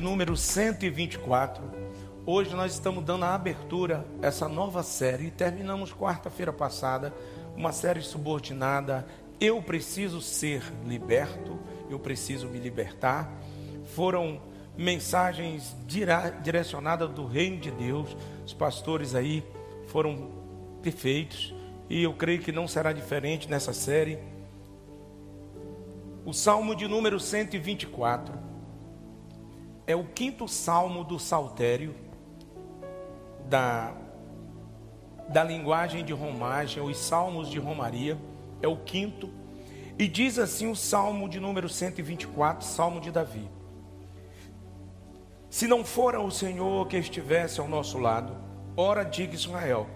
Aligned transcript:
número 0.00 0.36
124. 0.36 1.62
Hoje 2.24 2.54
nós 2.54 2.72
estamos 2.72 3.04
dando 3.04 3.24
a 3.24 3.34
abertura 3.34 4.06
essa 4.22 4.48
nova 4.48 4.82
série 4.82 5.26
e 5.26 5.30
terminamos 5.30 5.92
quarta-feira 5.92 6.52
passada 6.52 7.14
uma 7.56 7.72
série 7.72 8.00
subordinada 8.00 9.06
Eu 9.40 9.62
preciso 9.62 10.20
ser 10.20 10.62
liberto, 10.86 11.58
eu 11.88 11.98
preciso 11.98 12.46
me 12.48 12.58
libertar. 12.58 13.30
Foram 13.94 14.40
mensagens 14.76 15.76
direcionadas 16.42 17.10
do 17.10 17.26
reino 17.26 17.58
de 17.58 17.70
Deus. 17.70 18.16
Os 18.44 18.54
pastores 18.54 19.14
aí 19.14 19.42
foram 19.86 20.30
perfeitos 20.82 21.54
e 21.88 22.02
eu 22.02 22.14
creio 22.14 22.40
que 22.40 22.52
não 22.52 22.68
será 22.68 22.92
diferente 22.92 23.50
nessa 23.50 23.72
série. 23.72 24.18
O 26.24 26.32
Salmo 26.32 26.74
de 26.74 26.86
número 26.86 27.18
124 27.18 28.49
é 29.90 29.96
o 29.96 30.04
quinto 30.04 30.46
salmo 30.46 31.02
do 31.02 31.18
saltério 31.18 31.94
da, 33.48 33.92
da 35.28 35.42
linguagem 35.42 36.04
de 36.04 36.12
romagem, 36.12 36.80
os 36.80 36.96
salmos 36.96 37.50
de 37.50 37.58
romaria, 37.58 38.16
é 38.62 38.68
o 38.68 38.76
quinto. 38.76 39.28
E 39.98 40.06
diz 40.06 40.38
assim 40.38 40.70
o 40.70 40.76
salmo 40.76 41.28
de 41.28 41.40
número 41.40 41.68
124, 41.68 42.64
salmo 42.64 43.00
de 43.00 43.10
Davi: 43.10 43.50
Se 45.50 45.66
não 45.66 45.84
fora 45.84 46.20
o 46.20 46.30
Senhor 46.30 46.86
que 46.86 46.96
estivesse 46.96 47.58
ao 47.58 47.66
nosso 47.66 47.98
lado, 47.98 48.36
ora 48.76 49.02
diga 49.02 49.34
Israel, 49.34 49.88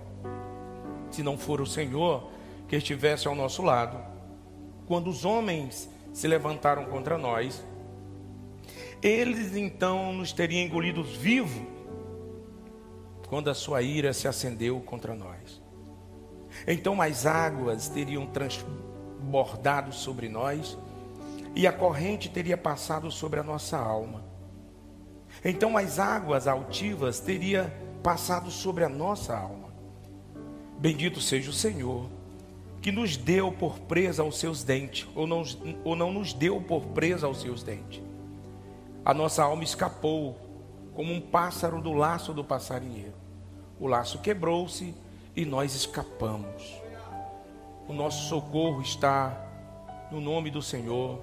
se 1.09 1.23
não 1.23 1.39
for 1.39 1.61
o 1.61 1.67
Senhor 1.67 2.31
que 2.67 2.75
estivesse 2.75 3.29
ao 3.29 3.35
nosso 3.37 3.63
lado, 3.63 3.97
quando 4.87 5.09
os 5.09 5.25
homens 5.25 5.89
se 6.13 6.27
levantaram 6.27 6.85
contra 6.87 7.17
nós, 7.17 7.65
eles 9.07 9.55
então 9.55 10.15
nos 10.15 10.33
teriam 10.33 10.67
engolidos 10.67 11.15
vivos 11.15 11.63
quando 13.29 13.51
a 13.51 13.55
sua 13.55 13.83
ira 13.83 14.15
se 14.15 14.27
acendeu 14.27 14.81
contra 14.81 15.15
nós. 15.15 15.61
Então 16.67 17.03
as 17.03 17.27
águas 17.27 17.89
teriam 17.89 18.27
transbordado 18.27 19.93
sobre 19.93 20.29
nós 20.29 20.79
e 21.55 21.67
a 21.67 21.73
corrente 21.73 22.31
teria 22.31 22.57
passado 22.57 23.11
sobre 23.11 23.39
a 23.39 23.43
nossa 23.43 23.77
alma. 23.77 24.25
Então 25.45 25.77
as 25.77 25.99
águas 25.99 26.47
altivas 26.47 27.21
teriam 27.21 27.71
passado 28.03 28.51
sobre 28.51 28.85
a 28.85 28.89
nossa 28.89 29.37
alma. 29.37 29.69
Bendito 30.79 31.21
seja 31.21 31.51
o 31.51 31.53
Senhor 31.53 32.09
que 32.81 32.91
nos 32.91 33.17
deu 33.17 33.53
por 33.53 33.79
presa 33.81 34.23
aos 34.23 34.39
seus 34.39 34.63
dentes, 34.63 35.07
ou 35.15 35.27
não, 35.27 35.43
ou 35.85 35.97
não 35.97 36.13
nos 36.13 36.33
deu 36.33 36.61
por 36.61 36.87
presa 36.89 37.27
aos 37.27 37.41
seus 37.41 37.63
dentes. 37.63 38.03
A 39.05 39.13
nossa 39.13 39.43
alma 39.43 39.63
escapou, 39.63 40.39
como 40.95 41.13
um 41.13 41.21
pássaro 41.21 41.83
do 41.83 41.93
laço 41.93 42.33
do 42.33 42.43
passarinheiro. 42.43 43.13
O 43.79 43.87
laço 43.87 44.19
quebrou-se 44.21 44.95
e 45.37 45.45
nós 45.45 45.75
escapamos. 45.75 46.81
O 47.87 47.93
nosso 47.93 48.29
socorro 48.29 48.81
está 48.81 49.37
no 50.11 50.21
nome 50.21 50.51
do 50.51 50.63
Senhor 50.63 51.21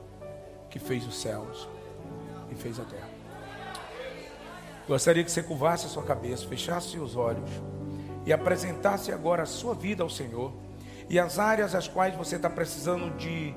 que 0.69 0.77
fez 0.77 1.07
os 1.07 1.19
céus 1.19 1.67
e 2.51 2.55
fez 2.55 2.79
a 2.79 2.83
terra. 2.83 3.09
Gostaria 4.87 5.23
que 5.23 5.31
você 5.31 5.41
curvasse 5.41 5.85
a 5.85 5.89
sua 5.89 6.03
cabeça, 6.03 6.47
fechasse 6.47 6.99
os 6.99 7.15
olhos 7.15 7.49
e 8.25 8.33
apresentasse 8.33 9.11
agora 9.11 9.43
a 9.43 9.47
sua 9.47 9.73
vida 9.73 10.03
ao 10.03 10.09
Senhor 10.09 10.53
e 11.09 11.17
as 11.17 11.39
áreas 11.39 11.73
as 11.73 11.87
quais 11.87 12.15
você 12.15 12.35
está 12.35 12.49
precisando 12.49 13.15
de 13.17 13.55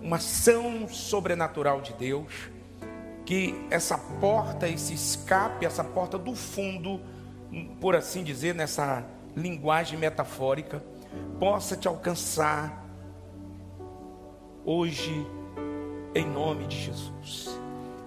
uma 0.00 0.16
ação 0.16 0.88
sobrenatural 0.88 1.80
de 1.80 1.92
Deus, 1.92 2.50
que 3.24 3.54
essa 3.70 3.96
porta, 3.96 4.68
esse 4.68 4.94
escape, 4.94 5.64
essa 5.64 5.84
porta 5.84 6.18
do 6.18 6.34
fundo, 6.34 7.00
por 7.80 7.94
assim 7.94 8.24
dizer, 8.24 8.54
nessa 8.54 9.04
linguagem 9.36 9.98
metafórica, 9.98 10.82
possa 11.38 11.76
te 11.76 11.86
alcançar 11.86 12.84
hoje, 14.64 15.26
em 16.14 16.26
nome 16.26 16.66
de 16.66 16.78
Jesus. 16.78 17.58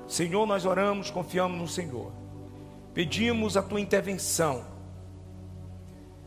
Senhor, 0.08 0.46
nós 0.46 0.66
oramos, 0.66 1.10
confiamos 1.10 1.58
no 1.58 1.68
Senhor, 1.68 2.12
pedimos 2.94 3.58
a 3.58 3.62
tua 3.62 3.82
intervenção 3.82 4.64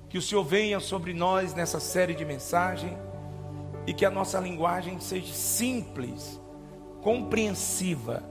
que 0.09 0.17
o 0.17 0.23
Senhor 0.23 0.43
venha 0.43 0.81
sobre 0.81 1.13
nós 1.13 1.55
nessa 1.55 1.79
série 1.79 2.15
de 2.15 2.25
mensagem 2.25 2.97
e 3.87 3.93
que 3.93 4.07
a 4.07 4.11
nossa 4.11 4.41
linguagem 4.41 4.99
seja 5.01 5.35
simples, 5.35 6.41
compreensiva 7.03 8.23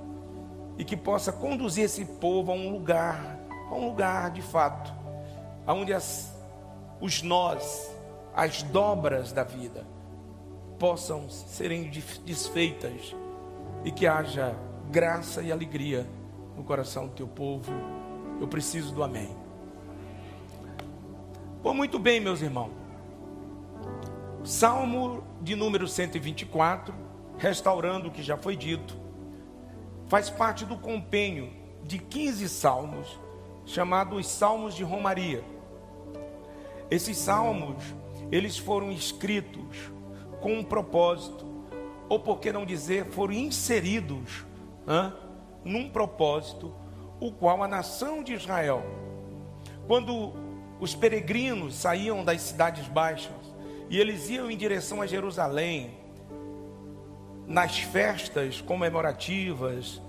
e 0.77 0.85
que 0.85 0.95
possa 0.95 1.31
conduzir 1.31 1.85
esse 1.85 2.05
povo 2.05 2.51
a 2.51 2.55
um 2.55 2.69
lugar, 2.71 3.39
a 3.69 3.75
um 3.75 3.87
lugar 3.87 4.31
de 4.31 4.41
fato, 4.41 4.93
onde 5.67 5.93
as, 5.93 6.35
os 7.01 7.21
nós, 7.21 7.91
as 8.35 8.61
dobras 8.63 9.31
da 9.31 9.43
vida 9.43 9.85
possam 10.77 11.29
serem 11.29 11.89
desfeitas 12.23 13.15
e 13.83 13.91
que 13.91 14.05
haja 14.05 14.55
graça 14.89 15.41
e 15.41 15.51
alegria 15.51 16.07
no 16.55 16.63
coração 16.63 17.07
do 17.07 17.13
teu 17.13 17.27
povo. 17.27 17.71
Eu 18.39 18.47
preciso 18.47 18.93
do 18.93 19.03
amém. 19.03 19.35
Pô, 21.63 21.73
muito 21.73 21.97
bem, 21.97 22.19
meus 22.19 22.41
irmãos. 22.41 22.71
Salmo 24.43 25.23
de 25.41 25.55
número 25.55 25.87
124, 25.87 26.93
restaurando 27.37 28.07
o 28.07 28.11
que 28.11 28.23
já 28.23 28.37
foi 28.37 28.55
dito, 28.55 28.97
faz 30.07 30.29
parte 30.29 30.65
do 30.65 30.77
compenho 30.77 31.51
de 31.83 31.99
15 31.99 32.47
salmos, 32.49 33.19
chamados 33.65 34.27
Salmos 34.27 34.73
de 34.73 34.83
Romaria. 34.83 35.43
Esses 36.89 37.17
salmos, 37.17 37.83
eles 38.31 38.57
foram 38.57 38.91
escritos 38.91 39.91
com 40.41 40.53
um 40.53 40.63
propósito, 40.63 41.45
ou 42.07 42.19
por 42.19 42.39
que 42.39 42.51
não 42.51 42.65
dizer, 42.65 43.05
foram 43.07 43.33
inseridos 43.33 44.45
hein, 44.87 45.13
num 45.63 45.89
propósito, 45.89 46.73
o 47.19 47.31
qual 47.31 47.61
a 47.61 47.67
nação 47.67 48.23
de 48.23 48.33
Israel, 48.33 48.83
quando 49.87 50.33
os 50.79 50.95
peregrinos 50.95 51.75
saíam 51.75 52.23
das 52.23 52.41
cidades 52.41 52.87
baixas 52.87 53.33
e 53.89 53.99
eles 53.99 54.29
iam 54.29 54.51
em 54.51 54.55
direção 54.55 55.01
a 55.01 55.07
Jerusalém, 55.07 55.96
nas 57.47 57.79
festas 57.79 58.61
comemorativas, 58.61 60.01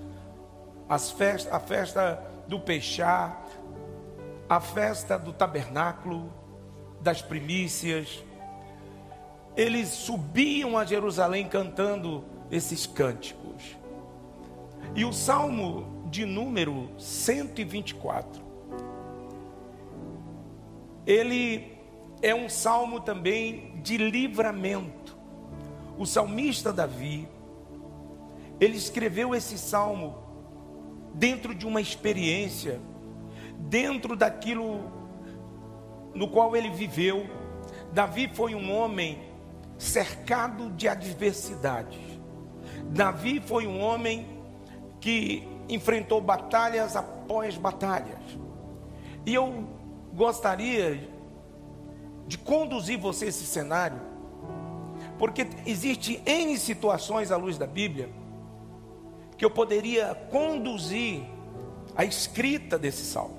as 0.89 1.11
festas, 1.11 1.53
a 1.53 1.61
festa 1.61 2.23
do 2.47 2.61
Peixá, 2.61 3.41
a 4.49 4.61
festa 4.61 5.19
do 5.19 5.33
tabernáculo, 5.33 6.33
das 7.01 7.23
primícias. 7.23 8.23
Eles 9.57 9.89
subiam 9.89 10.77
a 10.77 10.85
Jerusalém 10.85 11.49
cantando 11.49 12.25
esses 12.51 12.87
cânticos. 12.87 13.77
E 14.95 15.05
o 15.05 15.13
salmo 15.13 16.07
de 16.11 16.27
número 16.27 16.91
124 16.99 18.49
ele 21.09 21.73
é 22.21 22.35
um 22.35 22.51
salmo 22.51 23.01
também 23.01 23.81
de 23.83 23.97
livramento. 23.97 25.17
O 25.99 26.07
salmista 26.07 26.73
Davi, 26.73 27.29
ele 28.61 28.77
escreveu 28.77 29.35
esse 29.35 29.59
salmo 29.59 30.17
dentro 31.13 31.55
de 31.55 31.67
uma 31.67 31.81
experiência, 31.81 32.81
dentro 33.59 34.15
daquilo 34.15 34.93
no 36.15 36.29
qual 36.29 36.55
ele 36.57 36.71
viveu. 36.71 37.27
Davi 37.93 38.31
foi 38.33 38.55
um 38.55 38.73
homem 38.73 39.19
cercado 39.77 40.71
de 40.71 40.87
adversidades. 40.89 41.99
Davi 42.91 43.41
foi 43.41 43.67
um 43.67 43.81
homem 43.81 44.27
que 45.01 45.49
enfrentou 45.69 46.21
batalhas 46.21 46.97
após 46.97 47.57
batalhas. 47.57 48.19
E 49.27 49.35
eu 49.35 49.69
gostaria 50.15 51.09
de 52.27 52.39
conduzir 52.39 52.99
você 52.99 53.27
esse 53.27 53.45
cenário, 53.45 54.01
porque 55.19 55.47
existe 55.67 56.23
N 56.25 56.57
situações 56.59 57.31
à 57.31 57.37
luz 57.37 57.59
da 57.59 57.67
Bíblia 57.67 58.09
que 59.37 59.45
eu 59.45 59.51
poderia 59.51 60.15
conduzir 60.31 61.23
a 61.95 62.05
escrita 62.05 62.79
desse 62.79 63.05
salmo. 63.05 63.39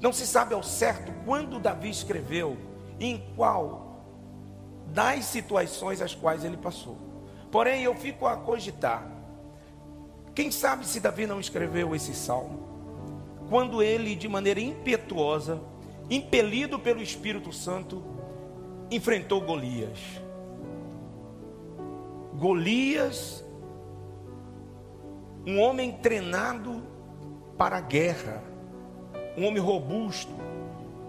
Não 0.00 0.12
se 0.12 0.26
sabe 0.26 0.54
ao 0.54 0.62
certo 0.62 1.12
quando 1.24 1.58
Davi 1.58 1.90
escreveu 1.90 2.56
e 2.98 3.06
em 3.06 3.24
qual 3.36 4.04
das 4.86 5.24
situações 5.26 6.02
as 6.02 6.14
quais 6.14 6.44
ele 6.44 6.56
passou. 6.56 6.98
Porém, 7.50 7.82
eu 7.82 7.94
fico 7.94 8.26
a 8.26 8.36
cogitar. 8.36 9.10
Quem 10.34 10.50
sabe 10.50 10.86
se 10.86 11.00
Davi 11.00 11.26
não 11.26 11.38
escreveu 11.38 11.94
esse 11.94 12.14
salmo? 12.14 12.72
quando 13.52 13.82
ele, 13.82 14.14
de 14.14 14.26
maneira 14.28 14.60
impetuosa, 14.60 15.60
impelido 16.08 16.78
pelo 16.78 17.02
Espírito 17.02 17.52
Santo, 17.52 18.02
enfrentou 18.94 19.40
Golias. 19.40 19.98
Golias 22.34 23.44
um 25.46 25.60
homem 25.60 25.92
treinado 25.92 26.82
para 27.58 27.78
a 27.78 27.80
guerra, 27.80 28.42
um 29.36 29.46
homem 29.46 29.62
robusto, 29.62 30.32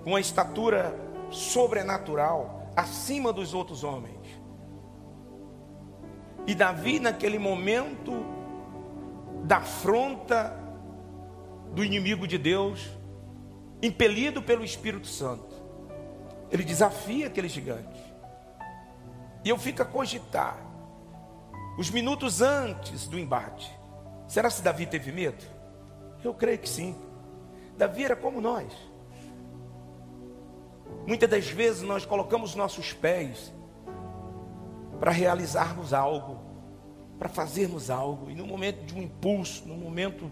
com 0.04 0.12
uma 0.12 0.20
estatura 0.20 0.98
sobrenatural, 1.30 2.72
acima 2.76 3.32
dos 3.32 3.54
outros 3.54 3.84
homens. 3.84 4.20
E 6.46 6.54
Davi, 6.56 7.00
naquele 7.00 7.38
momento 7.38 8.26
da 9.44 9.58
afronta 9.58 10.60
do 11.74 11.84
inimigo 11.84 12.28
de 12.28 12.38
Deus, 12.38 12.90
impelido 13.82 14.42
pelo 14.42 14.64
Espírito 14.64 15.08
Santo, 15.08 15.53
ele 16.54 16.64
desafia 16.64 17.26
aquele 17.26 17.50
gigante. 17.50 18.14
E 19.44 19.50
eu 19.50 19.58
fico 19.58 19.82
a 19.82 19.86
cogitar, 19.86 20.56
os 21.80 21.90
minutos 21.90 22.44
antes 22.44 23.08
do 23.08 23.18
embate, 23.18 23.76
será 24.28 24.52
se 24.52 24.62
Davi 24.62 24.86
teve 24.86 25.12
medo? 25.12 25.44
Eu 26.24 26.32
creio 26.32 26.60
que 26.60 26.70
sim. 26.70 26.96
Davi 27.76 28.06
era 28.06 28.16
como 28.16 28.40
nós. 28.40 28.72
Muitas 31.08 31.28
das 31.28 31.48
vezes 31.48 31.82
nós 31.82 32.06
colocamos 32.06 32.54
nossos 32.54 32.94
pés 32.94 33.52
para 35.00 35.10
realizarmos 35.10 35.92
algo, 35.92 36.40
para 37.18 37.30
fazermos 37.30 37.90
algo, 37.90 38.30
e 38.30 38.36
no 38.36 38.46
momento 38.46 38.86
de 38.86 38.94
um 38.94 39.02
impulso, 39.02 39.68
no 39.68 39.76
momento 39.76 40.32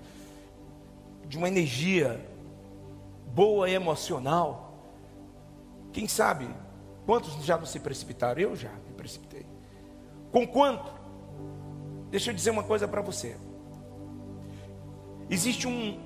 de 1.26 1.36
uma 1.36 1.48
energia 1.48 2.24
boa 3.34 3.68
emocional, 3.68 4.71
quem 5.92 6.08
sabe 6.08 6.48
quantos 7.06 7.44
já 7.44 7.58
não 7.58 7.66
se 7.66 7.80
precipitaram? 7.80 8.42
Eu 8.42 8.56
já 8.56 8.72
me 8.88 8.94
precipitei. 8.96 9.46
Com 10.32 10.48
quanto? 10.48 10.92
Deixa 12.10 12.32
eu 12.32 12.36
dizer 12.36 12.52
uma 12.52 12.64
coisa 12.64 12.88
para 12.88 13.02
você. 13.02 13.38
Existe 15.30 15.68
um, 15.68 15.98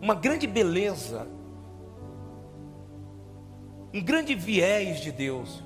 uma 0.00 0.14
grande 0.14 0.46
beleza, 0.46 1.28
um 3.94 4.02
grande 4.02 4.34
viés 4.34 5.00
de 5.00 5.12
Deus, 5.12 5.62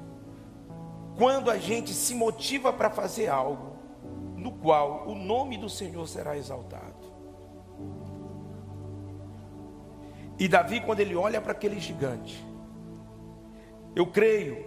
quando 1.16 1.50
a 1.50 1.56
gente 1.56 1.94
se 1.94 2.14
motiva 2.14 2.72
para 2.72 2.90
fazer 2.90 3.28
algo, 3.28 3.76
no 4.36 4.52
qual 4.52 5.08
o 5.08 5.14
nome 5.14 5.56
do 5.56 5.70
Senhor 5.70 6.06
será 6.06 6.36
exaltado. 6.36 7.06
E 10.38 10.46
Davi, 10.46 10.80
quando 10.82 11.00
ele 11.00 11.16
olha 11.16 11.40
para 11.40 11.52
aquele 11.52 11.80
gigante, 11.80 12.44
eu 13.96 14.06
creio 14.06 14.62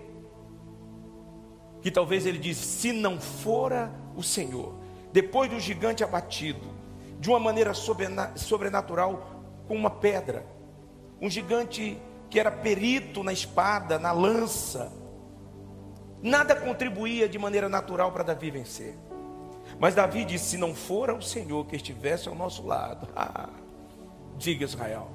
que 1.82 1.92
talvez 1.92 2.26
ele 2.26 2.40
diz: 2.40 2.58
se 2.58 2.92
não 2.92 3.22
fora 3.22 3.94
o 4.18 4.24
Senhor, 4.24 4.74
depois 5.14 5.52
do 5.52 5.60
gigante 5.60 6.04
abatido, 6.04 6.68
de 7.20 7.30
uma 7.30 7.40
maneira 7.40 7.74
sobrenatural, 7.74 9.44
com 9.68 9.76
uma 9.76 9.92
pedra, 9.92 10.44
um 11.22 11.30
gigante 11.30 11.96
que 12.28 12.40
era 12.40 12.52
perito 12.52 13.24
na 13.24 13.32
espada, 13.32 14.00
na 14.00 14.12
lança, 14.12 14.92
nada 16.24 16.56
contribuía 16.56 17.30
de 17.30 17.38
maneira 17.38 17.70
natural 17.70 18.12
para 18.12 18.24
Davi 18.24 18.50
vencer. 18.50 18.98
Mas 19.80 19.94
Davi 19.94 20.26
disse: 20.26 20.46
se 20.46 20.58
não 20.58 20.74
fora 20.74 21.14
o 21.14 21.22
Senhor 21.22 21.68
que 21.68 21.76
estivesse 21.76 22.28
ao 22.28 22.34
nosso 22.34 22.66
lado, 22.66 23.08
ah, 23.16 23.50
diga 24.38 24.66
Israel, 24.66 25.08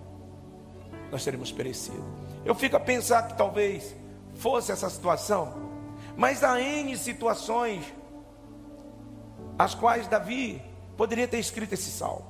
nós 1.10 1.24
teríamos 1.24 1.50
perecido. 1.50 2.04
Eu 2.44 2.54
fico 2.54 2.76
a 2.76 2.80
pensar 2.80 3.26
que 3.26 3.36
talvez 3.36 3.96
fosse 4.34 4.72
essa 4.72 4.88
situação, 4.90 5.54
mas 6.16 6.42
há 6.44 6.60
N 6.60 6.96
situações 6.96 7.84
as 9.58 9.74
quais 9.74 10.06
Davi 10.08 10.62
poderia 10.96 11.28
ter 11.28 11.38
escrito 11.38 11.72
esse 11.72 11.90
salmo. 11.90 12.26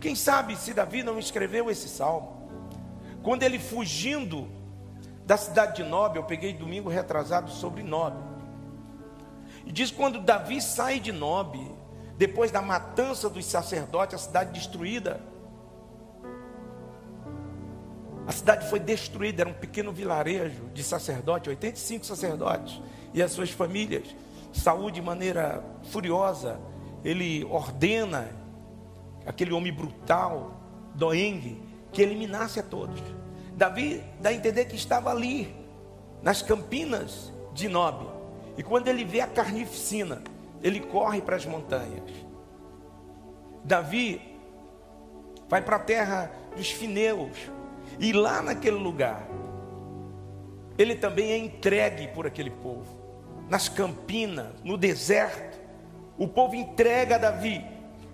Quem 0.00 0.14
sabe 0.14 0.56
se 0.56 0.74
Davi 0.74 1.02
não 1.02 1.18
escreveu 1.18 1.70
esse 1.70 1.88
salmo? 1.88 2.50
Quando 3.22 3.42
ele 3.42 3.58
fugindo 3.58 4.48
da 5.24 5.36
cidade 5.36 5.76
de 5.76 5.84
Nob, 5.84 6.16
eu 6.16 6.24
peguei 6.24 6.52
domingo 6.52 6.88
retrasado 6.88 7.50
sobre 7.50 7.82
Nob. 7.82 8.16
E 9.64 9.72
diz 9.72 9.90
quando 9.90 10.20
Davi 10.20 10.60
sai 10.60 10.98
de 10.98 11.12
Nob, 11.12 11.58
depois 12.16 12.50
da 12.50 12.60
matança 12.60 13.30
dos 13.30 13.46
sacerdotes, 13.46 14.14
a 14.14 14.18
cidade 14.18 14.52
destruída, 14.52 15.20
a 18.26 18.32
cidade 18.32 18.68
foi 18.68 18.78
destruída, 18.78 19.42
era 19.42 19.50
um 19.50 19.54
pequeno 19.54 19.92
vilarejo 19.92 20.68
de 20.72 20.82
sacerdotes, 20.82 21.48
85 21.48 22.06
sacerdotes 22.06 22.80
e 23.12 23.22
as 23.22 23.32
suas 23.32 23.50
famílias. 23.50 24.14
Saúl, 24.52 24.90
de 24.90 25.02
maneira 25.02 25.64
furiosa, 25.90 26.60
ele 27.04 27.44
ordena 27.44 28.30
aquele 29.26 29.52
homem 29.52 29.72
brutal, 29.72 30.60
doengue, 30.94 31.62
que 31.90 32.02
eliminasse 32.02 32.60
a 32.60 32.62
todos. 32.62 33.00
Davi 33.56 34.02
dá 34.20 34.30
a 34.30 34.34
entender 34.34 34.66
que 34.66 34.76
estava 34.76 35.10
ali, 35.10 35.54
nas 36.22 36.42
campinas 36.42 37.32
de 37.52 37.68
Nob. 37.68 38.06
E 38.56 38.62
quando 38.62 38.88
ele 38.88 39.04
vê 39.04 39.20
a 39.20 39.26
carnificina, 39.26 40.22
ele 40.62 40.80
corre 40.80 41.20
para 41.20 41.36
as 41.36 41.44
montanhas. 41.44 42.10
Davi 43.64 44.38
vai 45.48 45.60
para 45.60 45.76
a 45.76 45.80
terra 45.80 46.30
dos 46.56 46.70
fineus, 46.70 47.36
e 48.02 48.12
lá 48.12 48.42
naquele 48.42 48.76
lugar, 48.76 49.24
ele 50.76 50.96
também 50.96 51.30
é 51.30 51.38
entregue 51.38 52.08
por 52.08 52.26
aquele 52.26 52.50
povo. 52.50 53.00
Nas 53.48 53.68
campinas, 53.68 54.48
no 54.64 54.76
deserto, 54.76 55.56
o 56.18 56.26
povo 56.26 56.56
entrega 56.56 57.16
Davi. 57.16 57.64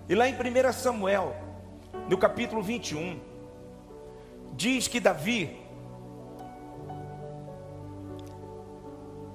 E 0.07 0.15
lá 0.15 0.29
em 0.29 0.35
1 0.35 0.73
Samuel, 0.75 1.35
no 2.07 2.19
capítulo 2.19 2.63
21, 2.63 3.19
diz 4.53 4.87
que 4.87 5.01
Davi, 5.01 5.59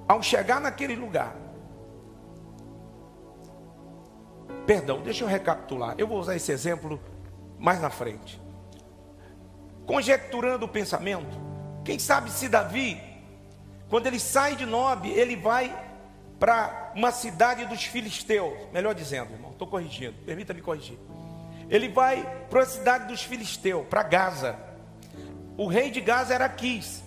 ao 0.06 0.22
chegar 0.22 0.60
naquele 0.60 0.94
lugar, 0.94 1.36
perdão, 4.64 5.02
deixa 5.02 5.24
eu 5.24 5.28
recapitular, 5.28 5.96
eu 5.98 6.06
vou 6.06 6.20
usar 6.20 6.36
esse 6.36 6.52
exemplo 6.52 7.00
mais 7.58 7.80
na 7.80 7.90
frente 7.90 8.43
conjecturando 9.86 10.64
o 10.64 10.68
pensamento. 10.68 11.36
Quem 11.84 11.98
sabe 11.98 12.30
se 12.30 12.48
Davi, 12.48 13.00
quando 13.88 14.06
ele 14.06 14.18
sai 14.18 14.56
de 14.56 14.64
Nob, 14.64 15.08
ele 15.10 15.36
vai 15.36 15.74
para 16.38 16.92
uma 16.94 17.12
cidade 17.12 17.64
dos 17.66 17.84
filisteus, 17.84 18.52
melhor 18.72 18.94
dizendo, 18.94 19.32
irmão, 19.32 19.52
estou 19.52 19.66
corrigindo, 19.66 20.14
permita-me 20.24 20.60
corrigir. 20.60 20.98
Ele 21.68 21.88
vai 21.88 22.24
para 22.50 22.62
a 22.62 22.66
cidade 22.66 23.06
dos 23.06 23.22
filisteus, 23.22 23.86
para 23.86 24.02
Gaza. 24.02 24.58
O 25.56 25.66
rei 25.66 25.90
de 25.90 26.00
Gaza 26.00 26.34
era 26.34 26.48
Quis. 26.48 27.02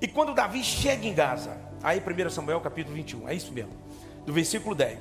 E 0.00 0.06
quando 0.06 0.32
Davi 0.32 0.62
chega 0.62 1.06
em 1.06 1.12
Gaza, 1.12 1.56
aí 1.82 2.00
1 2.00 2.30
Samuel 2.30 2.60
capítulo 2.60 2.94
21, 2.94 3.28
é 3.28 3.34
isso 3.34 3.52
mesmo, 3.52 3.72
do 4.24 4.32
versículo 4.32 4.74
10. 4.74 4.98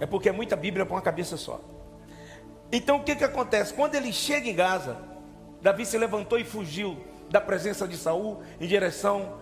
É 0.00 0.06
porque 0.06 0.28
é 0.28 0.32
muita 0.32 0.54
Bíblia 0.54 0.84
para 0.84 0.94
uma 0.94 1.02
cabeça 1.02 1.36
só. 1.36 1.60
Então 2.70 2.98
o 2.98 3.02
que, 3.02 3.16
que 3.16 3.24
acontece? 3.24 3.72
Quando 3.72 3.94
ele 3.94 4.12
chega 4.12 4.48
em 4.48 4.54
Gaza, 4.54 4.98
Davi 5.60 5.84
se 5.84 5.98
levantou 5.98 6.38
e 6.38 6.44
fugiu 6.44 6.96
da 7.30 7.40
presença 7.40 7.86
de 7.86 7.96
Saul 7.96 8.42
em 8.60 8.66
direção 8.66 9.38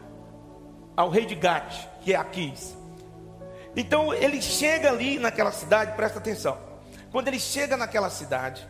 ao 0.96 1.10
rei 1.10 1.26
de 1.26 1.34
Gate, 1.34 1.86
que 2.02 2.12
é 2.12 2.16
Aquis. 2.16 2.76
Então 3.76 4.12
ele 4.14 4.40
chega 4.40 4.88
ali 4.88 5.18
naquela 5.18 5.52
cidade, 5.52 5.94
presta 5.94 6.18
atenção. 6.18 6.58
Quando 7.12 7.28
ele 7.28 7.38
chega 7.38 7.76
naquela 7.76 8.08
cidade, 8.08 8.66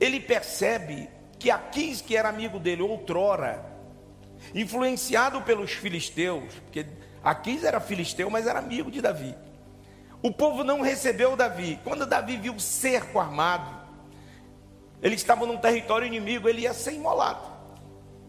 ele 0.00 0.18
percebe 0.18 1.08
que 1.38 1.50
Aquis, 1.50 2.00
que 2.00 2.16
era 2.16 2.28
amigo 2.28 2.58
dele 2.58 2.82
outrora, 2.82 3.64
influenciado 4.54 5.40
pelos 5.42 5.72
filisteus, 5.72 6.52
porque 6.64 6.86
Aquis 7.22 7.64
era 7.64 7.80
filisteu, 7.80 8.28
mas 8.28 8.46
era 8.46 8.58
amigo 8.58 8.90
de 8.90 9.00
Davi. 9.00 9.34
O 10.22 10.30
povo 10.32 10.64
não 10.64 10.82
recebeu 10.82 11.36
Davi. 11.36 11.78
Quando 11.84 12.06
Davi 12.06 12.36
viu 12.36 12.54
o 12.54 12.60
cerco 12.60 13.18
armado, 13.18 13.79
eles 15.02 15.20
estavam 15.20 15.46
num 15.46 15.56
território 15.56 16.06
inimigo, 16.06 16.48
ele 16.48 16.62
ia 16.62 16.74
ser 16.74 16.92
imolado. 16.92 17.48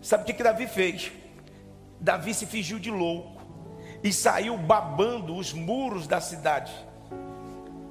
Sabe 0.01 0.23
o 0.23 0.25
que, 0.25 0.33
que 0.33 0.43
Davi 0.43 0.67
fez? 0.67 1.11
Davi 1.99 2.33
se 2.33 2.45
fingiu 2.45 2.79
de 2.79 2.89
louco 2.89 3.41
e 4.03 4.11
saiu 4.11 4.57
babando 4.57 5.35
os 5.35 5.53
muros 5.53 6.07
da 6.07 6.19
cidade, 6.19 6.73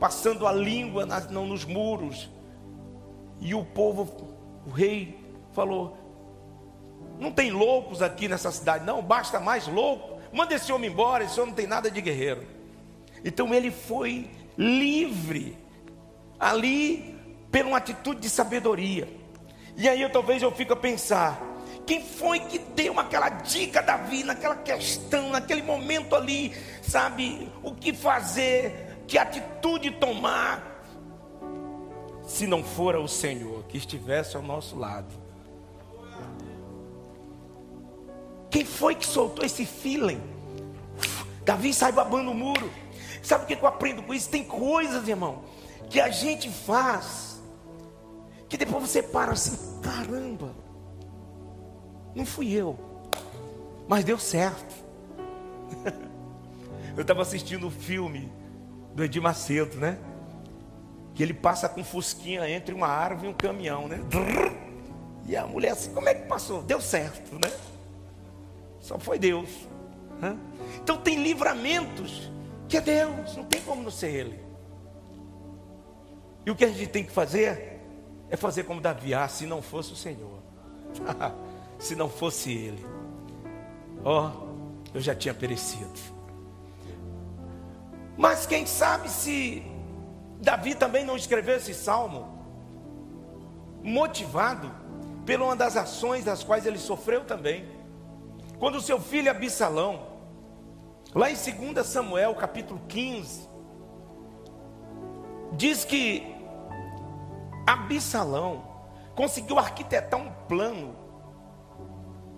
passando 0.01 0.47
a 0.47 0.53
língua 0.53 1.07
nas, 1.07 1.31
não, 1.31 1.47
nos 1.47 1.65
muros. 1.65 2.29
E 3.41 3.55
o 3.55 3.65
povo, 3.65 4.09
o 4.67 4.71
rei, 4.71 5.19
falou: 5.53 5.97
Não 7.19 7.31
tem 7.31 7.51
loucos 7.51 8.03
aqui 8.03 8.29
nessa 8.29 8.51
cidade, 8.51 8.85
não, 8.85 9.03
basta 9.03 9.39
mais 9.39 9.69
louco. 9.69 10.19
Manda 10.33 10.55
esse 10.55 10.73
homem 10.73 10.91
embora, 10.91 11.25
esse 11.25 11.39
homem 11.39 11.51
não 11.51 11.57
tem 11.57 11.67
nada 11.67 11.91
de 11.91 12.01
guerreiro. 12.01 12.47
Então 13.25 13.55
ele 13.55 13.71
foi 13.71 14.31
livre. 14.57 15.57
Ali 16.39 17.20
por 17.50 17.66
uma 17.66 17.78
atitude 17.78 18.21
de 18.21 18.28
sabedoria. 18.28 19.09
E 19.76 19.88
aí 19.88 20.02
eu 20.02 20.11
talvez 20.11 20.42
eu 20.42 20.52
fico 20.52 20.73
a 20.73 20.76
pensar, 20.76 21.40
quem 21.87 22.02
foi 22.04 22.40
que 22.40 22.59
deu 22.59 22.99
aquela 22.99 23.28
dica 23.28 23.83
Davi 23.83 24.25
naquela 24.25 24.57
questão, 24.57 25.30
naquele 25.30 25.62
momento 25.62 26.14
ali, 26.14 26.54
sabe, 26.83 27.50
o 27.62 27.75
que 27.75 27.92
fazer, 27.92 29.02
que 29.07 29.16
atitude 29.19 29.90
tomar? 29.92 30.71
se 32.30 32.47
não 32.47 32.62
fora 32.62 33.00
o 33.00 33.09
Senhor 33.09 33.64
que 33.64 33.76
estivesse 33.76 34.37
ao 34.37 34.42
nosso 34.42 34.78
lado. 34.78 35.12
Quem 38.49 38.64
foi 38.64 38.95
que 38.95 39.04
soltou 39.04 39.45
esse 39.45 39.66
feeling? 39.66 40.21
Davi 41.45 41.75
sai 41.75 41.90
babando 41.90 42.30
o 42.30 42.35
muro. 42.35 42.71
Sabe 43.21 43.45
o 43.45 43.47
que 43.47 43.54
eu 43.54 43.66
aprendo 43.66 44.02
com 44.04 44.14
isso? 44.14 44.28
Tem 44.28 44.45
coisas, 44.45 45.09
irmão, 45.09 45.42
que 45.88 46.00
a 46.00 46.09
gente 46.09 46.49
faz, 46.49 47.30
que 48.50 48.59
depois 48.59 48.83
você 48.83 49.00
para 49.00 49.30
assim, 49.30 49.80
caramba, 49.80 50.52
não 52.14 52.26
fui 52.26 52.52
eu, 52.52 52.76
mas 53.88 54.04
deu 54.04 54.19
certo. 54.19 54.75
Eu 56.97 57.02
estava 57.02 57.23
assistindo 57.23 57.62
o 57.62 57.69
um 57.69 57.71
filme 57.71 58.30
do 58.92 59.04
Edir 59.04 59.23
Macedo, 59.23 59.76
né? 59.76 59.97
Que 61.14 61.23
ele 61.23 61.33
passa 61.33 61.69
com 61.69 61.85
fusquinha 61.85 62.50
entre 62.50 62.75
uma 62.75 62.88
árvore 62.88 63.28
e 63.28 63.30
um 63.30 63.33
caminhão, 63.33 63.87
né? 63.87 64.00
E 65.25 65.37
a 65.37 65.47
mulher 65.47 65.71
assim, 65.71 65.95
como 65.95 66.09
é 66.09 66.14
que 66.14 66.26
passou? 66.26 66.62
Deu 66.62 66.80
certo, 66.80 67.35
né? 67.37 67.50
Só 68.80 68.99
foi 68.99 69.21
Deus. 69.21 69.49
Então 70.83 70.99
tem 70.99 71.23
livramentos 71.23 72.30
que 72.69 72.76
é 72.76 72.80
Deus, 72.80 73.37
não 73.37 73.45
tem 73.45 73.61
como 73.62 73.83
não 73.83 73.90
ser 73.90 74.12
Ele. 74.12 74.40
E 76.45 76.50
o 76.50 76.57
que 76.57 76.64
a 76.64 76.69
gente 76.69 76.88
tem 76.88 77.04
que 77.04 77.12
fazer 77.12 77.80
é 78.31 78.37
fazer 78.37 78.65
como 78.65 78.81
Davi, 78.81 79.13
ah, 79.13 79.29
se 79.29 79.45
não 79.45 79.61
fosse 79.61 79.93
o 79.93 79.97
Senhor, 79.97 80.39
se 81.79 81.97
não 81.97 82.09
fosse 82.09 82.53
Ele, 82.53 82.87
ó, 84.05 84.31
oh, 84.31 84.51
eu 84.95 85.01
já 85.01 85.15
tinha 85.15 85.35
perecido. 85.35 85.99
Mas 88.17 88.47
quem 88.47 88.67
sabe 88.67 89.09
se 89.09 89.63
Davi 90.41 90.75
também 90.75 91.05
não 91.05 91.17
escreveu 91.17 91.57
esse 91.57 91.75
salmo 91.75 92.39
motivado 93.83 94.71
por 95.25 95.41
uma 95.41 95.57
das 95.57 95.77
ações 95.77 96.25
das 96.25 96.43
quais 96.45 96.67
ele 96.67 96.79
sofreu 96.79 97.25
também. 97.25 97.65
Quando 98.59 98.81
seu 98.81 99.01
filho 99.01 99.31
Absalão, 99.31 100.07
lá 101.15 101.31
em 101.31 101.35
2 101.35 101.87
Samuel 101.87 102.35
capítulo 102.35 102.81
15, 102.89 103.49
diz 105.53 105.85
que 105.85 106.40
Absalão 107.73 108.65
conseguiu 109.15 109.59
arquitetar 109.59 110.19
um 110.19 110.33
plano 110.49 110.97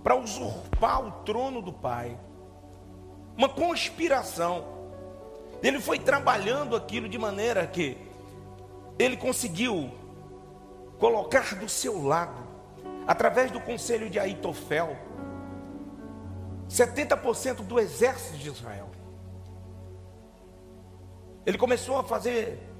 para 0.03 0.15
usurpar 0.15 1.03
o 1.03 1.11
trono 1.23 1.63
do 1.63 1.73
pai. 1.73 2.19
Uma 3.37 3.49
conspiração. 3.49 4.65
Ele 5.63 5.81
foi 5.81 5.99
trabalhando 5.99 6.77
aquilo 6.77 7.09
de 7.09 7.17
maneira 7.17 7.67
que 7.67 7.97
ele 8.99 9.17
conseguiu 9.17 9.91
colocar 10.99 11.55
do 11.55 11.69
seu 11.69 12.05
lado, 12.05 12.47
através 13.07 13.51
do 13.51 13.61
conselho 13.61 14.11
de 14.11 14.19
Aitofel, 14.19 14.97
70% 16.69 17.63
do 17.63 17.81
exército 17.81 18.37
de 18.37 18.49
Israel. 18.49 18.91
Ele 21.47 21.57
começou 21.57 21.99
a 21.99 22.05
fazer 22.05 22.72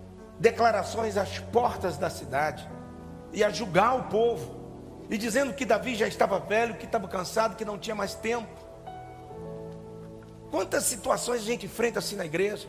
declarações 0.43 1.17
às 1.17 1.39
portas 1.39 1.97
da 1.97 2.11
cidade 2.11 2.69
e 3.33 3.45
a 3.45 3.51
julgar 3.51 3.97
o 3.97 4.03
povo, 4.09 4.61
e 5.09 5.17
dizendo 5.17 5.55
que 5.55 5.65
Davi 5.65 5.95
já 5.95 6.09
estava 6.09 6.41
velho, 6.41 6.75
que 6.75 6.85
estava 6.85 7.07
cansado, 7.07 7.55
que 7.55 7.65
não 7.65 7.79
tinha 7.79 7.95
mais 7.95 8.15
tempo. 8.15 8.49
Quantas 10.51 10.83
situações 10.83 11.43
a 11.43 11.45
gente 11.45 11.67
enfrenta 11.67 12.01
assim 12.01 12.17
na 12.17 12.27
igreja? 12.27 12.67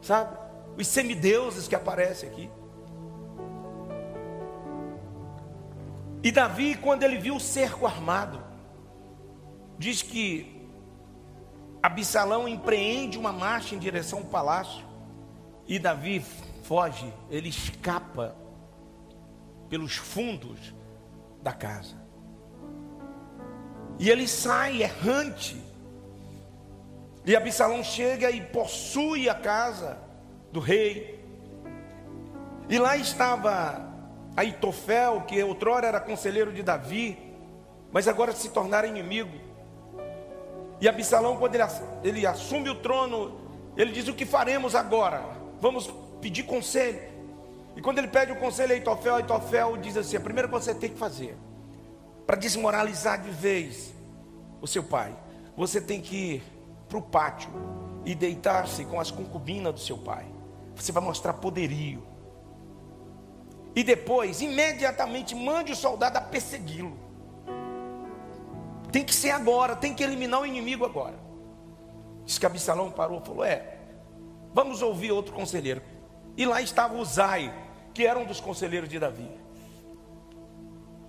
Sabe? 0.00 0.36
Os 0.76 0.86
semideuses 0.86 1.66
que 1.66 1.74
aparecem 1.74 2.28
aqui. 2.28 2.48
E 6.22 6.30
Davi, 6.30 6.76
quando 6.76 7.02
ele 7.02 7.18
viu 7.18 7.34
o 7.34 7.40
cerco 7.40 7.84
armado, 7.84 8.40
diz 9.76 10.02
que 10.02 10.70
Absalão 11.82 12.46
empreende 12.46 13.18
uma 13.18 13.32
marcha 13.32 13.74
em 13.74 13.78
direção 13.78 14.20
ao 14.20 14.24
palácio 14.26 14.87
e 15.68 15.78
Davi 15.78 16.24
foge, 16.62 17.12
ele 17.30 17.50
escapa 17.50 18.34
pelos 19.68 19.96
fundos 19.96 20.74
da 21.42 21.52
casa. 21.52 21.94
E 23.98 24.08
ele 24.08 24.26
sai 24.26 24.82
errante. 24.82 25.62
E 27.24 27.36
Absalão 27.36 27.84
chega 27.84 28.30
e 28.30 28.40
possui 28.40 29.28
a 29.28 29.34
casa 29.34 29.98
do 30.50 30.58
rei. 30.58 31.22
E 32.70 32.78
lá 32.78 32.96
estava 32.96 33.92
Aitofel, 34.36 35.22
que 35.22 35.42
outrora 35.42 35.86
era 35.86 36.00
conselheiro 36.00 36.52
de 36.52 36.62
Davi, 36.62 37.18
mas 37.92 38.08
agora 38.08 38.32
se 38.32 38.48
tornara 38.48 38.86
inimigo. 38.86 39.36
E 40.80 40.88
Absalão, 40.88 41.36
quando 41.36 41.56
ele, 42.04 42.26
assume 42.26 42.70
o 42.70 42.76
trono, 42.76 43.38
ele 43.76 43.92
diz: 43.92 44.08
O 44.08 44.14
que 44.14 44.24
faremos 44.24 44.74
agora? 44.74 45.37
Vamos 45.60 45.90
pedir 46.20 46.44
conselho. 46.44 47.00
E 47.76 47.80
quando 47.80 47.98
ele 47.98 48.08
pede 48.08 48.32
o 48.32 48.36
conselho 48.36 48.72
a 48.72 48.74
Aitofel, 48.74 49.16
Aitofel 49.16 49.76
diz 49.76 49.96
assim: 49.96 50.16
A 50.16 50.20
primeira 50.20 50.48
coisa 50.48 50.66
que 50.66 50.72
você 50.74 50.80
tem 50.80 50.90
que 50.90 50.98
fazer, 50.98 51.36
para 52.26 52.36
desmoralizar 52.36 53.22
de 53.22 53.30
vez 53.30 53.94
o 54.60 54.66
seu 54.66 54.82
pai, 54.82 55.16
você 55.56 55.80
tem 55.80 56.00
que 56.00 56.16
ir 56.16 56.42
para 56.88 56.98
o 56.98 57.02
pátio 57.02 57.50
e 58.04 58.14
deitar-se 58.14 58.84
com 58.84 58.98
as 58.98 59.10
concubinas 59.10 59.74
do 59.74 59.80
seu 59.80 59.98
pai. 59.98 60.26
Você 60.74 60.92
vai 60.92 61.02
mostrar 61.02 61.34
poderio. 61.34 62.02
E 63.74 63.84
depois, 63.84 64.40
imediatamente, 64.40 65.34
mande 65.34 65.72
o 65.72 65.76
soldado 65.76 66.18
a 66.18 66.20
persegui-lo. 66.20 66.96
Tem 68.90 69.04
que 69.04 69.14
ser 69.14 69.30
agora, 69.30 69.76
tem 69.76 69.94
que 69.94 70.02
eliminar 70.02 70.40
o 70.40 70.46
inimigo 70.46 70.84
agora. 70.84 71.18
Diz 72.24 72.38
que 72.38 72.46
Absalão 72.46 72.90
parou 72.90 73.20
e 73.20 73.26
falou: 73.26 73.44
É, 73.44 73.77
vamos 74.52 74.82
ouvir 74.82 75.12
outro 75.12 75.32
conselheiro. 75.32 75.82
E 76.36 76.46
lá 76.46 76.62
estava 76.62 76.94
Uzai, 76.94 77.52
que 77.92 78.06
era 78.06 78.18
um 78.18 78.24
dos 78.24 78.40
conselheiros 78.40 78.88
de 78.88 78.98
Davi. 78.98 79.28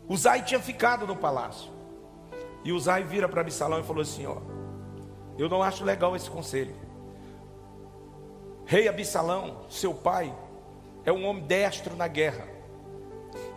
Uzai 0.07 0.43
tinha 0.43 0.59
ficado 0.59 1.05
no 1.05 1.15
palácio. 1.15 1.71
E 2.63 2.71
Uzai 2.71 3.03
vira 3.03 3.29
para 3.29 3.41
Absalão 3.41 3.79
e 3.79 3.83
falou 3.83 4.01
assim: 4.01 4.25
Ó, 4.25 4.37
eu 5.37 5.47
não 5.47 5.61
acho 5.61 5.83
legal 5.83 6.15
esse 6.15 6.29
conselho. 6.29 6.75
Rei 8.65 8.87
Absalão, 8.87 9.61
seu 9.69 9.93
pai, 9.93 10.35
é 11.05 11.11
um 11.11 11.25
homem 11.25 11.43
destro 11.43 11.95
na 11.95 12.07
guerra. 12.07 12.47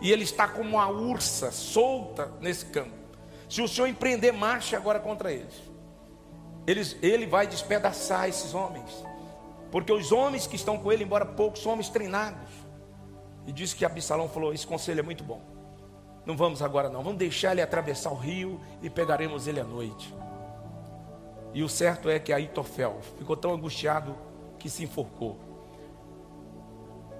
E 0.01 0.11
ele 0.11 0.23
está 0.23 0.47
como 0.47 0.69
uma 0.69 0.87
ursa 0.87 1.51
solta 1.51 2.31
nesse 2.39 2.65
campo. 2.65 2.93
Se 3.49 3.61
o 3.61 3.67
Senhor 3.67 3.87
empreender 3.87 4.31
marcha 4.31 4.77
agora 4.77 4.99
contra 4.99 5.31
eles, 5.31 5.53
eles, 6.65 6.97
ele 7.01 7.25
vai 7.25 7.45
despedaçar 7.45 8.27
esses 8.27 8.53
homens. 8.53 8.89
Porque 9.73 9.91
os 9.91 10.11
homens 10.11 10.45
que 10.45 10.55
estão 10.55 10.77
com 10.77 10.91
ele, 10.91 11.03
embora 11.03 11.25
poucos, 11.25 11.63
são 11.63 11.71
homens 11.71 11.89
treinados. 11.89 12.47
E 13.47 13.51
disse 13.51 13.75
que 13.75 13.83
Absalão 13.83 14.29
falou: 14.29 14.53
Esse 14.53 14.67
conselho 14.67 14.99
é 14.99 15.01
muito 15.01 15.23
bom. 15.23 15.41
Não 16.27 16.37
vamos 16.37 16.61
agora, 16.61 16.89
não. 16.89 17.01
Vamos 17.01 17.17
deixar 17.17 17.53
ele 17.53 17.61
atravessar 17.63 18.11
o 18.11 18.15
rio 18.15 18.61
e 18.83 18.89
pegaremos 18.89 19.47
ele 19.47 19.59
à 19.59 19.63
noite. 19.63 20.13
E 21.55 21.63
o 21.63 21.67
certo 21.67 22.07
é 22.07 22.19
que 22.19 22.31
Aitofel 22.31 22.99
ficou 23.17 23.35
tão 23.35 23.51
angustiado 23.51 24.15
que 24.59 24.69
se 24.69 24.83
enforcou. 24.83 25.39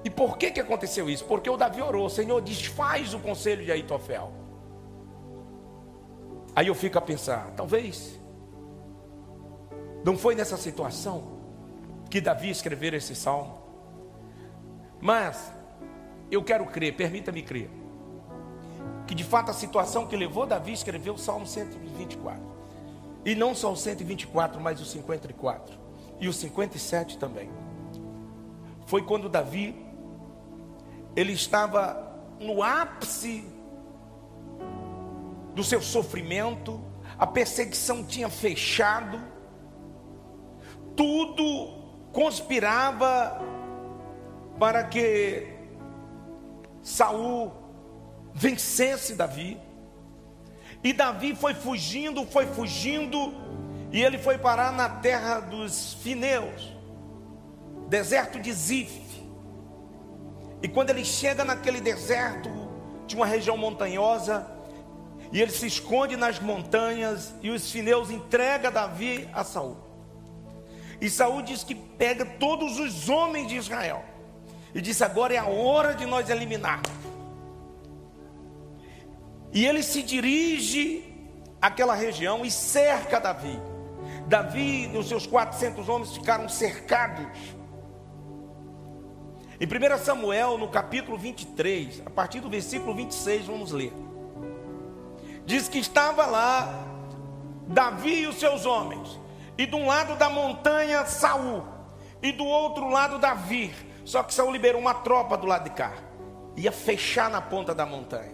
E 0.06 0.10
por 0.12 0.38
que, 0.38 0.52
que 0.52 0.60
aconteceu 0.60 1.10
isso? 1.10 1.26
Porque 1.26 1.50
o 1.50 1.58
Davi 1.58 1.82
orou: 1.82 2.08
Senhor, 2.08 2.40
desfaz 2.40 3.16
o 3.16 3.20
conselho 3.20 3.66
de 3.66 3.72
Aitofel. 3.72 4.32
Aí 6.56 6.68
eu 6.68 6.76
fico 6.76 7.00
a 7.00 7.02
pensar, 7.02 7.52
talvez 7.58 8.22
não 10.06 10.16
foi 10.16 10.36
nessa 10.36 10.56
situação 10.56 11.33
que 12.14 12.22
Davi 12.22 12.52
escreveu 12.52 12.94
esse 12.94 13.16
salmo. 13.16 13.58
Mas 15.02 15.52
eu 16.30 16.44
quero 16.44 16.64
crer, 16.68 16.96
permita-me 16.96 17.42
crer, 17.42 17.72
que 19.08 19.16
de 19.16 19.24
fato 19.24 19.50
a 19.50 19.54
situação 19.54 20.06
que 20.06 20.16
levou 20.16 20.46
Davi 20.46 20.70
a 20.70 20.74
escrever 20.76 21.10
o 21.10 21.18
Salmo 21.18 21.48
124. 21.48 22.40
E 23.26 23.34
não 23.34 23.56
só 23.56 23.72
o 23.72 23.76
124, 23.76 24.62
mas 24.62 24.80
o 24.80 24.86
54 24.86 25.76
e 26.20 26.28
o 26.28 26.34
57 26.34 27.18
também. 27.18 27.50
Foi 28.86 29.02
quando 29.02 29.28
Davi 29.28 29.76
ele 31.16 31.34
estava 31.34 32.16
no 32.40 32.62
ápice 32.62 33.44
do 35.56 35.64
seu 35.64 35.82
sofrimento, 35.82 36.80
a 37.18 37.26
perseguição 37.26 38.04
tinha 38.04 38.30
fechado, 38.30 39.20
tudo 40.96 41.82
conspirava 42.14 43.42
para 44.58 44.84
que 44.86 45.52
Saul 46.82 47.52
vencesse 48.34 49.16
Davi. 49.16 49.60
E 50.84 50.94
Davi 50.94 51.36
foi 51.36 51.54
fugindo, 51.54 52.26
foi 52.26 52.46
fugindo, 52.46 53.34
e 53.92 54.02
ele 54.02 54.18
foi 54.18 54.38
parar 54.38 54.72
na 54.72 54.88
terra 54.88 55.40
dos 55.40 55.96
Fineus, 55.96 56.72
deserto 57.90 58.40
de 58.40 58.54
Zif. 58.54 59.02
E 60.62 60.68
quando 60.68 60.92
ele 60.92 61.04
chega 61.04 61.44
naquele 61.44 61.82
deserto, 61.82 62.50
de 63.08 63.16
uma 63.16 63.26
região 63.26 63.58
montanhosa, 63.58 64.48
e 65.32 65.42
ele 65.42 65.52
se 65.52 65.66
esconde 65.66 66.16
nas 66.16 66.40
montanhas, 66.40 67.34
e 67.42 67.50
os 67.50 67.72
fineus 67.72 68.12
entrega 68.12 68.70
Davi 68.70 69.28
a 69.34 69.44
Saul. 69.44 69.93
E 71.04 71.10
Saul 71.10 71.42
diz 71.42 71.66
que 71.66 71.76
pega 71.76 72.24
todos 72.26 72.80
os 72.80 73.10
homens 73.10 73.50
de 73.50 73.58
Israel 73.58 74.06
e 74.74 74.80
disse: 74.80 75.04
agora 75.04 75.34
é 75.34 75.38
a 75.38 75.46
hora 75.46 75.94
de 75.94 76.06
nós 76.06 76.30
eliminar. 76.30 76.82
E 79.52 79.66
ele 79.66 79.84
se 79.84 80.02
dirige 80.02 81.04
àquela 81.62 81.94
região 81.94 82.46
e 82.46 82.50
cerca 82.50 83.20
Davi. 83.20 83.60
Davi 84.28 84.90
e 84.94 84.98
os 84.98 85.10
seus 85.10 85.28
400 85.28 85.90
homens 85.90 86.14
ficaram 86.14 86.48
cercados. 86.48 87.28
Em 89.60 89.66
1 89.66 89.98
Samuel, 89.98 90.58
no 90.58 90.70
capítulo 90.70 91.18
23, 91.18 92.02
a 92.06 92.10
partir 92.10 92.40
do 92.40 92.50
versículo 92.50 92.96
26, 92.96 93.48
vamos 93.48 93.74
ler. 93.74 93.92
Diz 95.46 95.68
que 95.68 95.80
estava 95.80 96.26
lá 96.26 96.88
Davi 97.68 98.22
e 98.22 98.28
os 98.28 98.38
seus 98.38 98.66
homens, 98.66 99.20
e 99.58 99.66
de 99.66 99.76
um 99.76 99.88
lado 99.88 100.16
da 100.16 100.30
montanha 100.30 101.06
Saul, 101.06 101.64
e 102.22 102.32
do 102.32 102.46
outro 102.46 102.90
lado 102.90 103.20
Davi. 103.20 103.74
Só 104.06 104.24
que 104.24 104.34
Saul 104.34 104.52
liberou 104.52 104.82
uma 104.82 104.94
tropa 104.94 105.38
do 105.38 105.46
lado 105.46 105.66
de 105.66 105.70
cá, 105.72 105.94
ia 106.56 106.72
fechar 106.72 107.30
na 107.30 107.42
ponta 107.42 107.74
da 107.74 107.86
montanha. 107.86 108.34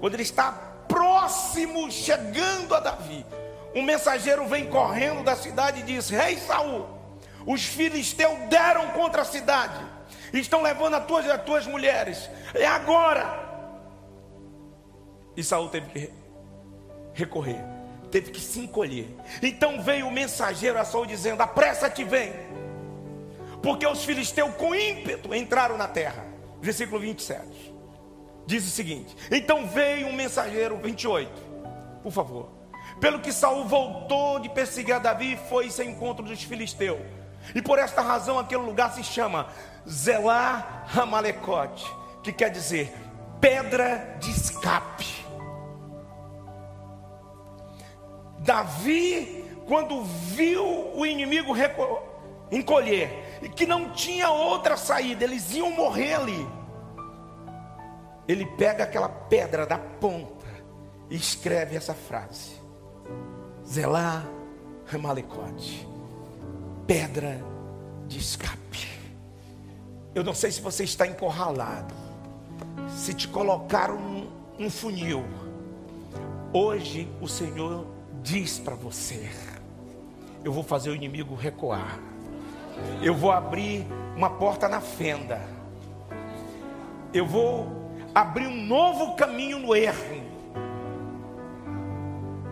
Quando 0.00 0.14
ele 0.14 0.22
está 0.22 0.52
próximo, 0.88 1.90
chegando 1.90 2.74
a 2.74 2.80
Davi, 2.80 3.24
um 3.74 3.82
mensageiro 3.82 4.46
vem 4.46 4.68
correndo 4.68 5.24
da 5.24 5.34
cidade 5.34 5.80
e 5.80 5.82
diz: 5.82 6.08
Rei 6.08 6.36
Saul, 6.36 6.86
os 7.46 7.64
filisteus 7.64 8.38
deram 8.48 8.88
contra 8.90 9.22
a 9.22 9.24
cidade, 9.24 9.84
estão 10.32 10.62
levando 10.62 10.94
as 10.94 11.04
tuas, 11.06 11.28
as 11.28 11.42
tuas 11.42 11.66
mulheres, 11.66 12.30
é 12.54 12.66
agora. 12.66 13.42
E 15.36 15.42
Saul 15.42 15.68
teve 15.68 15.88
que 15.88 16.12
recorrer, 17.12 17.60
teve 18.14 18.30
que 18.30 18.40
se 18.40 18.60
encolher. 18.60 19.08
Então 19.42 19.82
veio 19.82 20.06
o 20.06 20.12
mensageiro 20.12 20.78
a 20.78 20.84
Saul 20.84 21.04
dizendo: 21.04 21.40
Apressa-te, 21.40 22.04
vem, 22.04 22.32
porque 23.60 23.84
os 23.84 24.04
filisteus 24.04 24.54
com 24.54 24.72
ímpeto 24.72 25.34
entraram 25.34 25.76
na 25.76 25.88
terra. 25.88 26.24
Versículo 26.60 27.00
27. 27.00 27.74
Diz 28.46 28.64
o 28.64 28.70
seguinte: 28.70 29.16
Então 29.32 29.66
veio 29.66 30.06
um 30.06 30.12
mensageiro, 30.12 30.76
28, 30.76 31.28
por 32.04 32.12
favor. 32.12 32.50
Pelo 33.00 33.18
que 33.18 33.32
Saul 33.32 33.64
voltou 33.64 34.38
de 34.38 34.48
perseguir 34.48 34.94
a 34.94 35.00
Davi 35.00 35.32
e 35.32 35.48
foi 35.48 35.68
ao 35.76 35.84
encontro 35.84 36.24
dos 36.24 36.40
filisteus. 36.44 37.00
E 37.52 37.60
por 37.60 37.80
esta 37.80 38.00
razão 38.00 38.38
aquele 38.38 38.62
lugar 38.62 38.92
se 38.92 39.02
chama 39.02 39.48
Zelá 39.88 40.84
Ramalecote, 40.86 41.84
que 42.22 42.32
quer 42.32 42.50
dizer 42.50 42.94
pedra 43.40 44.16
de 44.20 44.30
escape. 44.30 45.23
Davi, 48.54 49.44
quando 49.66 50.04
viu 50.04 50.92
o 50.94 51.04
inimigo 51.04 51.52
encolher, 52.52 53.40
e 53.42 53.48
que 53.48 53.66
não 53.66 53.90
tinha 53.90 54.30
outra 54.30 54.76
saída, 54.76 55.24
eles 55.24 55.52
iam 55.52 55.72
morrer 55.72 56.14
ali. 56.14 56.46
Ele 58.28 58.46
pega 58.46 58.84
aquela 58.84 59.08
pedra 59.08 59.66
da 59.66 59.76
ponta 59.76 60.46
e 61.10 61.16
escreve 61.16 61.74
essa 61.74 61.94
frase: 61.94 62.52
Zelá 63.66 64.22
Ramalecote, 64.86 65.88
pedra 66.86 67.44
de 68.06 68.20
escape. 68.20 68.88
Eu 70.14 70.22
não 70.22 70.32
sei 70.32 70.52
se 70.52 70.60
você 70.60 70.84
está 70.84 71.08
encurralado, 71.08 71.92
se 72.88 73.14
te 73.14 73.26
colocaram 73.26 74.28
um 74.56 74.70
funil. 74.70 75.24
Hoje 76.52 77.08
o 77.20 77.26
Senhor 77.26 77.93
diz 78.24 78.58
para 78.58 78.74
você: 78.74 79.30
eu 80.42 80.50
vou 80.50 80.64
fazer 80.64 80.90
o 80.90 80.96
inimigo 80.96 81.34
recuar, 81.34 81.98
eu 83.02 83.14
vou 83.14 83.30
abrir 83.30 83.86
uma 84.16 84.30
porta 84.30 84.66
na 84.66 84.80
fenda, 84.80 85.40
eu 87.12 87.26
vou 87.26 87.92
abrir 88.14 88.46
um 88.46 88.64
novo 88.64 89.14
caminho 89.14 89.58
no 89.58 89.76
erro, 89.76 90.22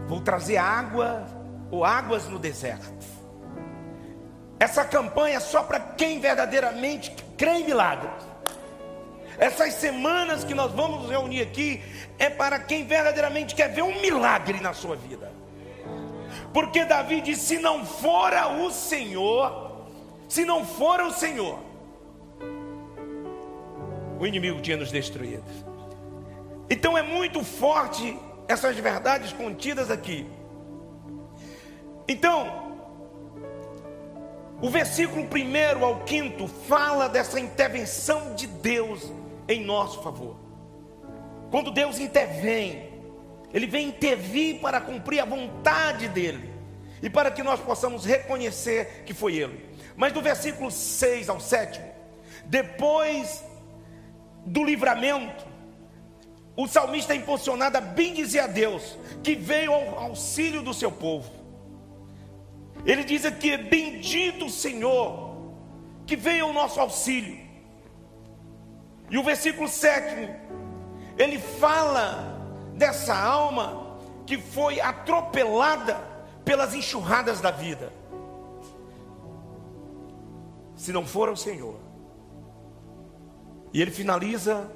vou 0.06 0.20
trazer 0.20 0.58
água 0.58 1.26
ou 1.70 1.84
águas 1.84 2.28
no 2.28 2.38
deserto. 2.38 3.22
Essa 4.60 4.84
campanha 4.84 5.38
é 5.38 5.40
só 5.40 5.62
para 5.62 5.80
quem 5.80 6.20
verdadeiramente 6.20 7.10
crê 7.36 7.60
em 7.60 7.64
milagres. 7.64 8.12
Essas 9.38 9.72
semanas 9.74 10.44
que 10.44 10.54
nós 10.54 10.70
vamos 10.70 11.08
reunir 11.08 11.40
aqui 11.40 11.82
é 12.18 12.30
para 12.30 12.60
quem 12.60 12.86
verdadeiramente 12.86 13.56
quer 13.56 13.68
ver 13.68 13.82
um 13.82 14.00
milagre 14.00 14.60
na 14.60 14.72
sua 14.72 14.94
vida. 14.94 15.41
Porque 16.52 16.84
Davi 16.84 17.20
disse: 17.20 17.46
se 17.46 17.58
não 17.58 17.84
fora 17.84 18.48
o 18.48 18.70
Senhor, 18.70 19.86
se 20.28 20.44
não 20.44 20.64
fora 20.64 21.06
o 21.06 21.12
Senhor, 21.12 21.58
o 24.18 24.26
inimigo 24.26 24.60
tinha 24.60 24.76
nos 24.76 24.90
destruído. 24.90 25.44
Então 26.68 26.96
é 26.96 27.02
muito 27.02 27.42
forte 27.42 28.18
essas 28.46 28.76
verdades 28.76 29.32
contidas 29.32 29.90
aqui. 29.90 30.26
Então, 32.06 32.62
o 34.60 34.68
versículo 34.68 35.26
primeiro 35.26 35.84
ao 35.84 36.00
quinto 36.00 36.46
fala 36.46 37.08
dessa 37.08 37.40
intervenção 37.40 38.34
de 38.34 38.46
Deus 38.46 39.10
em 39.48 39.64
nosso 39.64 40.02
favor. 40.02 40.36
Quando 41.50 41.70
Deus 41.70 41.98
intervém, 41.98 42.91
ele 43.52 43.66
vem 43.66 43.88
intervir 43.88 44.60
para 44.60 44.80
cumprir 44.80 45.20
a 45.20 45.24
vontade 45.24 46.08
dele 46.08 46.50
e 47.02 47.10
para 47.10 47.30
que 47.30 47.42
nós 47.42 47.60
possamos 47.60 48.04
reconhecer 48.04 49.02
que 49.04 49.12
foi 49.12 49.36
ele. 49.36 49.72
Mas 49.96 50.12
do 50.12 50.22
versículo 50.22 50.70
6 50.70 51.28
ao 51.28 51.40
7, 51.40 51.80
depois 52.46 53.44
do 54.46 54.64
livramento, 54.64 55.46
o 56.56 56.66
salmista 56.66 57.12
é 57.12 57.16
impulsionado 57.16 57.78
a 57.78 57.80
bem 57.80 58.14
dizer 58.14 58.40
a 58.40 58.46
Deus 58.46 58.96
que 59.22 59.34
veio 59.34 59.72
ao 59.72 59.98
auxílio 59.98 60.62
do 60.62 60.72
seu 60.72 60.90
povo. 60.90 61.30
Ele 62.84 63.04
diz 63.04 63.24
aqui: 63.24 63.56
Bendito 63.56 64.46
o 64.46 64.50
Senhor, 64.50 65.36
que 66.06 66.16
veio 66.16 66.46
ao 66.46 66.52
nosso 66.52 66.80
auxílio. 66.80 67.40
E 69.10 69.18
o 69.18 69.22
versículo 69.22 69.68
7, 69.68 70.28
ele 71.18 71.38
fala 71.38 72.31
dessa 72.82 73.14
alma 73.14 73.96
que 74.26 74.36
foi 74.36 74.80
atropelada 74.80 75.94
pelas 76.44 76.74
enxurradas 76.74 77.40
da 77.40 77.52
vida. 77.52 77.92
Se 80.74 80.92
não 80.92 81.06
for 81.06 81.28
o 81.28 81.36
Senhor. 81.36 81.76
E 83.72 83.80
ele 83.80 83.92
finaliza, 83.92 84.68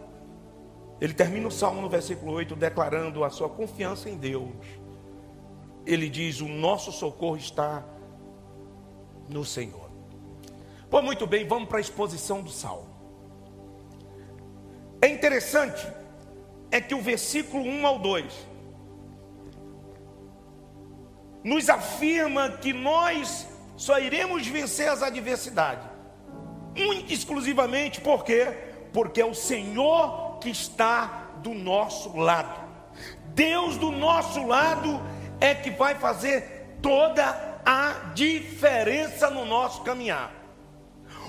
ele 1.00 1.14
termina 1.14 1.48
o 1.48 1.50
salmo 1.50 1.82
no 1.82 1.88
versículo 1.88 2.30
8, 2.34 2.54
declarando 2.54 3.24
a 3.24 3.30
sua 3.30 3.48
confiança 3.48 4.08
em 4.08 4.16
Deus. 4.16 4.54
Ele 5.84 6.08
diz: 6.08 6.40
O 6.40 6.48
nosso 6.48 6.92
socorro 6.92 7.36
está 7.36 7.84
no 9.28 9.44
Senhor. 9.44 9.90
Pois 10.88 11.04
muito 11.04 11.26
bem, 11.26 11.44
vamos 11.44 11.68
para 11.68 11.78
a 11.78 11.80
exposição 11.80 12.40
do 12.40 12.50
salmo. 12.50 12.86
É 15.02 15.08
interessante 15.08 15.84
é 16.70 16.80
que 16.80 16.94
o 16.94 17.00
versículo 17.00 17.64
1 17.64 17.86
ao 17.86 17.98
2 17.98 18.46
nos 21.44 21.68
afirma 21.70 22.50
que 22.50 22.72
nós 22.72 23.46
só 23.76 23.98
iremos 23.98 24.46
vencer 24.46 24.88
as 24.88 25.02
adversidades, 25.02 25.86
única 26.76 27.12
e 27.12 27.14
exclusivamente 27.14 28.00
por 28.00 28.24
quê? 28.24 28.48
Porque 28.92 29.20
é 29.20 29.24
o 29.24 29.34
Senhor 29.34 30.38
que 30.40 30.50
está 30.50 31.30
do 31.42 31.54
nosso 31.54 32.16
lado. 32.16 32.66
Deus 33.28 33.76
do 33.76 33.92
nosso 33.92 34.44
lado 34.44 35.00
é 35.40 35.54
que 35.54 35.70
vai 35.70 35.94
fazer 35.94 36.78
toda 36.82 37.60
a 37.64 38.12
diferença 38.14 39.30
no 39.30 39.44
nosso 39.44 39.82
caminhar. 39.82 40.32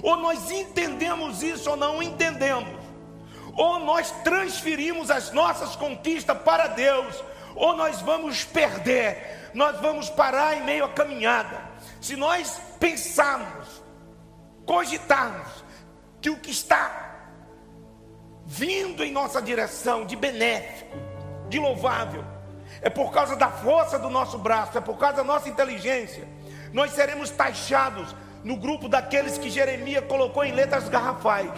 Ou 0.01 0.15
nós 0.15 0.49
entendemos 0.51 1.43
isso 1.43 1.69
ou 1.69 1.75
não 1.75 2.01
entendemos 2.01 2.86
ou 3.57 3.79
nós 3.79 4.11
transferimos 4.23 5.09
as 5.09 5.31
nossas 5.31 5.75
conquistas 5.75 6.37
para 6.43 6.67
Deus, 6.67 7.21
ou 7.55 7.75
nós 7.75 7.99
vamos 8.01 8.43
perder, 8.43 9.49
nós 9.53 9.81
vamos 9.81 10.11
parar 10.11 10.55
em 10.55 10.63
meio 10.63 10.85
à 10.85 10.89
caminhada. 10.89 11.59
Se 11.99 12.15
nós 12.15 12.61
pensarmos, 12.79 13.83
cogitarmos 14.63 15.47
que 16.21 16.29
o 16.29 16.37
que 16.37 16.51
está 16.51 17.15
vindo 18.45 19.03
em 19.03 19.11
nossa 19.11 19.41
direção 19.41 20.05
de 20.05 20.15
benéfico, 20.15 20.95
de 21.49 21.57
louvável, 21.57 22.23
é 22.79 22.91
por 22.91 23.11
causa 23.11 23.35
da 23.35 23.49
força 23.49 23.97
do 23.97 24.09
nosso 24.09 24.37
braço, 24.37 24.77
é 24.77 24.81
por 24.81 24.97
causa 24.99 25.17
da 25.17 25.23
nossa 25.23 25.49
inteligência, 25.49 26.27
nós 26.71 26.91
seremos 26.91 27.31
taxados 27.31 28.15
no 28.43 28.55
grupo 28.55 28.87
daqueles 28.87 29.35
que 29.35 29.49
Jeremias 29.49 30.05
colocou 30.05 30.43
em 30.43 30.51
letras 30.51 30.87
garrafais 30.87 31.51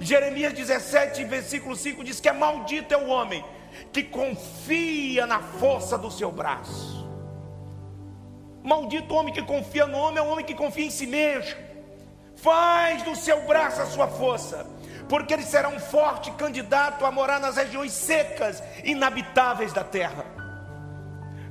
Jeremias 0.00 0.54
17, 0.54 1.24
versículo 1.24 1.76
5 1.76 2.02
diz 2.02 2.20
que 2.20 2.28
é 2.28 2.32
maldito 2.32 2.94
é 2.94 2.96
o 2.96 3.08
homem 3.08 3.44
que 3.92 4.02
confia 4.02 5.26
na 5.26 5.40
força 5.40 5.98
do 5.98 6.10
seu 6.10 6.32
braço. 6.32 7.06
Maldito 8.62 9.12
o 9.12 9.16
homem 9.18 9.32
que 9.32 9.42
confia 9.42 9.86
no 9.86 9.98
homem 9.98 10.18
é 10.18 10.22
o 10.22 10.28
homem 10.28 10.44
que 10.44 10.54
confia 10.54 10.86
em 10.86 10.90
si 10.90 11.06
mesmo. 11.06 11.54
Faz 12.36 13.02
do 13.02 13.14
seu 13.14 13.46
braço 13.46 13.82
a 13.82 13.86
sua 13.86 14.08
força, 14.08 14.66
porque 15.06 15.34
ele 15.34 15.42
será 15.42 15.68
um 15.68 15.78
forte 15.78 16.30
candidato 16.32 17.04
a 17.04 17.10
morar 17.10 17.38
nas 17.38 17.56
regiões 17.56 17.92
secas, 17.92 18.62
inabitáveis 18.82 19.74
da 19.74 19.84
terra. 19.84 20.24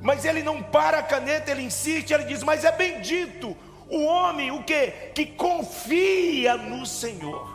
Mas 0.02 0.24
ele 0.24 0.42
não 0.42 0.60
para 0.60 0.98
a 0.98 1.02
caneta, 1.04 1.52
ele 1.52 1.62
insiste, 1.62 2.12
ele 2.12 2.24
diz: 2.24 2.42
Mas 2.42 2.64
é 2.64 2.72
bendito 2.72 3.56
o 3.88 4.04
homem, 4.04 4.50
o 4.50 4.64
que? 4.64 4.88
Que 5.14 5.26
confia 5.26 6.56
no 6.56 6.84
Senhor 6.84 7.49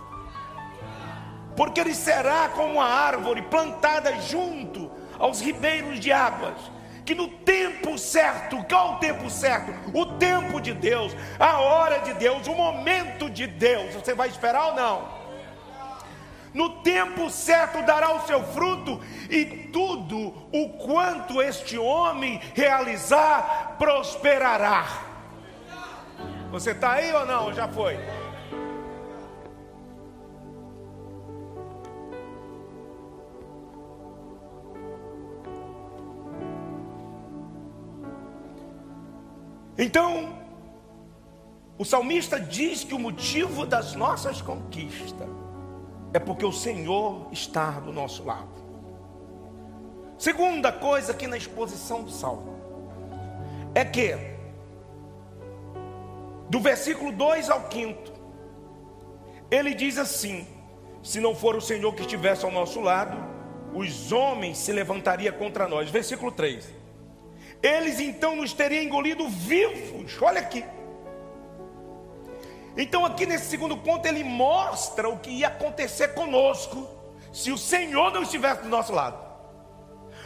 porque 1.56 1.80
ele 1.80 1.96
será 1.96 2.50
como 2.50 2.82
a 2.82 2.86
árvore 2.86 3.42
plantada 3.44 4.20
junto 4.22 4.92
aos 5.18 5.40
ribeiros 5.40 6.00
de 6.00 6.12
águas, 6.12 6.56
que 7.06 7.16
no 7.16 7.28
tempo 7.28 7.98
certo, 7.98 8.64
qual 8.68 8.96
o 8.96 8.98
tempo 8.98 9.30
certo? 9.30 9.72
O 9.94 10.06
tempo 10.06 10.60
de 10.60 10.74
Deus, 10.74 11.16
a 11.40 11.60
hora 11.60 12.00
de 12.00 12.14
Deus, 12.16 12.48
o 12.48 12.54
momento 12.54 13.30
de 13.30 13.46
Deus. 13.46 13.94
Você 13.94 14.14
vai 14.14 14.28
esperar 14.28 14.70
ou 14.70 14.76
não? 14.76 15.26
No 16.54 16.70
tempo 16.82 17.30
certo 17.30 17.84
dará 17.84 18.16
o 18.16 18.26
seu 18.26 18.42
fruto, 18.42 19.02
e 19.30 19.46
tudo 19.74 20.34
o 20.54 20.70
quanto 20.86 21.42
este 21.42 21.78
homem 21.78 22.42
realizar 22.54 23.76
prosperará. 23.78 24.86
Você 26.52 26.72
está 26.72 26.94
aí 26.94 27.12
ou 27.14 27.26
não? 27.26 27.54
Já 27.54 27.68
foi? 27.68 28.00
Então, 39.78 40.40
o 41.78 41.84
salmista 41.84 42.40
diz 42.40 42.84
que 42.84 42.94
o 42.94 43.00
motivo 43.00 43.66
das 43.66 43.94
nossas 43.96 44.42
conquistas 44.42 45.28
é 46.14 46.20
porque 46.20 46.46
o 46.46 46.52
Senhor 46.52 47.28
está 47.32 47.72
do 47.72 47.92
nosso 47.92 48.24
lado. 48.24 48.56
Segunda 50.18 50.72
coisa 50.72 51.12
aqui 51.12 51.28
na 51.28 51.36
exposição 51.36 52.04
do 52.04 52.10
salmo 52.10 52.56
é 53.74 53.84
que, 53.84 54.16
do 56.50 56.62
versículo 56.62 57.12
2 57.12 57.50
ao 57.50 57.70
5, 57.70 58.14
ele 59.52 59.74
diz 59.74 59.98
assim: 59.98 60.48
se 61.04 61.20
não 61.20 61.36
for 61.36 61.58
o 61.58 61.62
Senhor 61.62 61.94
que 61.94 62.04
estivesse 62.04 62.46
ao 62.46 62.52
nosso 62.52 62.80
lado, 62.80 63.18
os 63.74 64.14
homens 64.14 64.58
se 64.58 64.72
levantariam 64.72 65.34
contra 65.34 65.68
nós. 65.68 65.90
Versículo 65.90 66.32
3 66.32 66.75
eles 67.66 68.00
então 68.00 68.36
nos 68.36 68.54
teriam 68.54 68.84
engolido 68.84 69.28
vivos. 69.28 70.22
Olha 70.22 70.40
aqui. 70.40 70.64
Então, 72.78 73.06
aqui 73.06 73.26
nesse 73.26 73.46
segundo 73.46 73.78
ponto, 73.78 74.06
ele 74.06 74.24
mostra 74.24 75.10
o 75.10 75.18
que 75.18 75.30
ia 75.30 75.48
acontecer 75.48 76.10
conosco 76.10 76.88
se 77.32 77.52
o 77.52 77.58
Senhor 77.58 78.12
não 78.12 78.24
estivesse 78.24 78.62
do 78.62 78.70
nosso 78.70 78.94
lado. 78.94 79.18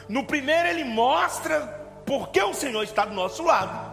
No 0.07 0.25
primeiro, 0.25 0.67
ele 0.67 0.83
mostra 0.83 1.61
porque 2.05 2.41
o 2.41 2.53
Senhor 2.53 2.83
está 2.83 3.05
do 3.05 3.13
nosso 3.13 3.43
lado. 3.43 3.87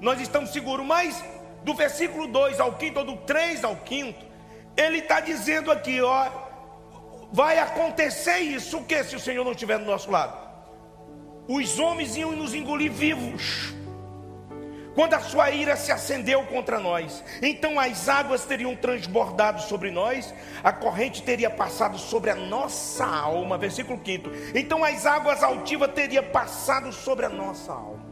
Nós 0.00 0.20
estamos 0.20 0.50
seguros, 0.50 0.84
mas 0.84 1.22
do 1.62 1.74
versículo 1.74 2.26
2 2.26 2.58
ao 2.58 2.78
5, 2.78 2.98
ou 2.98 3.04
do 3.04 3.16
3 3.18 3.62
ao 3.64 3.76
5, 3.86 4.24
ele 4.76 4.98
está 4.98 5.20
dizendo 5.20 5.70
aqui: 5.70 6.00
ó, 6.00 6.28
vai 7.32 7.58
acontecer 7.58 8.38
isso, 8.38 8.78
o 8.78 8.84
que 8.84 9.04
se 9.04 9.14
o 9.14 9.20
Senhor 9.20 9.44
não 9.44 9.52
estiver 9.52 9.78
do 9.78 9.84
nosso 9.84 10.10
lado? 10.10 10.43
Os 11.48 11.78
homens 11.78 12.16
iam 12.16 12.32
nos 12.32 12.54
engolir 12.54 12.92
vivos. 12.92 13.74
Quando 14.94 15.14
a 15.14 15.20
sua 15.20 15.50
ira 15.50 15.76
se 15.76 15.90
acendeu 15.90 16.44
contra 16.44 16.78
nós, 16.78 17.24
então 17.42 17.80
as 17.80 18.08
águas 18.08 18.44
teriam 18.44 18.76
transbordado 18.76 19.60
sobre 19.62 19.90
nós, 19.90 20.32
a 20.62 20.72
corrente 20.72 21.20
teria 21.20 21.50
passado 21.50 21.98
sobre 21.98 22.30
a 22.30 22.36
nossa 22.36 23.04
alma. 23.04 23.58
Versículo 23.58 24.00
5. 24.04 24.30
Então 24.54 24.84
as 24.84 25.04
águas 25.04 25.42
altivas 25.42 25.92
teriam 25.92 26.24
passado 26.24 26.92
sobre 26.92 27.26
a 27.26 27.28
nossa 27.28 27.72
alma. 27.72 28.04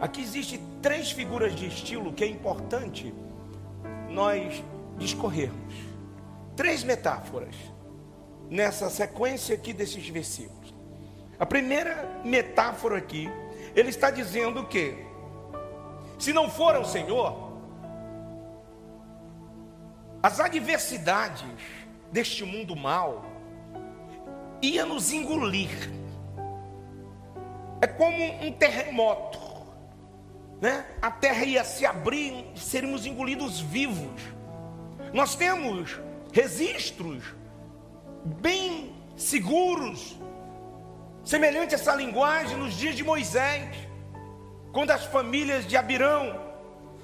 Aqui 0.00 0.20
existem 0.20 0.60
três 0.82 1.10
figuras 1.10 1.54
de 1.54 1.66
estilo 1.66 2.12
que 2.12 2.22
é 2.22 2.26
importante 2.26 3.14
nós 4.10 4.62
discorrermos. 4.98 5.74
Três 6.54 6.84
metáforas 6.84 7.54
nessa 8.50 8.90
sequência 8.90 9.54
aqui 9.54 9.72
desses 9.72 10.06
versículos. 10.08 10.53
A 11.44 11.46
primeira 11.46 12.22
metáfora 12.24 12.96
aqui, 12.96 13.28
ele 13.76 13.90
está 13.90 14.10
dizendo 14.10 14.64
que, 14.64 14.96
se 16.18 16.32
não 16.32 16.48
for 16.48 16.74
o 16.76 16.86
Senhor, 16.86 17.52
as 20.22 20.40
adversidades 20.40 21.44
deste 22.10 22.44
mundo 22.44 22.74
mal 22.74 23.26
ia 24.62 24.86
nos 24.86 25.12
engolir. 25.12 25.68
É 27.78 27.86
como 27.88 28.24
um 28.42 28.50
terremoto, 28.50 29.38
né? 30.62 30.86
A 31.02 31.10
terra 31.10 31.44
ia 31.44 31.62
se 31.62 31.84
abrir, 31.84 32.52
seríamos 32.56 33.04
engolidos 33.04 33.60
vivos. 33.60 34.22
Nós 35.12 35.34
temos 35.34 36.00
registros 36.32 37.22
bem 38.40 38.94
seguros 39.14 40.23
Semelhante 41.24 41.74
a 41.74 41.78
essa 41.78 41.94
linguagem 41.94 42.56
nos 42.56 42.74
dias 42.74 42.94
de 42.94 43.02
Moisés, 43.02 43.74
quando 44.72 44.90
as 44.90 45.04
famílias 45.06 45.66
de 45.66 45.74
Abirão 45.76 46.38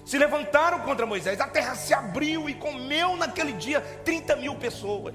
se 0.04 0.18
levantaram 0.18 0.80
contra 0.80 1.06
Moisés, 1.06 1.40
a 1.40 1.46
terra 1.46 1.74
se 1.74 1.94
abriu 1.94 2.48
e 2.48 2.54
comeu 2.54 3.16
naquele 3.16 3.52
dia 3.52 3.80
30 4.04 4.36
mil 4.36 4.54
pessoas. 4.56 5.14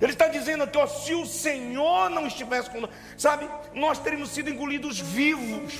Ele 0.00 0.12
está 0.12 0.28
dizendo 0.28 0.64
aqui, 0.64 0.78
ó, 0.78 0.86
se 0.86 1.14
o 1.14 1.26
Senhor 1.26 2.10
não 2.10 2.26
estivesse 2.26 2.70
conosco, 2.70 2.94
sabe, 3.16 3.48
nós 3.74 3.98
teríamos 3.98 4.30
sido 4.30 4.48
engolidos 4.48 5.00
vivos. 5.00 5.74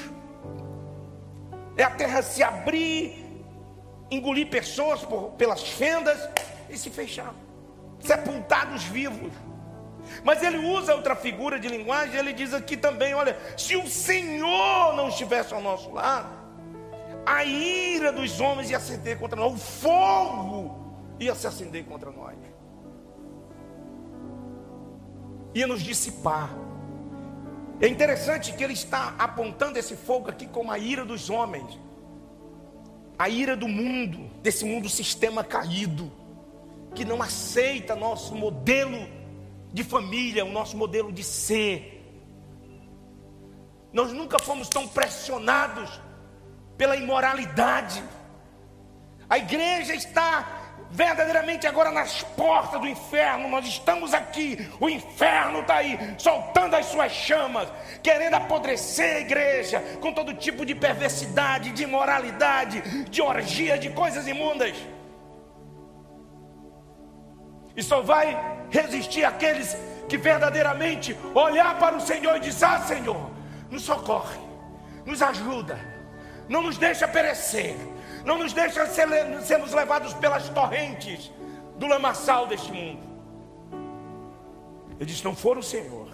É 1.76 1.84
a 1.84 1.90
terra 1.90 2.22
se 2.22 2.42
abrir, 2.42 3.44
engolir 4.10 4.48
pessoas 4.48 5.02
por, 5.02 5.30
pelas 5.32 5.62
fendas 5.62 6.28
e 6.68 6.76
se 6.76 6.90
fechar, 6.90 7.32
sepultados 8.00 8.82
vivos. 8.84 9.32
Mas 10.24 10.42
ele 10.42 10.58
usa 10.58 10.94
outra 10.94 11.14
figura 11.14 11.58
de 11.58 11.68
linguagem, 11.68 12.16
ele 12.16 12.32
diz 12.32 12.52
aqui 12.52 12.76
também: 12.76 13.14
olha, 13.14 13.36
se 13.56 13.76
o 13.76 13.88
Senhor 13.88 14.94
não 14.94 15.08
estivesse 15.08 15.54
ao 15.54 15.62
nosso 15.62 15.90
lado, 15.90 16.28
a 17.24 17.44
ira 17.44 18.12
dos 18.12 18.40
homens 18.40 18.70
ia 18.70 18.76
acender 18.76 19.18
contra 19.18 19.38
nós, 19.38 19.52
o 19.52 19.56
fogo 19.56 20.94
ia 21.18 21.34
se 21.34 21.46
acender 21.46 21.84
contra 21.84 22.10
nós, 22.10 22.36
ia 25.54 25.66
nos 25.66 25.82
dissipar. 25.82 26.50
É 27.80 27.88
interessante 27.88 28.52
que 28.52 28.62
ele 28.62 28.74
está 28.74 29.14
apontando 29.18 29.78
esse 29.78 29.96
fogo 29.96 30.28
aqui 30.28 30.46
como 30.46 30.70
a 30.70 30.78
ira 30.78 31.04
dos 31.04 31.30
homens, 31.30 31.78
a 33.18 33.28
ira 33.28 33.56
do 33.56 33.68
mundo, 33.68 34.30
desse 34.42 34.64
mundo 34.64 34.88
sistema 34.88 35.42
caído, 35.42 36.12
que 36.94 37.04
não 37.04 37.22
aceita 37.22 37.94
nosso 37.94 38.34
modelo 38.34 39.19
de 39.72 39.84
família, 39.84 40.44
o 40.44 40.52
nosso 40.52 40.76
modelo 40.76 41.12
de 41.12 41.22
ser. 41.22 41.96
Nós 43.92 44.12
nunca 44.12 44.38
fomos 44.38 44.68
tão 44.68 44.86
pressionados 44.86 46.00
pela 46.76 46.96
imoralidade. 46.96 48.02
A 49.28 49.38
igreja 49.38 49.94
está 49.94 50.60
verdadeiramente 50.90 51.66
agora 51.66 51.90
nas 51.90 52.22
portas 52.22 52.80
do 52.80 52.88
inferno. 52.88 53.48
Nós 53.48 53.66
estamos 53.66 54.12
aqui, 54.12 54.68
o 54.80 54.88
inferno 54.88 55.60
está 55.60 55.76
aí, 55.76 55.98
soltando 56.18 56.74
as 56.74 56.86
suas 56.86 57.12
chamas, 57.12 57.68
querendo 58.02 58.34
apodrecer 58.34 59.16
a 59.16 59.20
igreja 59.20 59.80
com 60.00 60.12
todo 60.12 60.34
tipo 60.34 60.66
de 60.66 60.74
perversidade, 60.74 61.70
de 61.70 61.84
imoralidade, 61.84 63.04
de 63.04 63.22
orgia, 63.22 63.78
de 63.78 63.90
coisas 63.90 64.26
imundas. 64.26 64.74
E 67.76 67.82
só 67.82 68.02
vai 68.02 68.66
resistir 68.70 69.24
aqueles 69.24 69.76
que 70.08 70.18
verdadeiramente 70.18 71.16
olhar 71.34 71.78
para 71.78 71.96
o 71.96 72.00
Senhor 72.00 72.36
e 72.36 72.40
dizer: 72.40 72.64
Ah, 72.64 72.80
Senhor, 72.80 73.30
nos 73.70 73.82
socorre, 73.82 74.40
nos 75.06 75.22
ajuda, 75.22 75.78
não 76.48 76.62
nos 76.62 76.76
deixa 76.76 77.06
perecer, 77.06 77.76
não 78.24 78.38
nos 78.38 78.52
deixa 78.52 78.86
ser, 78.86 79.08
sermos 79.42 79.72
levados 79.72 80.12
pelas 80.14 80.48
torrentes 80.48 81.30
do 81.76 81.86
lamaçal 81.86 82.46
deste 82.46 82.72
mundo. 82.72 83.08
Ele 84.98 85.06
diz: 85.06 85.22
Não 85.22 85.34
for 85.34 85.56
o 85.56 85.62
Senhor, 85.62 86.08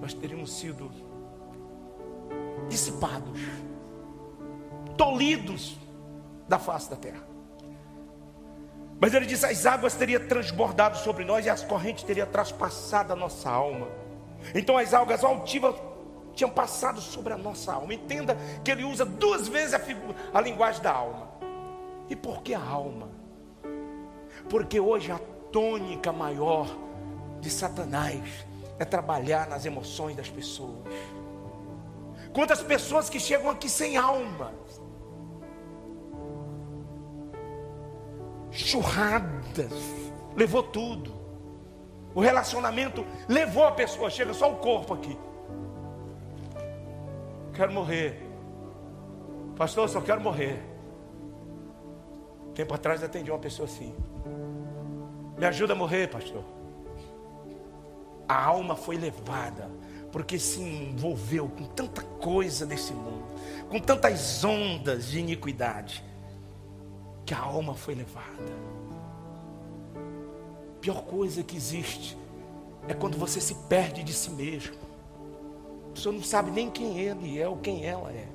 nós 0.00 0.12
teríamos 0.12 0.52
sido 0.52 0.90
dissipados, 2.68 3.40
tolhidos 4.96 5.78
da 6.48 6.58
face 6.58 6.90
da 6.90 6.96
terra. 6.96 7.29
Mas 9.00 9.14
ele 9.14 9.24
diz: 9.24 9.42
as 9.42 9.64
águas 9.64 9.94
teriam 9.94 10.24
transbordado 10.26 10.98
sobre 10.98 11.24
nós 11.24 11.46
e 11.46 11.50
as 11.50 11.64
correntes 11.64 12.04
teriam 12.04 12.26
traspassado 12.26 13.12
a 13.12 13.16
nossa 13.16 13.50
alma. 13.50 13.88
Então 14.54 14.76
as 14.76 14.92
algas 14.92 15.24
altivas 15.24 15.74
tinham 16.34 16.50
passado 16.50 17.00
sobre 17.00 17.32
a 17.32 17.38
nossa 17.38 17.72
alma. 17.72 17.94
Entenda 17.94 18.36
que 18.62 18.70
ele 18.70 18.84
usa 18.84 19.04
duas 19.04 19.48
vezes 19.48 19.74
a, 19.74 19.78
figura, 19.78 20.14
a 20.32 20.40
linguagem 20.40 20.82
da 20.82 20.92
alma. 20.92 21.30
E 22.08 22.14
por 22.14 22.42
que 22.42 22.52
a 22.52 22.62
alma? 22.62 23.08
Porque 24.48 24.78
hoje 24.78 25.10
a 25.10 25.18
tônica 25.50 26.12
maior 26.12 26.68
de 27.40 27.50
Satanás 27.50 28.22
é 28.78 28.84
trabalhar 28.84 29.48
nas 29.48 29.64
emoções 29.64 30.16
das 30.16 30.28
pessoas. 30.28 30.84
Quantas 32.32 32.62
pessoas 32.62 33.08
que 33.10 33.18
chegam 33.18 33.50
aqui 33.50 33.68
sem 33.68 33.96
alma, 33.96 34.52
churradas, 38.50 39.72
levou 40.36 40.62
tudo. 40.62 41.20
O 42.14 42.20
relacionamento 42.20 43.06
levou 43.28 43.64
a 43.64 43.72
pessoa, 43.72 44.10
chega 44.10 44.34
só 44.34 44.52
o 44.52 44.56
corpo 44.56 44.94
aqui. 44.94 45.16
Quero 47.54 47.72
morrer. 47.72 48.20
Pastor, 49.56 49.88
só 49.88 50.00
quero 50.00 50.20
morrer. 50.20 50.60
Tempo 52.54 52.74
atrás 52.74 53.02
atendi 53.02 53.30
uma 53.30 53.38
pessoa 53.38 53.68
assim. 53.68 53.94
Me 55.38 55.46
ajuda 55.46 55.72
a 55.72 55.76
morrer, 55.76 56.08
pastor. 56.08 56.44
A 58.28 58.44
alma 58.44 58.76
foi 58.76 58.96
levada, 58.96 59.70
porque 60.12 60.38
se 60.38 60.60
envolveu 60.60 61.48
com 61.48 61.64
tanta 61.64 62.02
coisa 62.02 62.64
desse 62.64 62.92
mundo, 62.92 63.24
com 63.68 63.80
tantas 63.80 64.44
ondas 64.44 65.08
de 65.08 65.18
iniquidade, 65.18 66.04
que 67.30 67.34
a 67.34 67.38
alma 67.38 67.76
foi 67.76 67.94
levada. 67.94 68.52
A 69.94 70.80
pior 70.80 71.02
coisa 71.02 71.44
que 71.44 71.56
existe 71.56 72.18
é 72.88 72.92
quando 72.92 73.16
você 73.16 73.40
se 73.40 73.54
perde 73.68 74.02
de 74.02 74.12
si 74.12 74.30
mesmo. 74.30 74.74
Pessoa 75.94 76.12
não 76.12 76.24
sabe 76.24 76.50
nem 76.50 76.68
quem 76.68 76.98
ele 76.98 77.40
é 77.40 77.46
ou 77.46 77.56
quem 77.58 77.86
ela 77.86 78.10
é. 78.10 78.26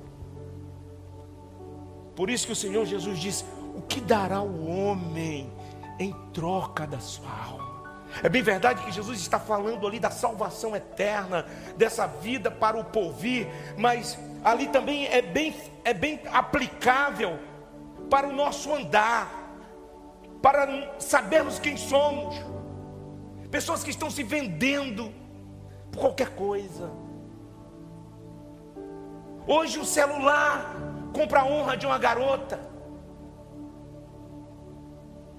Por 2.14 2.30
isso 2.30 2.46
que 2.46 2.54
o 2.54 2.56
Senhor 2.56 2.86
Jesus 2.86 3.18
disse: 3.18 3.44
O 3.76 3.82
que 3.82 4.00
dará 4.00 4.40
o 4.40 4.66
homem 4.66 5.52
em 5.98 6.14
troca 6.32 6.86
da 6.86 6.98
sua 6.98 7.30
alma? 7.30 8.00
É 8.22 8.30
bem 8.30 8.40
verdade 8.40 8.82
que 8.82 8.92
Jesus 8.92 9.20
está 9.20 9.38
falando 9.38 9.86
ali 9.86 10.00
da 10.00 10.10
salvação 10.10 10.74
eterna, 10.74 11.44
dessa 11.76 12.06
vida 12.06 12.50
para 12.50 12.78
o 12.78 12.84
porvir, 12.84 13.46
mas 13.76 14.18
ali 14.42 14.68
também 14.68 15.06
é 15.06 15.20
bem, 15.20 15.54
é 15.84 15.92
bem 15.92 16.18
aplicável 16.32 17.38
para 18.10 18.28
o 18.28 18.32
nosso 18.32 18.72
andar, 18.72 19.28
para 20.40 20.98
sabermos 20.98 21.58
quem 21.58 21.76
somos. 21.76 22.34
Pessoas 23.50 23.82
que 23.82 23.90
estão 23.90 24.10
se 24.10 24.22
vendendo 24.22 25.12
por 25.90 26.00
qualquer 26.00 26.34
coisa. 26.34 26.90
Hoje 29.46 29.78
o 29.78 29.84
celular 29.84 30.74
compra 31.14 31.40
a 31.40 31.44
honra 31.44 31.76
de 31.76 31.86
uma 31.86 31.98
garota. 31.98 32.60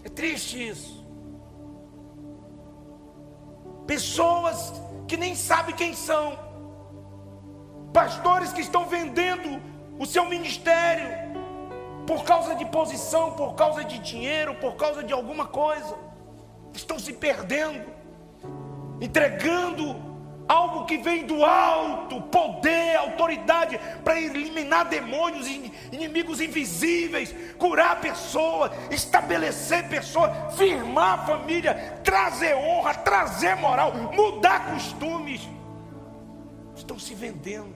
É 0.03 0.09
triste 0.09 0.67
isso. 0.69 1.05
Pessoas 3.85 4.73
que 5.07 5.17
nem 5.17 5.35
sabem 5.35 5.75
quem 5.75 5.93
são. 5.93 6.37
Pastores 7.93 8.53
que 8.53 8.61
estão 8.61 8.85
vendendo 8.85 9.61
o 9.99 10.05
seu 10.05 10.25
ministério 10.25 11.26
por 12.07 12.23
causa 12.23 12.55
de 12.55 12.65
posição, 12.65 13.33
por 13.33 13.53
causa 13.53 13.83
de 13.83 13.99
dinheiro, 13.99 14.55
por 14.55 14.75
causa 14.77 15.03
de 15.03 15.11
alguma 15.11 15.45
coisa. 15.45 15.93
Estão 16.73 16.97
se 16.97 17.11
perdendo, 17.11 17.85
entregando 19.01 20.07
algo 20.47 20.85
que 20.85 20.97
vem 20.97 21.25
do 21.25 21.43
alto, 21.43 22.21
poder, 22.21 22.95
autoridade, 22.95 23.77
para 24.05 24.21
eliminar 24.21 24.87
demônios, 24.87 25.47
inimigos 25.91 26.39
invisíveis, 26.39 27.35
curar 27.57 27.99
pessoas, 27.99 28.71
estabelecer 28.89 29.89
pessoas, 29.89 30.31
firmar 30.55 31.19
a 31.19 31.25
família, 31.25 31.99
trazer 32.05 32.55
honra, 32.55 32.93
trazer 32.93 33.55
moral, 33.57 33.93
mudar 34.13 34.71
costumes. 34.71 35.41
Estão 36.73 36.97
se 36.97 37.13
vendendo, 37.13 37.75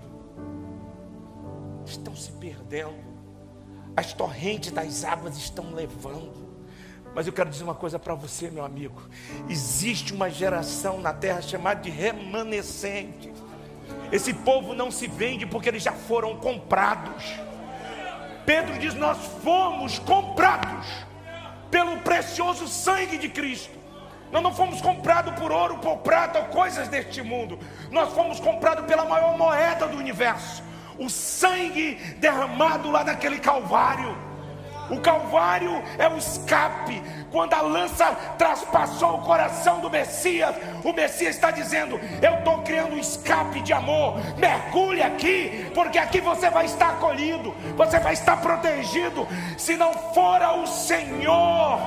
estão 1.86 2.16
se 2.16 2.32
perdendo, 2.34 3.11
as 3.96 4.14
torrentes 4.14 4.72
das 4.72 5.04
águas 5.04 5.38
estão 5.38 5.74
levando. 5.74 6.50
Mas 7.14 7.28
eu 7.28 7.34
quero 7.34 7.50
dizer 7.50 7.64
uma 7.64 7.76
coisa 7.76 8.00
para 8.00 8.16
você, 8.16 8.50
meu 8.50 8.64
amigo. 8.64 9.02
Existe 9.50 10.14
uma 10.14 10.30
geração 10.30 11.00
na 11.00 11.14
terra 11.14 11.42
chamada 11.42 11.82
de 11.82 11.90
remanescentes. 11.90 13.32
Esse 14.12 14.34
povo 14.34 14.74
não 14.74 14.90
se 14.90 15.08
vende 15.08 15.46
porque 15.46 15.68
eles 15.68 15.84
já 15.84 15.92
foram 15.92 16.38
comprados. 16.38 17.26
Pedro 18.46 18.80
diz: 18.80 18.94
Nós 18.94 19.18
fomos 19.44 20.00
comprados 20.00 20.88
pelo 21.70 21.98
precioso 21.98 22.68
sangue 22.68 23.18
de 23.18 23.28
Cristo. 23.28 23.82
Nós 24.32 24.42
não 24.42 24.54
fomos 24.54 24.82
comprados 24.82 25.38
por 25.38 25.52
ouro, 25.52 25.80
por 25.80 25.98
prata 25.98 26.40
ou 26.40 26.46
coisas 26.46 26.88
deste 26.88 27.22
mundo. 27.22 27.60
Nós 27.92 28.14
fomos 28.14 28.40
comprados 28.40 28.86
pela 28.86 29.04
maior 29.04 29.38
moeda 29.38 29.86
do 29.88 29.98
universo 29.98 30.64
o 31.02 31.10
sangue 31.10 31.96
derramado 32.18 32.92
lá 32.92 33.04
naquele 33.04 33.40
Calvário. 33.40 34.16
O 34.90 35.00
Calvário 35.00 35.82
é 35.98 36.08
o 36.08 36.18
escape. 36.18 37.02
Quando 37.32 37.54
a 37.54 37.62
lança 37.62 38.06
traspassou 38.38 39.16
o 39.16 39.22
coração 39.22 39.80
do 39.80 39.90
Messias, 39.90 40.54
o 40.84 40.92
Messias 40.92 41.36
está 41.36 41.50
dizendo: 41.50 42.00
Eu 42.22 42.36
estou 42.36 42.62
criando 42.62 42.96
um 42.96 43.00
escape 43.00 43.62
de 43.62 43.74
amor. 43.74 44.20
Mergulhe 44.38 45.02
aqui, 45.02 45.72
porque 45.74 45.98
aqui 45.98 46.20
você 46.20 46.50
vai 46.50 46.66
estar 46.66 46.90
acolhido, 46.90 47.56
você 47.76 48.00
vai 48.00 48.14
estar 48.14 48.38
protegido. 48.38 49.28
Se 49.58 49.78
não 49.78 49.94
fora 50.14 50.54
o 50.54 50.68
Senhor, 50.68 51.80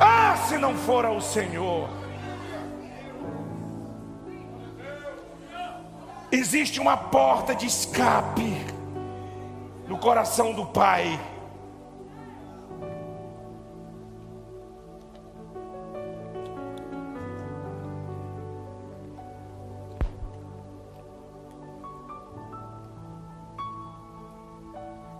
ah, 0.00 0.34
se 0.48 0.56
não 0.56 0.74
fora 0.74 1.10
o 1.10 1.20
Senhor. 1.20 2.05
Existe 6.30 6.80
uma 6.80 6.96
porta 6.96 7.54
de 7.54 7.66
escape 7.66 8.52
no 9.86 9.98
coração 9.98 10.52
do 10.52 10.66
Pai. 10.66 11.18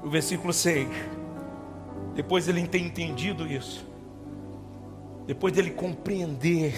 o 0.06 0.08
versículo 0.08 0.52
6. 0.52 0.88
Depois 2.14 2.46
ele 2.46 2.66
tem 2.68 2.86
entendido 2.86 3.44
isso. 3.44 3.84
Depois 5.26 5.52
dele 5.52 5.72
compreender 5.72 6.72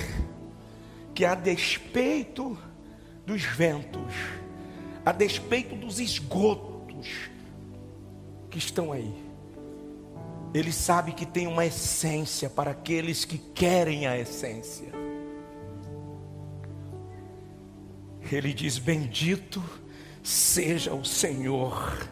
que 1.14 1.26
a 1.26 1.34
despeito 1.34 2.56
dos 3.28 3.42
ventos, 3.44 4.14
a 5.04 5.12
despeito 5.12 5.76
dos 5.76 6.00
esgotos 6.00 7.28
que 8.50 8.56
estão 8.56 8.90
aí, 8.90 9.14
ele 10.54 10.72
sabe 10.72 11.12
que 11.12 11.26
tem 11.26 11.46
uma 11.46 11.66
essência 11.66 12.48
para 12.48 12.70
aqueles 12.70 13.26
que 13.26 13.36
querem 13.36 14.06
a 14.06 14.18
essência. 14.18 14.88
Ele 18.32 18.54
diz: 18.54 18.78
Bendito 18.78 19.62
seja 20.22 20.94
o 20.94 21.04
Senhor 21.04 22.08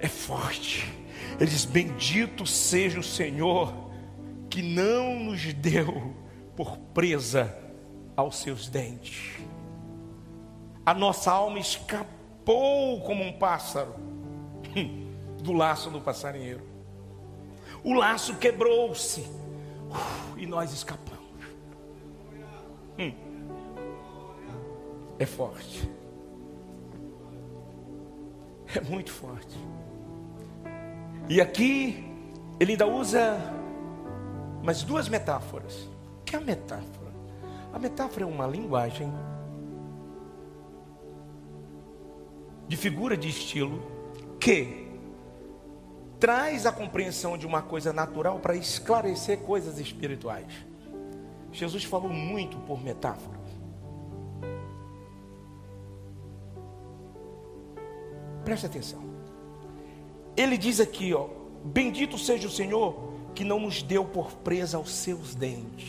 é 0.00 0.06
forte. 0.06 0.86
Ele 1.40 1.50
diz: 1.50 1.64
Bendito 1.64 2.46
seja 2.46 3.00
o 3.00 3.02
Senhor 3.02 3.72
que 4.50 4.60
não 4.60 5.18
nos 5.18 5.54
deu 5.54 6.14
por 6.54 6.76
presa 6.76 7.56
aos 8.14 8.36
seus 8.36 8.68
dentes. 8.68 9.37
A 10.88 10.94
nossa 10.94 11.30
alma 11.30 11.58
escapou 11.58 13.02
como 13.02 13.22
um 13.22 13.30
pássaro 13.30 13.94
do 15.42 15.52
laço 15.52 15.90
do 15.90 16.00
passarinheiro. 16.00 16.62
O 17.84 17.92
laço 17.92 18.36
quebrou-se 18.36 19.30
e 20.34 20.46
nós 20.46 20.72
escapamos. 20.72 21.44
Hum. 22.98 23.12
É 25.18 25.26
forte. 25.26 25.90
É 28.74 28.80
muito 28.80 29.12
forte. 29.12 29.58
E 31.28 31.38
aqui 31.38 32.02
ele 32.58 32.72
ainda 32.72 32.86
usa 32.86 33.36
mais 34.64 34.82
duas 34.84 35.06
metáforas. 35.06 35.86
O 36.20 36.24
que 36.24 36.34
é 36.34 36.38
a 36.38 36.40
metáfora? 36.40 37.12
A 37.74 37.78
metáfora 37.78 38.24
é 38.24 38.26
uma 38.26 38.46
linguagem 38.46 39.12
de 42.68 42.76
figura 42.76 43.16
de 43.16 43.28
estilo 43.28 43.82
que 44.38 44.86
traz 46.20 46.66
a 46.66 46.72
compreensão 46.72 47.38
de 47.38 47.46
uma 47.46 47.62
coisa 47.62 47.92
natural 47.92 48.38
para 48.38 48.54
esclarecer 48.54 49.38
coisas 49.38 49.78
espirituais. 49.78 50.52
Jesus 51.50 51.84
falou 51.84 52.10
muito 52.10 52.58
por 52.58 52.82
metáfora. 52.82 53.38
Preste 58.44 58.66
atenção. 58.66 59.02
Ele 60.36 60.56
diz 60.56 60.78
aqui, 60.80 61.12
ó, 61.12 61.28
bendito 61.64 62.16
seja 62.18 62.46
o 62.46 62.50
Senhor 62.50 63.12
que 63.34 63.44
não 63.44 63.60
nos 63.60 63.82
deu 63.82 64.04
por 64.04 64.32
presa 64.36 64.76
aos 64.76 64.94
seus 64.94 65.34
dentes. 65.34 65.88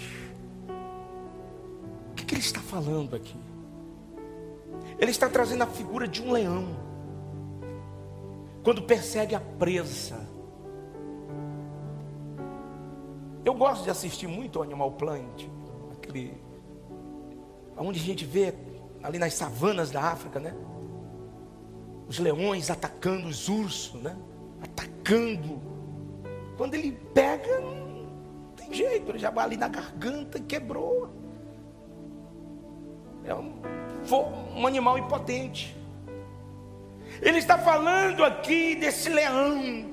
O 2.11 2.15
que, 2.15 2.25
que 2.25 2.33
ele 2.35 2.41
está 2.41 2.59
falando 2.59 3.15
aqui? 3.15 3.48
Ele 4.99 5.11
está 5.11 5.29
trazendo 5.29 5.63
a 5.63 5.67
figura 5.67 6.07
de 6.07 6.21
um 6.21 6.31
leão. 6.31 6.67
Quando 8.63 8.83
persegue 8.83 9.33
a 9.33 9.39
presa. 9.39 10.19
Eu 13.45 13.53
gosto 13.53 13.85
de 13.85 13.89
assistir 13.89 14.27
muito 14.27 14.59
o 14.59 14.61
Animal 14.61 14.91
Planet, 14.91 15.47
aquele 15.93 16.37
onde 17.77 17.97
a 17.97 18.03
gente 18.03 18.25
vê 18.25 18.53
ali 19.01 19.17
nas 19.17 19.33
savanas 19.33 19.89
da 19.89 20.01
África, 20.03 20.39
né? 20.39 20.53
Os 22.07 22.19
leões 22.19 22.69
atacando 22.69 23.27
os 23.27 23.47
ursos, 23.47 24.01
né? 24.01 24.15
Atacando. 24.61 25.61
Quando 26.57 26.73
ele 26.73 26.91
pega, 27.13 27.61
não 27.61 28.53
tem 28.57 28.73
jeito, 28.73 29.11
ele 29.11 29.19
já 29.19 29.29
vai 29.29 29.45
ali 29.45 29.57
na 29.57 29.69
garganta 29.69 30.39
quebrou. 30.41 31.09
É 33.23 33.33
um, 33.33 33.61
um 34.11 34.65
animal 34.65 34.97
impotente. 34.97 35.75
Ele 37.21 37.37
está 37.37 37.57
falando 37.57 38.23
aqui 38.23 38.75
desse 38.75 39.09
leão. 39.09 39.89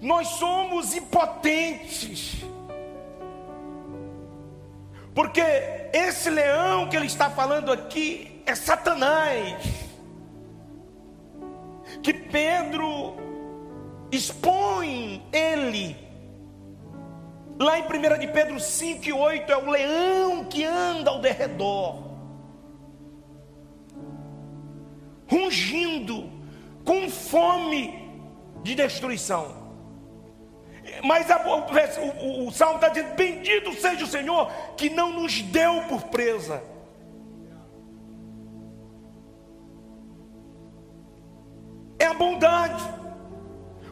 Nós 0.00 0.28
somos 0.28 0.94
impotentes. 0.94 2.44
Porque 5.14 5.40
esse 5.92 6.28
leão 6.30 6.88
que 6.88 6.96
ele 6.96 7.06
está 7.06 7.30
falando 7.30 7.72
aqui 7.72 8.42
é 8.46 8.54
Satanás. 8.54 9.56
Que 12.02 12.12
Pedro 12.12 13.16
expõe 14.12 15.24
ele. 15.32 15.96
Lá 17.58 17.78
em 17.78 17.82
1 17.82 18.18
de 18.18 18.28
Pedro 18.28 18.60
5 18.60 19.08
e 19.08 19.12
8 19.12 19.50
é 19.50 19.56
o 19.56 19.70
leão 19.70 20.44
que 20.44 20.64
anda 20.64 21.10
ao 21.10 21.20
derredor. 21.20 22.05
Rungindo, 25.28 26.30
com 26.84 27.10
fome 27.10 28.06
de 28.62 28.74
destruição. 28.74 29.66
Mas 31.02 31.30
a, 31.30 31.38
o, 31.46 32.44
o, 32.44 32.48
o 32.48 32.52
salmo 32.52 32.76
está 32.76 32.88
dizendo: 32.88 33.14
Bendito 33.14 33.72
seja 33.74 34.04
o 34.04 34.08
Senhor 34.08 34.50
que 34.76 34.88
não 34.88 35.12
nos 35.12 35.42
deu 35.42 35.82
por 35.88 36.04
presa. 36.04 36.62
É 41.98 42.06
a 42.06 42.14
bondade. 42.14 42.82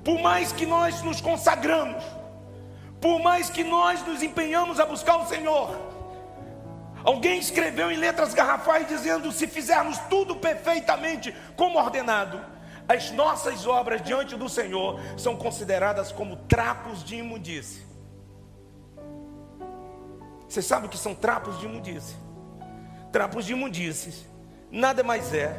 Por 0.05 0.21
mais 0.21 0.53
que 0.53 0.67
nós 0.67 1.03
nos 1.03 1.21
consagramos, 1.21 2.05
por 3.01 3.21
mais 3.21 3.49
que 3.49 3.65
nós 3.65 4.07
nos 4.07 4.23
empenhamos 4.23 4.79
a 4.79 4.85
buscar 4.85 5.17
o 5.17 5.27
Senhor, 5.27 5.94
alguém 7.05 7.39
escreveu 7.39 7.91
em 7.91 7.97
letras 7.97 8.35
garrafais 8.35 8.89
dizendo: 8.89 9.31
se 9.31 9.47
fizermos 9.47 9.99
tudo 10.11 10.35
perfeitamente 10.37 11.35
como 11.57 11.79
ordenado, 11.79 12.41
as 12.89 13.11
nossas 13.11 13.67
obras 13.67 14.03
diante 14.03 14.35
do 14.37 14.49
Senhor 14.49 15.01
são 15.17 15.37
consideradas 15.37 16.11
como 16.11 16.37
trapos 16.37 17.05
de 17.05 17.17
imundície. 17.17 17.85
Você 20.49 20.63
sabe 20.63 20.87
o 20.87 20.89
que 20.89 20.99
são 20.99 21.15
trapos 21.15 21.59
de 21.59 21.67
imundície? 21.67 22.17
Trapos 23.13 23.45
de 23.45 23.53
imundície 23.53 24.35
nada 24.75 25.05
mais 25.05 25.33
é 25.33 25.57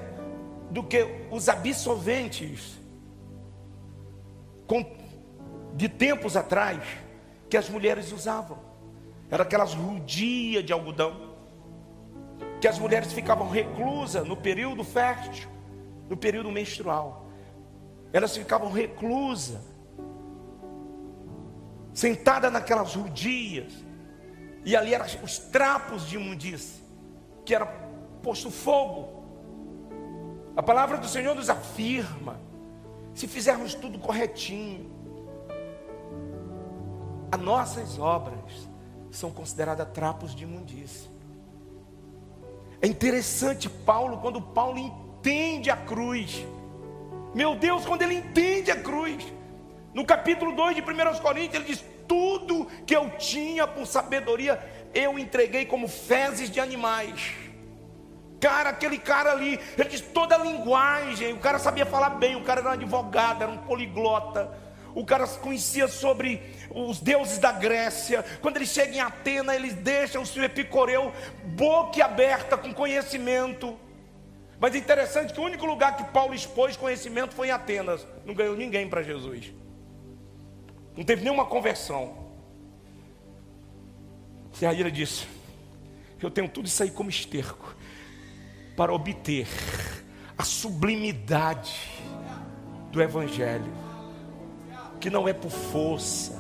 do 0.70 0.84
que 0.84 1.28
os 1.32 1.48
absorventes 1.48 2.78
de 5.74 5.88
tempos 5.88 6.36
atrás 6.36 6.82
que 7.50 7.56
as 7.58 7.70
mulheres 7.70 8.12
usavam. 8.12 8.58
Era 9.30 9.44
aquelas 9.44 9.74
rudias 9.74 10.66
de 10.66 10.74
algodão 10.74 11.25
que 12.60 12.68
as 12.68 12.80
mulheres 12.80 13.12
ficavam 13.14 13.50
reclusas 13.50 14.28
no 14.28 14.36
período 14.36 14.84
fértil 14.84 15.56
no 16.10 16.16
período 16.16 16.52
menstrual. 16.52 17.26
Elas 18.14 18.36
ficavam 18.36 18.72
reclusas, 18.72 19.62
sentadas 21.94 22.52
naquelas 22.52 22.96
rudias, 22.96 23.74
e 24.64 24.76
ali 24.76 24.94
eram 24.94 25.06
os 25.24 25.38
trapos 25.38 26.08
de 26.08 26.16
imundícia, 26.16 26.84
que 27.44 27.54
era 27.54 27.66
posto 28.22 28.50
fogo. 28.50 29.24
A 30.56 30.64
palavra 30.64 30.98
do 30.98 31.08
Senhor 31.08 31.36
nos 31.36 31.50
afirma, 31.50 32.40
se 33.14 33.28
fizermos 33.28 33.74
tudo 33.74 34.00
corretinho, 34.00 34.94
as 37.32 37.40
nossas 37.40 38.00
obras 38.00 38.70
são 39.12 39.30
consideradas 39.32 39.88
trapos 39.94 40.34
de 40.34 40.44
imundícia. 40.44 41.15
É 42.86 42.88
interessante 42.88 43.68
Paulo, 43.68 44.20
quando 44.20 44.40
Paulo 44.40 44.78
entende 44.78 45.72
a 45.72 45.76
cruz. 45.76 46.46
Meu 47.34 47.56
Deus, 47.56 47.84
quando 47.84 48.04
ele 48.04 48.14
entende 48.14 48.70
a 48.70 48.80
cruz. 48.80 49.26
No 49.92 50.06
capítulo 50.06 50.52
2 50.52 50.76
de 50.76 50.82
1 50.84 51.20
Coríntios, 51.20 51.56
ele 51.56 51.64
diz: 51.64 51.84
Tudo 52.08 52.68
que 52.86 52.96
eu 52.96 53.10
tinha 53.18 53.66
por 53.66 53.88
sabedoria, 53.88 54.64
eu 54.94 55.18
entreguei 55.18 55.66
como 55.66 55.88
fezes 55.88 56.48
de 56.52 56.60
animais. 56.60 57.34
Cara, 58.40 58.70
aquele 58.70 59.00
cara 59.00 59.32
ali, 59.32 59.60
ele 59.76 59.90
diz 59.90 60.02
toda 60.02 60.36
a 60.36 60.38
linguagem. 60.38 61.34
O 61.34 61.40
cara 61.40 61.58
sabia 61.58 61.88
falar 61.88 62.12
bem, 62.12 62.36
o 62.36 62.44
cara 62.44 62.60
era 62.60 62.70
um 62.70 62.74
advogado, 62.74 63.42
era 63.42 63.52
um 63.52 63.58
poliglota. 63.58 64.56
O 64.96 65.06
cara 65.06 65.28
conhecia 65.28 65.90
sobre 65.90 66.42
os 66.74 67.02
deuses 67.02 67.38
da 67.38 67.52
Grécia. 67.52 68.24
Quando 68.42 68.56
ele 68.56 68.66
chega 68.66 68.96
em 68.96 69.02
Atena, 69.02 69.54
ele 69.54 69.72
deixa 69.72 70.20
o 70.20 70.26
seu 70.26 70.42
epicoreu 70.44 71.14
boca 71.44 72.04
aberta 72.04 72.58
com 72.58 72.74
conhecimento. 72.74 73.78
Mas 74.58 74.74
é 74.74 74.78
interessante 74.78 75.34
que 75.34 75.40
o 75.40 75.44
único 75.44 75.66
lugar 75.66 75.98
que 75.98 76.06
Paulo 76.06 76.34
expôs 76.34 76.78
conhecimento 76.78 77.36
foi 77.36 77.50
em 77.50 77.52
Atenas. 77.52 78.08
Não 78.26 78.34
ganhou 78.34 78.56
ninguém 78.56 78.88
para 78.88 79.04
Jesus. 79.04 79.54
Não 80.96 81.04
teve 81.04 81.24
nenhuma 81.24 81.46
conversão. 81.46 82.26
E 84.62 84.66
aí 84.66 84.80
ele 84.80 84.92
disse: 84.92 85.28
Eu 86.22 86.32
tenho 86.32 86.48
tudo 86.48 86.68
isso 86.68 86.82
aí 86.82 86.90
como 86.90 87.10
esterco 87.10 87.76
para 88.78 88.94
obter 88.94 89.46
a 90.38 90.44
sublimidade 90.44 91.80
do 92.92 93.02
Evangelho, 93.02 93.85
que 95.06 95.10
não 95.12 95.28
é 95.28 95.34
por 95.34 95.52
força, 95.52 96.34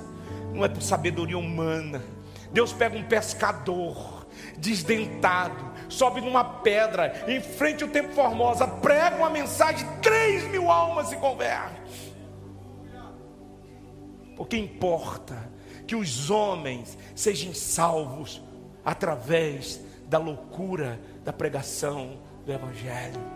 não 0.51 0.65
é 0.65 0.67
por 0.67 0.81
sabedoria 0.81 1.37
humana. 1.37 2.03
Deus 2.51 2.73
pega 2.73 2.97
um 2.97 3.03
pescador 3.03 4.25
desdentado, 4.57 5.71
sobe 5.87 6.19
numa 6.19 6.43
pedra, 6.43 7.25
em 7.27 7.39
frente 7.39 7.83
ao 7.83 7.89
Templo 7.91 8.15
Formosa, 8.15 8.67
prega 8.67 9.17
uma 9.17 9.29
mensagem, 9.29 9.87
três 10.01 10.45
mil 10.45 10.71
almas 10.71 11.09
se 11.09 11.15
convertem. 11.17 11.79
Porque 14.35 14.57
importa 14.57 15.47
que 15.85 15.95
os 15.95 16.31
homens 16.31 16.97
sejam 17.13 17.53
salvos 17.53 18.41
através 18.83 19.79
da 20.07 20.17
loucura 20.17 20.99
da 21.23 21.31
pregação 21.31 22.17
do 22.43 22.51
Evangelho. 22.51 23.34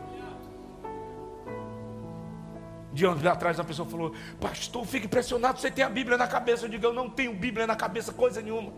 De 2.92 3.06
anos 3.06 3.26
atrás, 3.26 3.58
uma 3.60 3.66
pessoa 3.66 3.88
falou: 3.88 4.14
Pastor, 4.40 4.86
fico 4.86 5.06
impressionado. 5.06 5.60
Você 5.60 5.70
tem 5.70 5.84
a 5.84 5.90
Bíblia 5.90 6.18
na 6.18 6.28
cabeça? 6.28 6.66
Eu 6.66 6.70
digo: 6.70 6.86
Eu 6.86 6.94
não 6.94 7.10
tenho 7.10 7.34
Bíblia 7.34 7.68
na 7.68 7.76
cabeça, 7.76 8.12
coisa 8.12 8.42
nenhuma. 8.42 8.72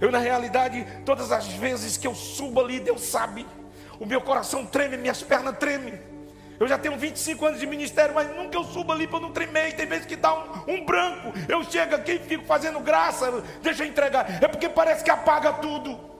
Eu, 0.00 0.10
na 0.10 0.18
realidade, 0.18 0.84
todas 1.04 1.30
as 1.30 1.46
vezes 1.46 1.96
que 1.96 2.06
eu 2.06 2.14
subo 2.14 2.60
ali, 2.60 2.80
Deus 2.80 3.02
sabe, 3.02 3.46
o 4.00 4.04
meu 4.04 4.20
coração 4.20 4.66
treme, 4.66 4.96
minhas 4.96 5.22
pernas 5.22 5.56
tremem. 5.58 5.98
Eu 6.58 6.68
já 6.68 6.76
tenho 6.76 6.96
25 6.96 7.46
anos 7.46 7.60
de 7.60 7.66
ministério, 7.66 8.14
mas 8.14 8.28
nunca 8.36 8.56
eu 8.56 8.64
subo 8.64 8.92
ali 8.92 9.06
para 9.06 9.20
não 9.20 9.32
tremer. 9.32 9.74
Tem 9.74 9.86
vezes 9.86 10.06
que 10.06 10.16
dá 10.16 10.34
um, 10.34 10.74
um, 10.74 10.84
branco. 10.84 11.32
Eu 11.48 11.64
chego 11.64 11.94
aqui 11.94 12.12
e 12.12 12.18
fico 12.18 12.44
fazendo 12.44 12.78
graça. 12.80 13.42
Deixa 13.62 13.84
eu 13.84 13.88
entregar. 13.88 14.42
É 14.42 14.46
porque 14.46 14.68
parece 14.68 15.02
que 15.02 15.10
apaga 15.10 15.54
tudo. 15.54 16.11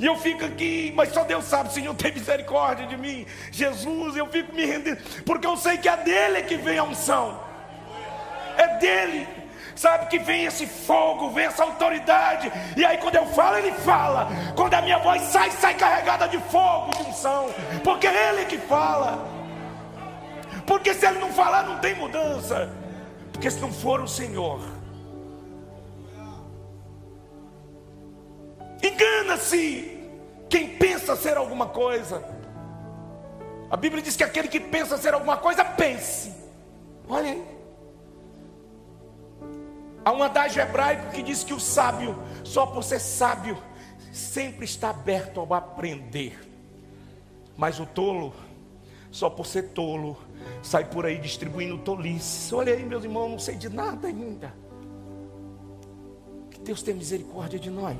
E 0.00 0.06
eu 0.06 0.16
fico 0.16 0.46
aqui, 0.46 0.92
mas 0.96 1.12
só 1.12 1.24
Deus 1.24 1.44
sabe, 1.44 1.72
Senhor, 1.72 1.94
tem 1.94 2.10
misericórdia 2.10 2.86
de 2.86 2.96
mim. 2.96 3.26
Jesus, 3.52 4.16
eu 4.16 4.26
fico 4.28 4.54
me 4.54 4.64
rendendo. 4.64 4.98
Porque 5.26 5.46
eu 5.46 5.58
sei 5.58 5.76
que 5.76 5.90
é 5.90 5.96
dele 5.98 6.42
que 6.42 6.56
vem 6.56 6.78
a 6.78 6.84
unção. 6.84 7.38
É 8.56 8.78
dele 8.78 9.28
sabe 9.76 10.06
que 10.06 10.18
vem 10.18 10.44
esse 10.44 10.66
fogo, 10.66 11.30
vem 11.30 11.46
essa 11.46 11.62
autoridade, 11.62 12.52
e 12.76 12.84
aí 12.84 12.98
quando 12.98 13.16
eu 13.16 13.24
falo, 13.28 13.56
ele 13.56 13.72
fala, 13.72 14.28
quando 14.54 14.74
a 14.74 14.82
minha 14.82 14.98
voz 14.98 15.22
sai, 15.22 15.50
sai 15.52 15.72
carregada 15.74 16.28
de 16.28 16.36
fogo, 16.36 16.90
de 16.94 17.08
unção, 17.08 17.48
porque 17.82 18.06
é 18.06 18.28
ele 18.28 18.44
que 18.44 18.58
fala. 18.58 19.26
Porque 20.66 20.92
se 20.92 21.06
ele 21.06 21.18
não 21.18 21.32
falar, 21.32 21.62
não 21.62 21.78
tem 21.78 21.94
mudança. 21.94 22.70
Porque 23.32 23.50
se 23.50 23.58
não 23.58 23.72
for 23.72 24.02
o 24.02 24.06
Senhor, 24.06 24.60
engana-se 28.82 29.89
quem 30.50 30.76
pensa 30.76 31.14
ser 31.14 31.36
alguma 31.36 31.68
coisa. 31.68 32.22
A 33.70 33.76
Bíblia 33.76 34.02
diz 34.02 34.16
que 34.16 34.24
aquele 34.24 34.48
que 34.48 34.58
pensa 34.58 34.98
ser 34.98 35.14
alguma 35.14 35.36
coisa, 35.36 35.64
pense. 35.64 36.34
Olha 37.08 37.30
aí. 37.30 37.44
Há 40.04 40.12
um 40.12 40.22
adágio 40.22 40.60
hebraico 40.60 41.12
que 41.12 41.22
diz 41.22 41.44
que 41.44 41.54
o 41.54 41.60
sábio, 41.60 42.20
só 42.42 42.66
por 42.66 42.82
ser 42.82 42.98
sábio, 42.98 43.56
sempre 44.12 44.64
está 44.64 44.90
aberto 44.90 45.38
ao 45.38 45.54
aprender. 45.54 46.36
Mas 47.56 47.78
o 47.78 47.86
tolo, 47.86 48.34
só 49.10 49.30
por 49.30 49.46
ser 49.46 49.68
tolo, 49.68 50.16
sai 50.62 50.84
por 50.84 51.06
aí 51.06 51.18
distribuindo 51.18 51.78
tolice. 51.78 52.52
Olha 52.52 52.72
aí, 52.72 52.84
meus 52.84 53.04
irmãos, 53.04 53.28
não 53.28 53.38
sei 53.38 53.54
de 53.54 53.68
nada 53.68 54.08
ainda. 54.08 54.52
Que 56.50 56.58
Deus 56.58 56.82
tenha 56.82 56.96
misericórdia 56.96 57.58
de 57.58 57.70
nós. 57.70 57.98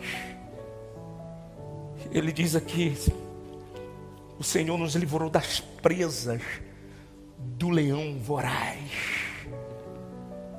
Ele 2.10 2.32
diz 2.32 2.54
aqui: 2.56 2.96
o 4.38 4.44
Senhor 4.44 4.78
nos 4.78 4.94
livrou 4.94 5.28
das 5.28 5.60
presas 5.60 6.42
do 7.38 7.68
leão 7.68 8.18
voraz, 8.18 8.78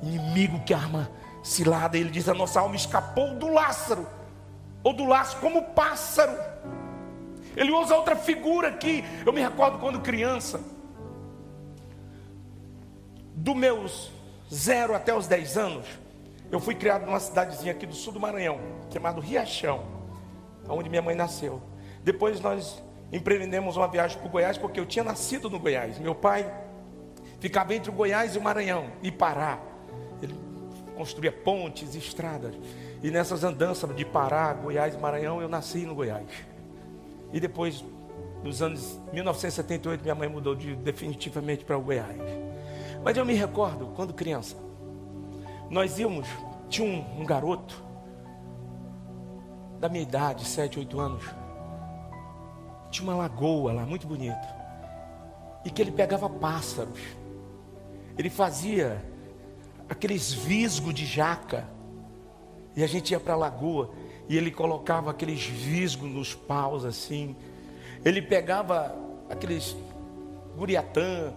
inimigo 0.02 0.60
que 0.60 0.72
arma 0.72 1.10
cilada. 1.42 1.98
Ele 1.98 2.10
diz: 2.10 2.28
a 2.28 2.34
nossa 2.34 2.60
alma 2.60 2.76
escapou 2.76 3.34
do 3.34 3.48
Lázaro, 3.48 4.06
ou 4.82 4.92
do 4.92 5.04
laço, 5.04 5.36
como 5.38 5.62
pássaro. 5.70 6.32
Ele 7.56 7.70
usa 7.70 7.94
outra 7.96 8.16
figura 8.16 8.68
aqui. 8.68 9.04
Eu 9.26 9.32
me 9.32 9.40
recordo 9.40 9.78
quando 9.78 10.00
criança, 10.00 10.60
dos 13.34 13.56
meus 13.56 14.10
zero 14.52 14.94
até 14.94 15.14
os 15.14 15.26
dez 15.26 15.56
anos, 15.56 15.86
eu 16.50 16.60
fui 16.60 16.74
criado 16.74 17.06
numa 17.06 17.18
cidadezinha 17.18 17.72
aqui 17.72 17.86
do 17.86 17.94
sul 17.94 18.12
do 18.12 18.20
Maranhão, 18.20 18.60
chamado 18.92 19.20
Riachão, 19.20 19.82
onde 20.68 20.88
minha 20.88 21.02
mãe 21.02 21.14
nasceu. 21.14 21.62
Depois 22.02 22.40
nós 22.40 22.82
empreendemos 23.12 23.76
uma 23.76 23.86
viagem 23.86 24.18
para 24.18 24.26
o 24.26 24.30
Goiás, 24.30 24.56
porque 24.56 24.80
eu 24.80 24.86
tinha 24.86 25.04
nascido 25.04 25.50
no 25.50 25.58
Goiás. 25.58 25.98
Meu 25.98 26.14
pai 26.14 26.50
ficava 27.38 27.74
entre 27.74 27.90
o 27.90 27.92
Goiás 27.92 28.34
e 28.34 28.38
o 28.38 28.42
Maranhão, 28.42 28.90
e 29.02 29.10
Pará. 29.10 29.58
Ele 30.22 30.34
construía 30.96 31.30
pontes, 31.30 31.94
estradas. 31.94 32.54
E 33.02 33.10
nessas 33.10 33.44
andanças 33.44 33.94
de 33.94 34.04
Pará, 34.04 34.52
Goiás 34.54 34.94
e 34.94 34.98
Maranhão, 34.98 35.42
eu 35.42 35.48
nasci 35.48 35.84
no 35.84 35.94
Goiás. 35.94 36.26
E 37.32 37.40
depois, 37.40 37.84
nos 38.42 38.62
anos 38.62 38.98
1978, 39.12 40.02
minha 40.02 40.14
mãe 40.14 40.28
mudou 40.28 40.54
de, 40.54 40.74
definitivamente 40.76 41.64
para 41.64 41.76
o 41.76 41.82
Goiás. 41.82 42.16
Mas 43.04 43.16
eu 43.16 43.24
me 43.24 43.34
recordo, 43.34 43.88
quando 43.96 44.14
criança, 44.14 44.56
nós 45.68 45.98
íamos, 45.98 46.28
tinha 46.68 46.86
um, 46.86 47.22
um 47.22 47.24
garoto, 47.24 47.82
da 49.82 49.88
minha 49.88 50.04
idade, 50.04 50.44
7, 50.44 50.78
8 50.78 51.00
anos, 51.00 51.24
tinha 52.88 53.02
uma 53.02 53.16
lagoa 53.16 53.72
lá, 53.72 53.84
muito 53.84 54.06
bonita, 54.06 54.48
e 55.64 55.70
que 55.70 55.82
ele 55.82 55.90
pegava 55.90 56.30
pássaros, 56.30 57.00
ele 58.16 58.30
fazia 58.30 59.04
aqueles 59.88 60.32
visgos 60.32 60.94
de 60.94 61.04
jaca, 61.04 61.66
e 62.76 62.84
a 62.84 62.86
gente 62.86 63.10
ia 63.10 63.18
para 63.18 63.32
a 63.32 63.36
lagoa, 63.36 63.90
e 64.28 64.36
ele 64.36 64.52
colocava 64.52 65.10
aqueles 65.10 65.44
visgos 65.44 66.08
nos 66.08 66.32
paus 66.32 66.84
assim, 66.84 67.34
ele 68.04 68.22
pegava 68.22 68.94
aqueles 69.28 69.74
guriatã, 70.56 71.32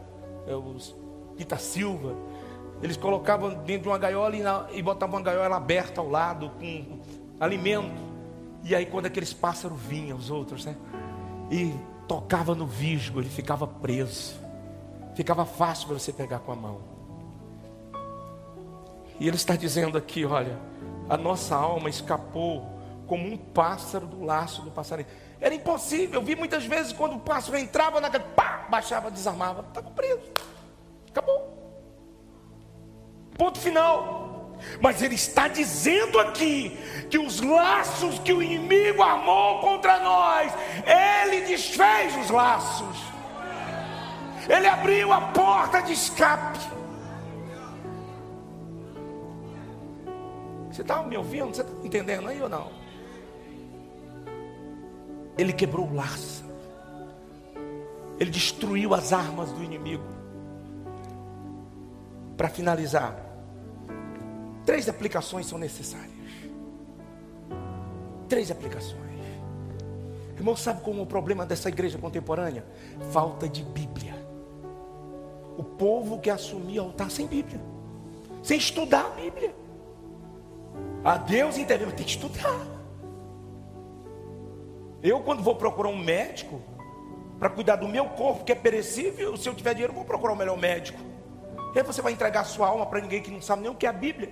é, 0.46 0.54
os 0.54 0.96
Pita 1.36 1.58
Silva, 1.58 2.16
eles 2.84 2.96
colocavam 2.96 3.56
dentro 3.64 3.84
de 3.84 3.88
uma 3.88 3.98
gaiola 3.98 4.36
e, 4.36 4.44
na, 4.44 4.68
e 4.72 4.84
botavam 4.84 5.16
uma 5.16 5.24
gaiola 5.24 5.56
aberta 5.56 6.00
ao 6.00 6.08
lado 6.08 6.52
com 6.60 7.00
alimento. 7.40 8.15
E 8.66 8.74
aí 8.74 8.88
quando 8.88 9.06
aqueles 9.06 9.32
pássaros 9.32 9.80
vinham, 9.80 10.18
os 10.18 10.32
outros, 10.32 10.66
né? 10.66 10.76
E 11.52 11.74
tocava 12.08 12.56
no 12.56 12.66
visgo, 12.66 13.22
ele 13.22 13.30
ficava 13.30 13.68
preso. 13.68 14.34
Ficava 15.16 15.46
fácil 15.46 15.88
para 15.88 16.00
você 16.00 16.12
pegar 16.12 16.40
com 16.40 16.52
a 16.52 16.56
mão. 16.56 16.82
E 19.20 19.28
ele 19.28 19.36
está 19.38 19.56
dizendo 19.56 19.98
aqui, 19.98 20.26
olha, 20.26 20.60
a 21.08 21.16
nossa 21.16 21.56
alma 21.56 21.90
escapou 21.90 22.68
como 23.06 23.26
um 23.28 23.38
pássaro 23.38 24.08
do 24.08 24.26
laço 24.26 24.64
do 24.64 24.72
passarinho. 24.72 25.08
Era 25.40 25.54
impossível. 25.54 26.20
Eu 26.20 26.26
vi 26.26 26.36
muitas 26.36 26.66
vezes 26.66 26.92
quando 26.92 27.16
o 27.16 27.20
pássaro 27.20 27.58
entrava 27.58 28.02
naquele, 28.02 28.24
pá, 28.36 28.66
baixava, 28.68 29.12
desarmava, 29.12 29.62
estava 29.62 29.92
preso. 29.92 30.24
Acabou. 31.12 31.54
Ponto 33.38 33.60
final. 33.60 34.25
Mas 34.82 35.02
ele 35.02 35.16
está 35.16 35.48
dizendo 35.48 36.20
aqui 36.20 36.78
que 37.10 37.18
os 37.18 37.42
laços 37.42 38.20
que 38.20 38.34
o 38.34 38.42
inimigo 38.42 39.02
armou 39.02 39.60
contra 39.60 40.00
nós, 40.00 40.54
ele 40.86 41.42
desfez 41.42 42.16
os 42.18 42.30
laços. 42.30 42.98
Ele 44.48 44.68
abriu 44.68 45.12
a 45.12 45.22
porta 45.22 45.82
de 45.82 45.94
escape. 45.94 46.60
Você 50.70 50.82
está 50.82 51.02
me 51.04 51.18
ouvindo? 51.18 51.56
Você 51.56 51.62
está 51.62 51.74
entendendo 51.84 52.28
aí 52.28 52.42
ou 52.42 52.50
não? 52.50 52.70
Ele 55.38 55.54
quebrou 55.54 55.88
o 55.88 55.96
laço. 55.96 56.44
Ele 58.20 58.30
destruiu 58.30 58.94
as 58.94 59.12
armas 59.12 59.52
do 59.52 59.64
inimigo 59.64 60.04
para 62.38 62.50
finalizar, 62.50 63.16
três 64.66 64.90
aplicações 64.90 65.46
são 65.46 65.58
necessárias. 65.58 66.12
Três 68.28 68.50
aplicações. 68.50 69.06
Irmão, 70.36 70.56
sabe 70.56 70.82
como 70.82 71.02
o 71.02 71.06
problema 71.06 71.46
dessa 71.46 71.70
igreja 71.70 71.98
contemporânea? 71.98 72.66
Falta 73.12 73.48
de 73.48 73.64
Bíblia. 73.64 74.14
O 75.58 75.64
povo 75.64 76.20
que 76.20 76.30
assumia 76.30 76.82
altar 76.82 77.10
sem 77.10 77.26
Bíblia, 77.26 77.60
sem 78.44 78.58
estudar 78.58 79.06
a 79.06 79.10
Bíblia. 79.10 79.56
A 81.04 81.18
Deus 81.18 81.58
entendeu, 81.58 81.92
tem 81.92 82.06
que 82.06 82.12
estudar. 82.12 82.60
Eu, 85.02 85.22
quando 85.22 85.42
vou 85.42 85.56
procurar 85.56 85.90
um 85.90 85.98
médico, 85.98 86.60
para 87.40 87.50
cuidar 87.50 87.78
do 87.78 87.88
meu 87.88 88.06
corpo 88.06 88.44
que 88.44 88.52
é 88.52 88.56
perecível, 88.56 89.38
se 89.38 89.48
eu 89.48 89.54
tiver 89.54 89.74
dinheiro, 89.74 89.92
eu 89.92 89.96
vou 89.96 90.06
procurar 90.06 90.34
o 90.34 90.36
melhor 90.36 90.58
médico. 90.58 91.00
E 91.74 91.80
aí 91.80 91.84
você 91.84 92.02
vai 92.02 92.12
entregar 92.12 92.44
sua 92.44 92.68
alma 92.68 92.86
para 92.86 93.02
ninguém 93.02 93.22
que 93.22 93.32
não 93.32 93.42
sabe 93.42 93.62
nem 93.62 93.72
o 93.72 93.76
que 93.76 93.86
é 93.86 93.90
a 93.90 93.94
Bíblia. 93.94 94.32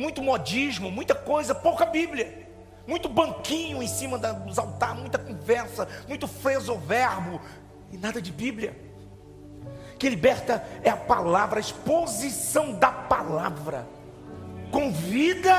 Muito 0.00 0.22
modismo, 0.22 0.90
muita 0.90 1.14
coisa, 1.14 1.54
pouca 1.54 1.84
Bíblia. 1.84 2.48
Muito 2.86 3.06
banquinho 3.06 3.82
em 3.82 3.86
cima 3.86 4.16
dos 4.16 4.58
altares, 4.58 4.98
muita 4.98 5.18
conversa, 5.18 5.86
muito 6.08 6.26
verbo 6.26 7.38
e 7.92 7.98
nada 7.98 8.22
de 8.22 8.32
Bíblia. 8.32 8.74
Que 9.98 10.08
liberta 10.08 10.66
é 10.82 10.88
a 10.88 10.96
palavra, 10.96 11.58
a 11.58 11.60
exposição 11.60 12.72
da 12.72 12.90
palavra. 12.90 13.86
Convida, 14.72 15.54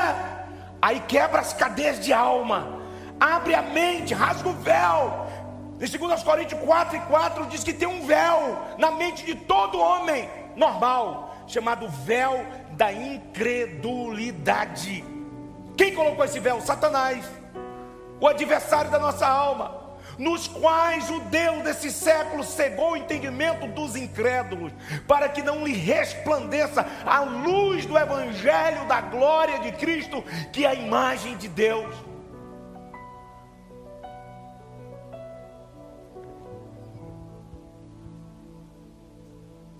aí 0.82 0.98
quebra 1.06 1.40
as 1.40 1.52
cadeias 1.52 2.00
de 2.00 2.12
alma, 2.12 2.82
abre 3.20 3.54
a 3.54 3.62
mente, 3.62 4.12
rasga 4.12 4.48
o 4.48 4.54
véu, 4.54 5.28
em 5.80 5.86
2 5.86 6.22
Coríntios 6.24 6.60
4 6.60 6.96
e 6.96 7.00
4 7.00 7.46
diz 7.46 7.62
que 7.62 7.72
tem 7.72 7.86
um 7.86 8.04
véu 8.04 8.58
na 8.76 8.90
mente 8.90 9.24
de 9.24 9.36
todo 9.36 9.78
homem 9.78 10.28
normal, 10.56 11.36
chamado 11.46 11.88
véu 11.88 12.44
da 12.82 12.92
incredulidade. 12.92 15.04
Quem 15.76 15.94
colocou 15.94 16.24
esse 16.24 16.40
véu? 16.40 16.60
Satanás, 16.60 17.24
o 18.20 18.26
adversário 18.26 18.90
da 18.90 18.98
nossa 18.98 19.24
alma, 19.24 19.80
nos 20.18 20.48
quais 20.48 21.08
o 21.08 21.20
Deus 21.20 21.62
desse 21.62 21.92
século 21.92 22.42
cegou 22.42 22.90
o 22.90 22.96
entendimento 22.96 23.68
dos 23.68 23.94
incrédulos, 23.94 24.72
para 25.06 25.28
que 25.28 25.42
não 25.42 25.64
lhe 25.64 25.74
resplandeça 25.74 26.84
a 27.06 27.20
luz 27.20 27.86
do 27.86 27.96
evangelho 27.96 28.84
da 28.88 29.00
glória 29.00 29.60
de 29.60 29.70
Cristo, 29.70 30.20
que 30.52 30.64
é 30.64 30.70
a 30.70 30.74
imagem 30.74 31.36
de 31.36 31.46
Deus. 31.46 31.94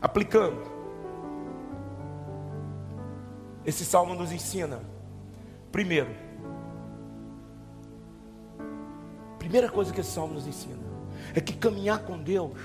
aplicando. 0.01 0.72
Esse 3.65 3.85
salmo 3.85 4.15
nos 4.15 4.33
ensina, 4.33 4.81
primeiro, 5.71 6.11
primeira 9.39 9.69
coisa 9.69 9.93
que 9.93 10.01
esse 10.01 10.11
salmo 10.11 10.35
nos 10.35 10.47
ensina 10.47 10.83
é 11.35 11.41
que 11.41 11.53
caminhar 11.53 12.01
com 12.01 12.19
Deus 12.19 12.59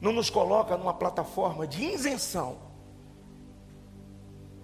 não 0.00 0.12
nos 0.12 0.30
coloca 0.30 0.76
numa 0.76 0.94
plataforma 0.94 1.66
de 1.66 1.84
isenção 1.84 2.58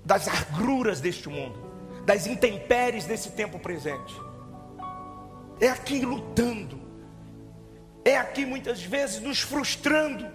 das 0.05 0.29
agruras 0.29 1.01
deste 1.01 1.29
mundo, 1.29 1.59
das 2.05 2.27
intempéries 2.27 3.05
desse 3.05 3.33
tempo 3.33 3.59
presente. 3.59 4.15
É 5.61 5.69
aqui 5.69 6.01
lutando, 6.01 6.81
é 8.05 8.17
aqui 8.17 8.47
muitas 8.47 8.81
vezes 8.83 9.21
nos 9.21 9.41
frustrando, 9.41 10.27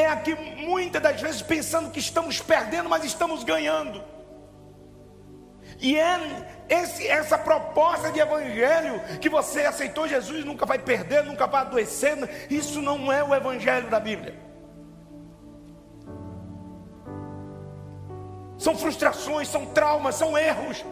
é 0.00 0.06
aqui 0.08 0.34
muitas 0.34 1.02
das 1.02 1.20
vezes 1.20 1.42
pensando 1.42 1.90
que 1.90 2.00
estamos 2.00 2.40
perdendo, 2.40 2.88
mas 2.88 3.04
estamos 3.04 3.44
ganhando. 3.44 4.02
E 5.80 5.96
é 5.96 6.46
esse, 6.68 7.06
essa 7.06 7.38
proposta 7.38 8.12
de 8.12 8.20
evangelho 8.20 9.00
que 9.20 9.28
você 9.28 9.62
aceitou 9.62 10.06
Jesus, 10.06 10.44
nunca 10.44 10.66
vai 10.66 10.78
perder, 10.78 11.24
nunca 11.24 11.46
vai 11.46 11.62
adoecer. 11.62 12.48
Isso 12.50 12.82
não 12.82 13.10
é 13.10 13.24
o 13.24 13.34
evangelho 13.34 13.88
da 13.88 13.98
Bíblia. 13.98 14.38
São 18.58 18.76
frustrações, 18.76 19.48
são 19.48 19.64
traumas, 19.66 20.16
são 20.16 20.36
erros. 20.36 20.84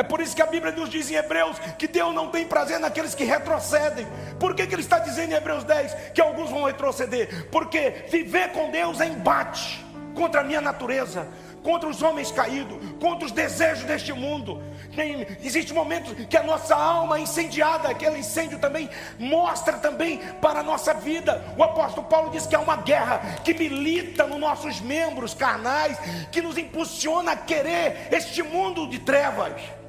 É 0.00 0.02
por 0.02 0.18
isso 0.18 0.34
que 0.34 0.40
a 0.40 0.46
Bíblia 0.46 0.72
nos 0.72 0.88
diz 0.88 1.10
em 1.10 1.16
Hebreus 1.16 1.58
que 1.76 1.86
Deus 1.86 2.14
não 2.14 2.30
tem 2.30 2.46
prazer 2.46 2.80
naqueles 2.80 3.14
que 3.14 3.22
retrocedem. 3.22 4.06
Por 4.38 4.54
que, 4.54 4.66
que 4.66 4.74
ele 4.74 4.80
está 4.80 4.98
dizendo 4.98 5.32
em 5.32 5.36
Hebreus 5.36 5.62
10 5.62 5.94
que 6.14 6.22
alguns 6.22 6.48
vão 6.48 6.64
retroceder? 6.64 7.50
Porque 7.50 8.06
viver 8.08 8.50
com 8.52 8.70
Deus 8.70 8.98
é 8.98 9.06
embate 9.06 9.84
contra 10.14 10.40
a 10.40 10.44
minha 10.44 10.62
natureza, 10.62 11.28
contra 11.62 11.86
os 11.86 12.00
homens 12.00 12.32
caídos, 12.32 12.78
contra 12.98 13.26
os 13.26 13.32
desejos 13.32 13.84
deste 13.84 14.10
mundo. 14.14 14.62
Tem, 14.96 15.26
existe 15.42 15.74
momentos 15.74 16.14
que 16.30 16.36
a 16.38 16.42
nossa 16.42 16.74
alma 16.74 17.18
é 17.18 17.20
incendiada, 17.20 17.90
aquele 17.90 18.20
incêndio 18.20 18.58
também 18.58 18.88
mostra 19.18 19.74
também 19.74 20.16
para 20.40 20.60
a 20.60 20.62
nossa 20.62 20.94
vida. 20.94 21.44
O 21.58 21.62
apóstolo 21.62 22.06
Paulo 22.06 22.30
diz 22.30 22.46
que 22.46 22.56
há 22.56 22.60
uma 22.60 22.76
guerra 22.76 23.18
que 23.44 23.52
milita 23.52 24.26
nos 24.26 24.40
nossos 24.40 24.80
membros 24.80 25.34
carnais, 25.34 25.98
que 26.32 26.40
nos 26.40 26.56
impulsiona 26.56 27.32
a 27.32 27.36
querer 27.36 28.08
este 28.10 28.42
mundo 28.42 28.88
de 28.88 28.98
trevas. 28.98 29.79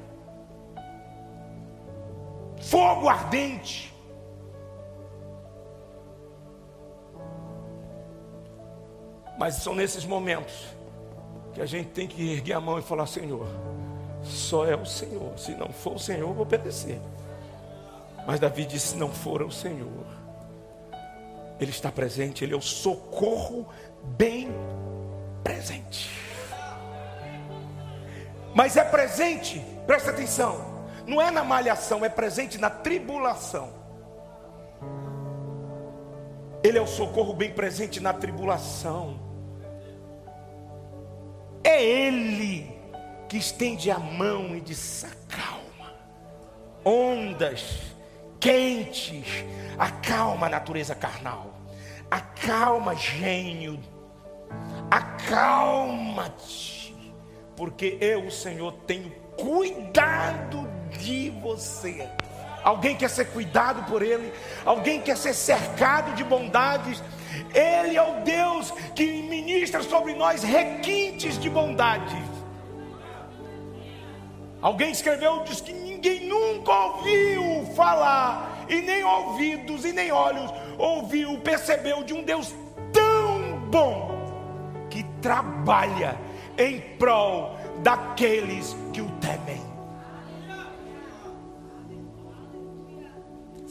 Fogo 2.62 3.08
ardente. 3.08 3.92
Mas 9.36 9.56
são 9.56 9.74
nesses 9.74 10.04
momentos 10.04 10.66
que 11.52 11.60
a 11.60 11.66
gente 11.66 11.90
tem 11.90 12.06
que 12.06 12.32
erguer 12.32 12.54
a 12.54 12.60
mão 12.60 12.78
e 12.78 12.82
falar: 12.82 13.06
Senhor, 13.06 13.48
só 14.22 14.64
é 14.64 14.76
o 14.76 14.86
Senhor. 14.86 15.36
Se 15.36 15.52
não 15.52 15.68
for 15.68 15.96
o 15.96 15.98
Senhor, 15.98 16.20
eu 16.20 16.32
vou 16.32 16.42
obedecer. 16.42 17.00
Mas 18.26 18.38
Davi 18.38 18.64
disse: 18.64 18.88
se 18.88 18.96
não 18.96 19.10
for 19.10 19.42
o 19.42 19.50
Senhor, 19.50 20.06
Ele 21.58 21.70
está 21.70 21.90
presente, 21.90 22.44
Ele 22.44 22.54
é 22.54 22.56
o 22.56 22.62
socorro 22.62 23.66
bem 24.04 24.48
presente. 25.42 26.10
Mas 28.54 28.76
é 28.76 28.84
presente, 28.84 29.64
presta 29.86 30.10
atenção, 30.10 30.71
não 31.06 31.20
é 31.20 31.30
na 31.30 31.44
malhação, 31.44 32.04
é 32.04 32.08
presente 32.08 32.58
na 32.58 32.70
tribulação. 32.70 33.72
Ele 36.62 36.78
é 36.78 36.80
o 36.80 36.86
socorro 36.86 37.34
bem 37.34 37.52
presente 37.52 37.98
na 38.00 38.12
tribulação. 38.12 39.18
É 41.64 41.82
Ele 41.82 42.70
que 43.28 43.36
estende 43.36 43.90
a 43.90 43.98
mão 43.98 44.54
e 44.54 44.60
diz: 44.60 45.04
acalma, 45.04 45.92
ondas 46.84 47.80
quentes, 48.38 49.44
acalma 49.78 50.46
a 50.46 50.50
natureza 50.50 50.94
carnal, 50.94 51.50
acalma 52.10 52.94
gênio, 52.94 53.80
acalma-te, 54.90 56.14
porque 57.56 57.98
eu, 58.00 58.30
Senhor, 58.30 58.72
tenho 58.86 59.10
cuidado 59.36 60.81
de 60.98 61.30
você. 61.30 62.08
Alguém 62.62 62.96
quer 62.96 63.10
ser 63.10 63.26
cuidado 63.26 63.82
por 63.84 64.02
Ele, 64.02 64.32
alguém 64.64 65.00
quer 65.00 65.16
ser 65.16 65.34
cercado 65.34 66.14
de 66.14 66.22
bondades. 66.22 67.02
Ele 67.54 67.96
é 67.96 68.02
o 68.02 68.20
Deus 68.22 68.70
que 68.94 69.04
ministra 69.22 69.82
sobre 69.82 70.14
nós 70.14 70.42
requintes 70.42 71.38
de 71.38 71.50
bondade. 71.50 72.16
Alguém 74.60 74.92
escreveu, 74.92 75.42
diz 75.42 75.60
que 75.60 75.72
ninguém 75.72 76.28
nunca 76.28 76.72
ouviu 76.72 77.66
falar, 77.74 78.64
e 78.68 78.80
nem 78.80 79.02
ouvidos 79.02 79.84
e 79.84 79.92
nem 79.92 80.12
olhos 80.12 80.52
ouviu, 80.78 81.38
percebeu 81.38 82.04
de 82.04 82.14
um 82.14 82.22
Deus 82.22 82.54
tão 82.92 83.58
bom 83.70 84.86
que 84.88 85.02
trabalha 85.20 86.16
em 86.56 86.80
prol 86.96 87.56
daqueles 87.82 88.76
que 88.92 89.00
o 89.00 89.10
temem. 89.20 89.71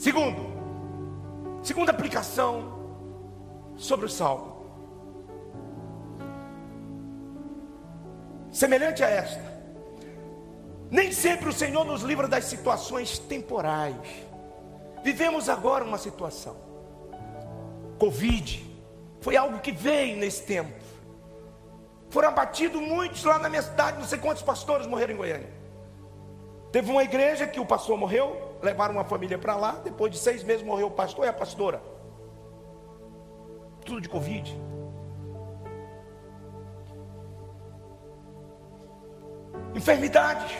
Segundo, 0.02 1.62
segunda 1.62 1.92
aplicação 1.92 2.76
sobre 3.76 4.06
o 4.06 4.08
salmo. 4.08 4.66
Semelhante 8.50 9.04
a 9.04 9.08
esta, 9.08 9.62
nem 10.90 11.12
sempre 11.12 11.48
o 11.48 11.52
Senhor 11.52 11.84
nos 11.84 12.02
livra 12.02 12.26
das 12.26 12.46
situações 12.46 13.16
temporais. 13.16 13.94
Vivemos 15.04 15.48
agora 15.48 15.84
uma 15.84 15.98
situação. 15.98 16.56
Covid 17.96 18.68
foi 19.20 19.36
algo 19.36 19.60
que 19.60 19.70
veio 19.70 20.16
nesse 20.16 20.42
tempo. 20.42 20.82
Foram 22.10 22.30
abatidos 22.30 22.82
muitos 22.82 23.22
lá 23.22 23.38
na 23.38 23.48
minha 23.48 23.62
cidade, 23.62 24.00
não 24.00 24.06
sei 24.08 24.18
quantos 24.18 24.42
pastores 24.42 24.84
morreram 24.88 25.14
em 25.14 25.16
Goiânia. 25.16 25.50
Teve 26.72 26.90
uma 26.90 27.04
igreja 27.04 27.46
que 27.46 27.60
o 27.60 27.64
pastor 27.64 27.96
morreu, 27.96 28.51
levaram 28.62 28.94
uma 28.94 29.04
família 29.04 29.36
para 29.36 29.56
lá. 29.56 29.72
Depois 29.84 30.10
de 30.12 30.18
seis 30.18 30.42
meses 30.42 30.64
morreu 30.64 30.86
o 30.86 30.90
pastor 30.90 31.24
e 31.24 31.28
a 31.28 31.32
pastora. 31.32 31.82
Tudo 33.84 34.00
de 34.00 34.08
Covid. 34.08 34.58
Enfermidades. 39.74 40.56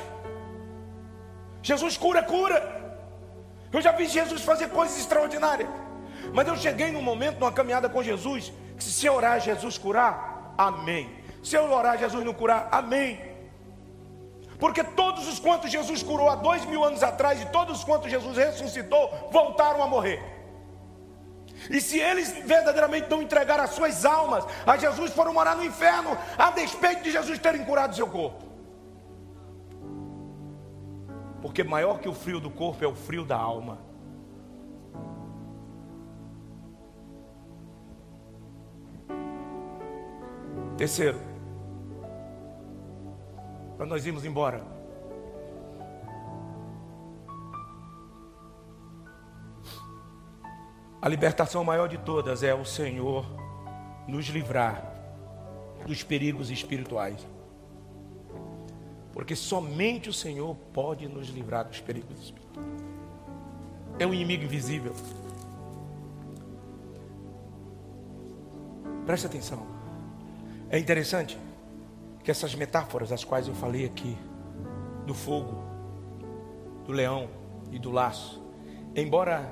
Jesus 1.63 1.97
cura, 1.97 2.23
cura. 2.23 2.83
Eu 3.73 3.81
já 3.81 3.93
vi 3.93 4.07
Jesus 4.07 4.43
fazer 4.43 4.69
coisas 4.69 4.99
extraordinárias. 4.99 5.69
Mas 6.35 6.47
eu 6.49 6.57
cheguei 6.57 6.91
num 6.91 7.03
momento, 7.03 7.39
numa 7.39 7.53
caminhada 7.53 7.89
com 7.89 8.03
Jesus, 8.03 8.53
que 8.77 8.85
se 8.85 9.07
eu 9.07 9.15
orar, 9.15 9.41
Jesus 9.41 9.79
curar, 9.79 10.55
amém. 10.59 11.11
Se 11.43 11.57
eu 11.57 11.71
orar, 11.71 11.99
Jesus 11.99 12.25
não 12.25 12.35
curar, 12.35 12.69
amém. 12.71 13.32
Porque 14.63 14.85
todos 14.85 15.27
os 15.27 15.41
quantos 15.41 15.73
Jesus 15.73 16.05
curou 16.05 16.31
há 16.31 16.37
dois 16.37 16.65
mil 16.67 16.85
anos 16.85 17.03
atrás 17.03 17.43
e 17.43 17.47
todos 17.47 17.79
os 17.79 17.85
quantos 17.85 18.09
Jesus 18.09 18.37
ressuscitou 18.37 19.11
voltaram 19.33 19.83
a 19.83 19.89
morrer. 19.89 20.23
E 21.69 21.81
se 21.81 21.99
eles 21.99 22.31
verdadeiramente 22.47 23.11
não 23.11 23.21
entregaram 23.21 23.65
as 23.65 23.71
suas 23.71 24.05
almas 24.05 24.45
a 24.65 24.77
Jesus, 24.77 25.11
foram 25.11 25.35
morar 25.35 25.57
no 25.57 25.65
inferno, 25.65 26.17
a 26.39 26.53
despeito 26.53 27.03
de 27.03 27.11
Jesus 27.11 27.41
terem 27.41 27.65
curado 27.65 27.97
seu 27.97 28.07
corpo. 28.07 28.45
Porque 31.41 31.65
maior 31.65 31.99
que 31.99 32.09
o 32.09 32.15
frio 32.15 32.39
do 32.39 32.49
corpo 32.49 32.85
é 32.85 32.87
o 32.87 32.95
frio 32.95 33.25
da 33.25 33.37
alma. 33.37 33.81
Terceiro, 40.77 41.32
para 43.77 43.87
nós 43.87 44.07
irmos 44.07 44.25
embora. 44.25 44.63
A 51.01 51.09
libertação 51.09 51.65
maior 51.65 51.89
de 51.89 51.99
todas 51.99 52.45
é 52.45 52.55
o 52.55 52.65
Senhor 52.65 53.27
nos 54.07 54.27
livrar 54.27 54.93
dos 55.85 56.03
perigos 56.03 56.49
espirituais. 56.49 57.27
Porque 59.13 59.35
somente 59.35 60.09
o 60.09 60.13
Senhor 60.13 60.55
pode 60.73 61.09
nos 61.09 61.29
livrar 61.29 61.65
dos 61.65 61.81
perigos 61.81 62.23
espirituais. 62.23 62.69
É 63.99 64.07
um 64.07 64.15
inimigo 64.15 64.45
invisível. 64.45 64.95
Preste 69.05 69.27
atenção. 69.27 69.67
É 70.71 70.79
interessante 70.79 71.37
que 72.23 72.31
essas 72.31 72.55
metáforas, 72.55 73.11
as 73.11 73.25
quais 73.25 73.49
eu 73.49 73.55
falei 73.55 73.85
aqui, 73.85 74.17
do 75.07 75.15
fogo, 75.15 75.63
do 76.87 76.93
leão 76.93 77.29
e 77.71 77.79
do 77.79 77.91
laço, 77.91 78.43
embora 78.95 79.51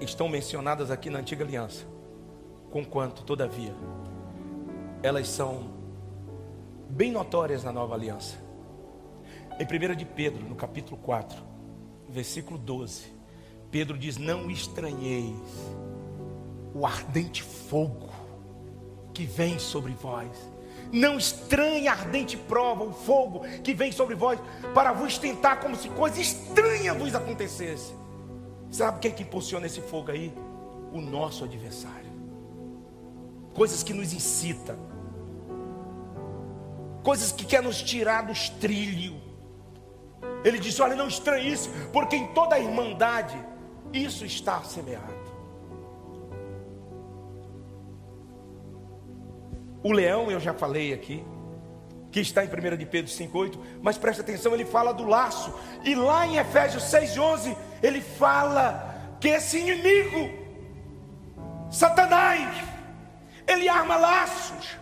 estão 0.00 0.28
mencionadas 0.28 0.90
aqui 0.90 1.10
na 1.10 1.18
antiga 1.18 1.44
aliança, 1.44 1.86
conquanto, 2.70 3.24
todavia, 3.24 3.74
elas 5.02 5.28
são 5.28 5.72
bem 6.88 7.10
notórias 7.10 7.64
na 7.64 7.72
nova 7.72 7.94
aliança. 7.94 8.36
Em 9.58 9.64
1 9.64 9.96
de 9.96 10.04
Pedro, 10.04 10.44
no 10.48 10.54
capítulo 10.54 10.96
4, 10.98 11.42
versículo 12.08 12.58
12, 12.58 13.12
Pedro 13.70 13.98
diz: 13.98 14.16
Não 14.16 14.50
estranheis 14.50 15.36
o 16.74 16.86
ardente 16.86 17.42
fogo 17.42 18.08
que 19.12 19.24
vem 19.24 19.58
sobre 19.58 19.92
vós 19.92 20.30
não 20.92 21.18
estranhe 21.18 21.88
ardente 21.88 22.36
prova, 22.36 22.84
o 22.84 22.92
fogo 22.92 23.40
que 23.62 23.74
vem 23.74 23.92
sobre 23.92 24.14
vós, 24.14 24.38
para 24.74 24.92
vos 24.92 25.18
tentar 25.18 25.56
como 25.56 25.76
se 25.76 25.88
coisa 25.90 26.20
estranha 26.20 26.94
vos 26.94 27.14
acontecesse. 27.14 27.94
Sabe 28.70 28.98
o 28.98 29.00
que, 29.00 29.08
é 29.08 29.10
que 29.10 29.22
impulsiona 29.22 29.66
esse 29.66 29.80
fogo 29.80 30.10
aí? 30.10 30.32
O 30.92 31.00
nosso 31.00 31.44
adversário. 31.44 32.10
Coisas 33.54 33.82
que 33.82 33.92
nos 33.92 34.12
incitam. 34.12 34.76
Coisas 37.02 37.32
que 37.32 37.44
quer 37.44 37.62
nos 37.62 37.82
tirar 37.82 38.22
dos 38.22 38.48
trilhos. 38.48 39.20
Ele 40.44 40.58
disse: 40.58 40.80
Olha, 40.80 40.94
não 40.94 41.08
estranhe 41.08 41.52
isso, 41.52 41.70
porque 41.92 42.16
em 42.16 42.28
toda 42.28 42.54
a 42.54 42.60
irmandade 42.60 43.36
isso 43.92 44.24
está 44.24 44.62
semeado. 44.62 45.19
O 49.82 49.92
leão, 49.92 50.30
eu 50.30 50.38
já 50.38 50.52
falei 50.52 50.92
aqui, 50.92 51.24
que 52.10 52.20
está 52.20 52.44
em 52.44 52.48
1 52.48 52.76
de 52.76 52.86
Pedro 52.86 53.10
5,8, 53.10 53.58
mas 53.80 53.96
preste 53.96 54.20
atenção, 54.20 54.52
ele 54.52 54.64
fala 54.64 54.92
do 54.92 55.06
laço, 55.06 55.54
e 55.84 55.94
lá 55.94 56.26
em 56.26 56.36
Efésios 56.36 56.84
6,11, 56.84 57.56
ele 57.82 58.00
fala 58.00 59.16
que 59.20 59.28
esse 59.28 59.58
inimigo, 59.58 60.30
Satanás, 61.70 62.48
ele 63.46 63.68
arma 63.68 63.96
laços. 63.96 64.78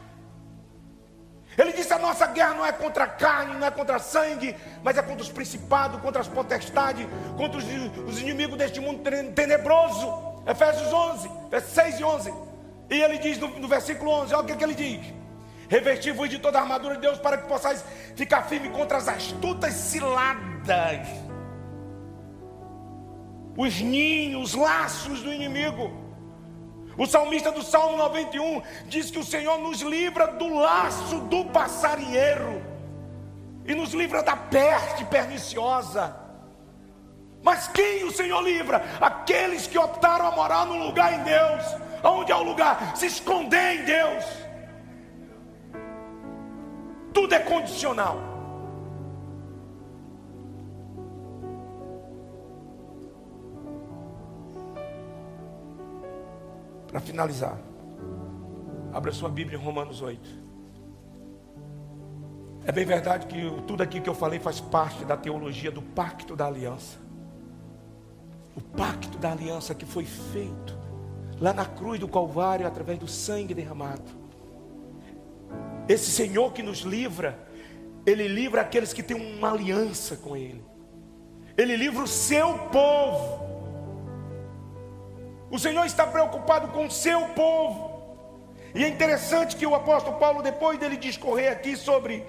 Ele 1.57 1.73
disse: 1.73 1.93
a 1.93 1.99
nossa 1.99 2.27
guerra 2.29 2.55
não 2.55 2.65
é 2.65 2.71
contra 2.71 3.07
carne, 3.07 3.55
não 3.55 3.67
é 3.67 3.71
contra 3.71 3.99
sangue, 3.99 4.55
mas 4.83 4.97
é 4.97 5.03
contra 5.03 5.23
os 5.23 5.31
principados, 5.31 6.01
contra 6.01 6.21
as 6.21 6.29
potestades, 6.29 7.07
contra 7.37 7.59
os, 7.59 7.65
os 8.07 8.21
inimigos 8.21 8.57
deste 8.57 8.81
mundo 8.81 9.03
tenebroso. 9.35 10.29
Efésios 10.47 10.93
11, 10.93 11.29
6 11.61 12.01
e 12.01 12.05
11. 12.05 12.48
E 12.91 13.01
ele 13.01 13.19
diz 13.19 13.39
no, 13.39 13.49
no 13.59 13.69
versículo 13.69 14.11
11: 14.11 14.35
olha 14.35 14.45
o 14.45 14.47
que, 14.47 14.57
que 14.57 14.65
ele 14.65 14.75
diz: 14.75 15.15
Revesti-vos 15.69 16.31
de 16.31 16.39
toda 16.39 16.59
a 16.59 16.63
armadura 16.63 16.95
de 16.95 17.03
Deus 17.03 17.19
para 17.19 17.37
que 17.37 17.47
possais 17.47 17.85
ficar 18.17 18.43
firme 18.43 18.71
contra 18.71 18.97
as 18.97 19.09
astutas 19.09 19.75
ciladas, 19.75 21.07
os 23.57 23.81
ninhos, 23.81 24.55
os 24.55 24.55
laços 24.55 25.23
do 25.23 25.33
inimigo. 25.33 26.09
O 26.97 27.07
salmista 27.07 27.53
do 27.53 27.63
Salmo 27.63 27.97
91 27.97 28.61
diz 28.87 29.09
que 29.11 29.21
o 29.21 29.25
Senhor 29.25 29.59
nos 29.59 29.83
livra 29.83 30.27
do 30.27 30.53
laço 30.53 31.21
do 31.21 31.45
passarinheiro 31.45 32.61
e 33.65 33.75
nos 33.75 33.93
livra 33.93 34.23
da 34.23 34.35
peste 34.35 35.05
perniciosa. 35.05 36.17
Mas 37.43 37.69
quem 37.69 38.03
o 38.05 38.11
Senhor 38.11 38.41
livra? 38.41 38.83
Aqueles 39.01 39.67
que 39.67 39.79
optaram 39.79 40.27
a 40.27 40.33
morar 40.33 40.67
no 40.67 40.87
lugar 40.87 41.13
em 41.13 41.23
Deus. 41.23 41.88
Onde 42.03 42.33
é 42.33 42.37
o 42.37 42.43
lugar? 42.43 42.97
Se 42.97 43.07
esconder 43.07 43.81
em 43.81 43.85
Deus. 43.85 44.25
Tudo 47.13 47.35
é 47.35 47.41
condicional. 47.41 48.19
Para 56.87 57.01
finalizar, 57.01 57.59
abra 58.93 59.13
sua 59.13 59.29
Bíblia 59.29 59.59
em 59.59 59.63
Romanos 59.63 60.01
8. 60.01 60.49
É 62.65 62.73
bem 62.73 62.85
verdade 62.85 63.27
que 63.27 63.37
tudo 63.67 63.83
aqui 63.83 64.01
que 64.01 64.09
eu 64.09 64.15
falei 64.15 64.39
faz 64.39 64.61
parte 64.61 65.05
da 65.05 65.17
teologia 65.17 65.71
do 65.71 65.83
pacto 65.83 66.37
da 66.37 66.47
aliança. 66.47 66.99
O 68.57 68.61
pacto 68.61 69.19
da 69.19 69.33
aliança 69.33 69.75
que 69.75 69.85
foi 69.85 70.05
feito 70.05 70.78
lá 71.41 71.53
na 71.53 71.65
cruz 71.65 72.01
do 72.01 72.09
Calvário 72.09 72.67
através 72.67 72.99
do 72.99 73.09
sangue 73.09 73.55
derramado. 73.55 74.19
Esse 75.89 76.11
Senhor 76.11 76.53
que 76.53 76.63
nos 76.63 76.81
livra, 76.81 77.39
Ele 78.05 78.29
livra 78.29 78.61
aqueles 78.61 78.93
que 78.93 79.03
têm 79.03 79.17
uma 79.17 79.53
aliança 79.53 80.17
com 80.17 80.37
Ele. 80.37 80.65
Ele 81.57 81.77
livra 81.77 82.03
o 82.03 82.09
seu 82.09 82.59
povo. 82.71 83.47
O 85.51 85.59
Senhor 85.59 85.85
está 85.87 86.07
preocupado 86.07 86.69
com 86.69 86.87
o 86.87 86.91
seu 86.91 87.29
povo. 87.29 87.99
E 88.75 88.85
é 88.85 88.89
interessante 88.89 89.57
que 89.57 89.67
o 89.67 89.75
apóstolo 89.75 90.19
Paulo, 90.19 90.43
depois 90.43 90.79
dele 90.79 90.97
discorrer 90.97 91.51
aqui 91.51 91.75
sobre, 91.75 92.25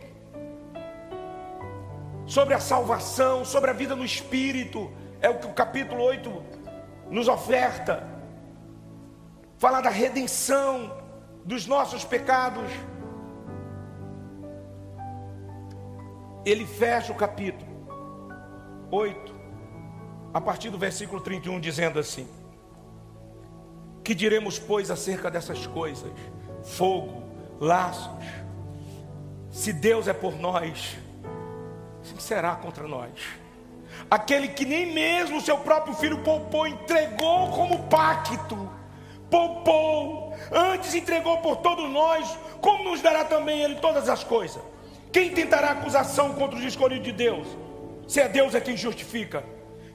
sobre 2.26 2.54
a 2.54 2.60
salvação, 2.60 3.44
sobre 3.44 3.70
a 3.70 3.74
vida 3.74 3.96
no 3.96 4.06
Espírito, 4.06 4.90
é 5.22 5.30
o 5.30 5.38
que 5.38 5.48
o 5.48 5.54
capítulo 5.54 6.02
8 6.02 6.44
nos 7.12 7.28
oferta. 7.28 8.08
Falar 9.60 9.82
da 9.82 9.92
redenção 9.92 10.98
dos 11.46 11.68
nossos 11.68 12.04
pecados. 12.04 12.72
ele 16.46 16.66
fecha 16.66 17.12
o 17.12 17.16
capítulo 17.16 17.70
8, 18.92 19.36
a 20.34 20.42
partir 20.42 20.70
do 20.70 20.78
versículo 20.78 21.22
31, 21.22 21.60
dizendo 21.60 22.00
assim: 22.00 22.28
Que 24.04 24.16
diremos, 24.16 24.58
pois, 24.58 24.90
acerca 24.90 25.30
dessas 25.30 25.68
coisas? 25.68 26.12
Fogo, 26.64 27.24
laços. 27.60 28.26
Se 29.52 29.74
Deus 29.74 30.08
é 30.08 30.14
por 30.14 30.40
nós, 30.40 30.98
quem 32.04 32.20
será 32.20 32.56
contra 32.56 32.88
nós? 32.88 33.12
Aquele 34.10 34.48
que 34.48 34.66
nem 34.66 34.94
mesmo 34.94 35.42
seu 35.42 35.58
próprio 35.58 35.94
filho 35.96 36.24
poupou, 36.24 36.66
entregou 36.66 37.52
como 37.52 37.88
pacto, 37.88 38.70
poupou, 39.30 40.34
antes 40.52 40.94
entregou 40.96 41.38
por 41.38 41.58
todos 41.58 41.90
nós, 41.90 42.38
como 42.62 42.90
nos 42.90 43.02
dará 43.02 43.24
também 43.24 43.62
Ele 43.62 43.76
todas 43.76 44.10
as 44.10 44.24
coisas? 44.24 44.62
Quem 45.12 45.32
tentará 45.32 45.72
acusação 45.72 46.34
contra 46.34 46.58
os 46.58 46.64
escolhidos 46.64 47.06
de 47.06 47.12
Deus? 47.12 47.48
Se 48.08 48.22
é 48.22 48.28
Deus 48.28 48.54
é 48.56 48.62
quem 48.62 48.78
justifica. 48.78 49.44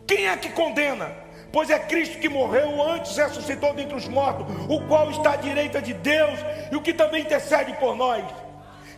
Quem 0.07 0.27
é 0.27 0.37
que 0.37 0.51
condena? 0.51 1.13
Pois 1.53 1.71
é 1.71 1.79
Cristo 1.79 2.19
que 2.19 2.29
morreu 2.29 2.83
antes 2.83 3.17
ressuscitou 3.17 3.73
dentre 3.75 3.97
os 3.97 4.09
mortos, 4.09 4.47
o 4.69 4.81
qual 4.89 5.11
está 5.11 5.33
à 5.33 5.37
direita 5.37 5.81
de 5.81 5.93
Deus 5.93 6.39
e 6.71 6.77
o 6.77 6.83
que 6.83 6.93
também 6.93 7.23
intercede 7.23 7.73
por 7.75 7.95
nós. 7.95 8.25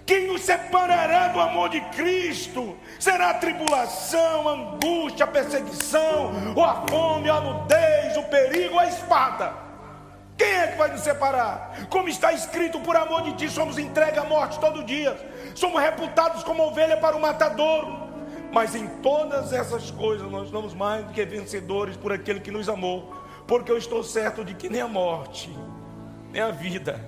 Quem 0.06 0.26
nos 0.26 0.42
separará 0.42 1.28
do 1.28 1.40
amor 1.40 1.68
de 1.68 1.80
Cristo? 1.80 2.78
Será 2.98 3.30
a 3.30 3.34
tribulação, 3.34 4.48
a 4.48 4.52
angústia, 4.52 5.24
a 5.24 5.28
perseguição, 5.28 6.54
ou 6.54 6.64
a 6.64 6.86
fome, 6.88 7.28
a 7.28 7.40
nudez, 7.40 8.16
o 8.16 8.22
perigo, 8.22 8.78
a 8.78 8.86
espada. 8.86 9.65
Quem 10.36 10.48
é 10.48 10.66
que 10.66 10.76
vai 10.76 10.90
nos 10.90 11.00
separar? 11.00 11.86
Como 11.88 12.08
está 12.08 12.32
escrito, 12.32 12.78
por 12.80 12.94
amor 12.94 13.22
de 13.22 13.32
ti 13.34 13.48
somos 13.48 13.78
entregues 13.78 14.18
à 14.18 14.24
morte 14.24 14.60
todo 14.60 14.84
dia, 14.84 15.16
somos 15.54 15.80
reputados 15.80 16.44
como 16.44 16.62
ovelha 16.62 16.96
para 16.98 17.16
o 17.16 17.20
matadouro. 17.20 18.06
Mas 18.52 18.74
em 18.74 18.86
todas 19.00 19.52
essas 19.52 19.90
coisas 19.90 20.30
nós 20.30 20.50
somos 20.50 20.74
mais 20.74 21.04
do 21.06 21.12
que 21.12 21.24
vencedores 21.24 21.96
por 21.96 22.12
aquele 22.12 22.40
que 22.40 22.50
nos 22.50 22.68
amou, 22.68 23.14
porque 23.46 23.72
eu 23.72 23.78
estou 23.78 24.02
certo 24.02 24.44
de 24.44 24.54
que 24.54 24.68
nem 24.68 24.80
a 24.80 24.88
morte, 24.88 25.50
nem 26.30 26.42
a 26.42 26.50
vida, 26.50 27.00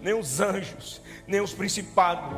nem 0.00 0.12
os 0.12 0.40
anjos, 0.40 1.00
nem 1.26 1.40
os 1.40 1.52
principados, 1.52 2.36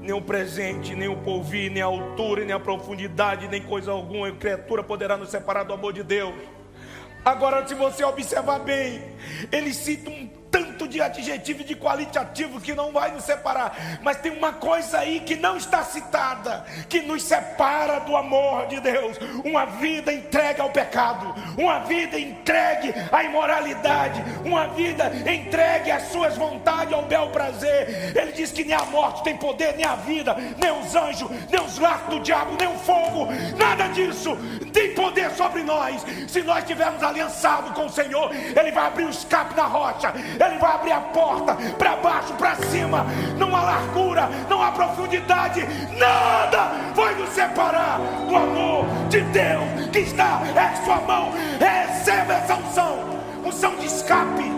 nem 0.00 0.12
o 0.12 0.20
presente, 0.20 0.94
nem 0.94 1.08
o 1.08 1.16
porvir, 1.16 1.70
nem 1.70 1.82
a 1.82 1.86
altura, 1.86 2.44
nem 2.44 2.54
a 2.54 2.60
profundidade, 2.60 3.48
nem 3.48 3.62
coisa 3.62 3.90
alguma, 3.90 4.30
criatura 4.32 4.82
poderá 4.82 5.16
nos 5.16 5.30
separar 5.30 5.64
do 5.64 5.72
amor 5.72 5.92
de 5.92 6.02
Deus 6.02 6.34
Agora, 7.24 7.66
se 7.66 7.74
você 7.74 8.04
observar 8.04 8.60
bem, 8.60 9.02
ele 9.50 9.72
cita 9.74 10.10
um 10.10 10.28
tanto 10.50 10.67
de 10.88 11.00
adjetivo 11.00 11.60
e 11.60 11.64
de 11.64 11.76
qualitativo 11.76 12.60
que 12.60 12.74
não 12.74 12.92
vai 12.92 13.12
nos 13.12 13.24
separar, 13.24 13.76
mas 14.02 14.18
tem 14.18 14.32
uma 14.32 14.52
coisa 14.52 14.98
aí 14.98 15.20
que 15.20 15.36
não 15.36 15.56
está 15.56 15.82
citada, 15.84 16.64
que 16.88 17.00
nos 17.00 17.22
separa 17.22 18.00
do 18.00 18.16
amor 18.16 18.66
de 18.66 18.80
Deus: 18.80 19.16
uma 19.44 19.66
vida 19.66 20.12
entregue 20.12 20.60
ao 20.60 20.70
pecado, 20.70 21.34
uma 21.56 21.80
vida 21.80 22.18
entregue 22.18 22.94
à 23.12 23.22
imoralidade, 23.22 24.22
uma 24.44 24.68
vida 24.68 25.12
entregue 25.30 25.90
às 25.90 26.04
suas 26.04 26.36
vontades, 26.36 26.92
ao 26.92 27.02
bel 27.02 27.28
prazer. 27.28 28.16
Ele 28.16 28.32
diz 28.32 28.50
que 28.50 28.64
nem 28.64 28.74
a 28.74 28.84
morte 28.84 29.22
tem 29.22 29.36
poder, 29.36 29.74
nem 29.76 29.84
a 29.84 29.96
vida, 29.96 30.34
nem 30.56 30.70
os 30.70 30.94
anjos, 30.94 31.28
nem 31.50 31.60
os 31.60 31.78
laços 31.78 32.08
do 32.08 32.20
diabo, 32.20 32.56
nem 32.58 32.68
o 32.68 32.78
fogo, 32.78 33.28
nada 33.56 33.88
disso 33.88 34.36
tem 34.72 34.94
poder 34.94 35.30
sobre 35.32 35.62
nós. 35.62 36.04
Se 36.28 36.42
nós 36.42 36.58
estivermos 36.58 37.02
aliançados 37.02 37.72
com 37.72 37.86
o 37.86 37.90
Senhor, 37.90 38.30
Ele 38.34 38.70
vai 38.70 38.86
abrir 38.86 39.04
o 39.04 39.10
escape 39.10 39.56
na 39.56 39.64
rocha, 39.64 40.12
Ele 40.14 40.58
vai 40.58 40.72
abrir 40.78 40.92
a 40.92 41.00
porta 41.00 41.56
para 41.76 41.96
baixo, 41.96 42.32
para 42.34 42.54
cima. 42.56 43.04
Não 43.36 43.54
há 43.54 43.62
largura, 43.62 44.28
não 44.48 44.62
há 44.62 44.70
profundidade, 44.70 45.66
nada 45.98 46.72
vai 46.94 47.14
nos 47.14 47.30
separar 47.30 47.98
do 48.28 48.36
amor 48.36 48.86
de 49.08 49.20
Deus 49.20 49.90
que 49.92 49.98
está 50.00 50.42
em 50.44 50.84
Sua 50.84 51.00
mão. 51.00 51.32
Receba 51.58 52.34
essa 52.34 52.54
unção, 52.54 52.98
unção 53.44 53.76
de 53.76 53.86
escape. 53.86 54.48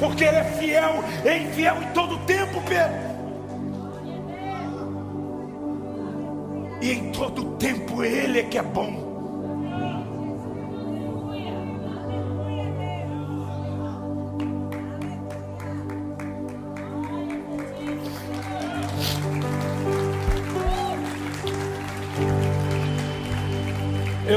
Porque 0.00 0.24
Ele 0.24 0.36
é 0.36 0.44
fiel, 0.44 1.04
é 1.24 1.38
infiel 1.38 1.82
em 1.82 1.92
todo 1.92 2.18
tempo, 2.18 2.62
Pedro. 2.62 3.08
E 6.80 6.92
em 6.92 7.10
todo 7.10 7.56
tempo 7.56 8.04
Ele 8.04 8.38
é 8.38 8.42
que 8.44 8.56
é 8.56 8.62
bom. 8.62 9.07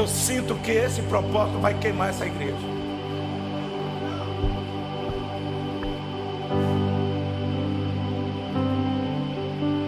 Eu 0.02 0.08
sinto 0.08 0.56
que 0.56 0.72
esse 0.72 1.00
propósito 1.02 1.60
vai 1.60 1.78
queimar 1.78 2.10
essa 2.10 2.26
igreja. 2.26 2.56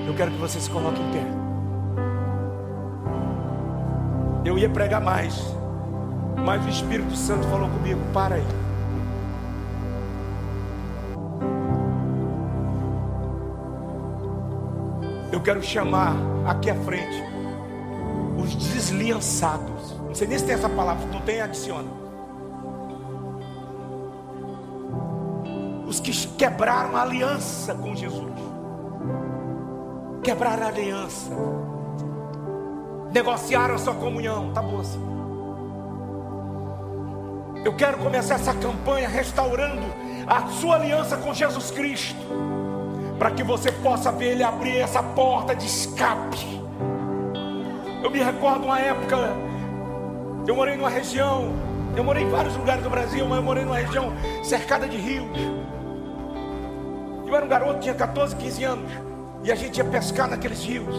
Eu 0.06 0.14
quero 0.14 0.30
que 0.30 0.36
você 0.36 0.60
se 0.60 0.70
coloque 0.70 1.02
em 1.02 1.10
pé. 1.10 1.26
Eu 4.44 4.56
ia 4.56 4.70
pregar 4.70 5.00
mais, 5.00 5.34
mas 6.46 6.64
o 6.64 6.68
Espírito 6.68 7.16
Santo 7.16 7.48
falou 7.48 7.68
comigo: 7.68 8.00
para 8.12 8.36
aí. 8.36 8.46
Eu 15.32 15.40
quero 15.40 15.60
chamar 15.60 16.14
aqui 16.46 16.70
à 16.70 16.76
frente 16.76 17.20
os 18.38 18.54
desliançados. 18.54 19.73
Não 20.14 20.18
sei 20.20 20.28
nem 20.28 20.38
se 20.38 20.44
tem 20.44 20.54
essa 20.54 20.68
palavra, 20.68 21.04
não 21.06 21.20
tem, 21.22 21.40
adiciona. 21.40 21.88
Os 25.88 25.98
que 25.98 26.12
quebraram 26.36 26.96
a 26.96 27.02
aliança 27.02 27.74
com 27.74 27.96
Jesus. 27.96 28.32
Quebraram 30.22 30.62
a 30.62 30.68
aliança. 30.68 31.32
Negociaram 33.12 33.74
a 33.74 33.78
sua 33.78 33.94
comunhão. 33.94 34.52
Tá 34.52 34.62
bom 34.62 34.78
assim. 34.78 35.04
Eu 37.64 37.74
quero 37.74 37.98
começar 37.98 38.36
essa 38.36 38.54
campanha 38.54 39.08
restaurando 39.08 39.82
a 40.28 40.46
sua 40.60 40.76
aliança 40.76 41.16
com 41.16 41.34
Jesus 41.34 41.72
Cristo. 41.72 42.24
Para 43.18 43.32
que 43.32 43.42
você 43.42 43.72
possa 43.72 44.12
ver 44.12 44.26
Ele 44.26 44.44
abrir 44.44 44.78
essa 44.78 45.02
porta 45.02 45.56
de 45.56 45.66
escape 45.66 46.54
eu 48.04 48.10
me 48.10 48.22
recordo 48.22 48.66
uma 48.66 48.78
época, 48.78 49.16
eu 50.46 50.54
morei 50.54 50.76
numa 50.76 50.90
região, 50.90 51.52
eu 51.96 52.04
morei 52.04 52.24
em 52.24 52.28
vários 52.28 52.56
lugares 52.56 52.82
do 52.82 52.90
Brasil, 52.90 53.26
mas 53.26 53.38
eu 53.38 53.44
morei 53.44 53.64
numa 53.64 53.78
região 53.78 54.12
cercada 54.42 54.86
de 54.86 54.96
rios. 54.96 55.26
Eu 57.26 57.34
era 57.34 57.44
um 57.44 57.48
garoto, 57.48 57.80
tinha 57.80 57.94
14, 57.94 58.36
15 58.36 58.64
anos, 58.64 58.90
e 59.42 59.50
a 59.50 59.54
gente 59.54 59.78
ia 59.78 59.84
pescar 59.84 60.28
naqueles 60.28 60.62
rios. 60.62 60.94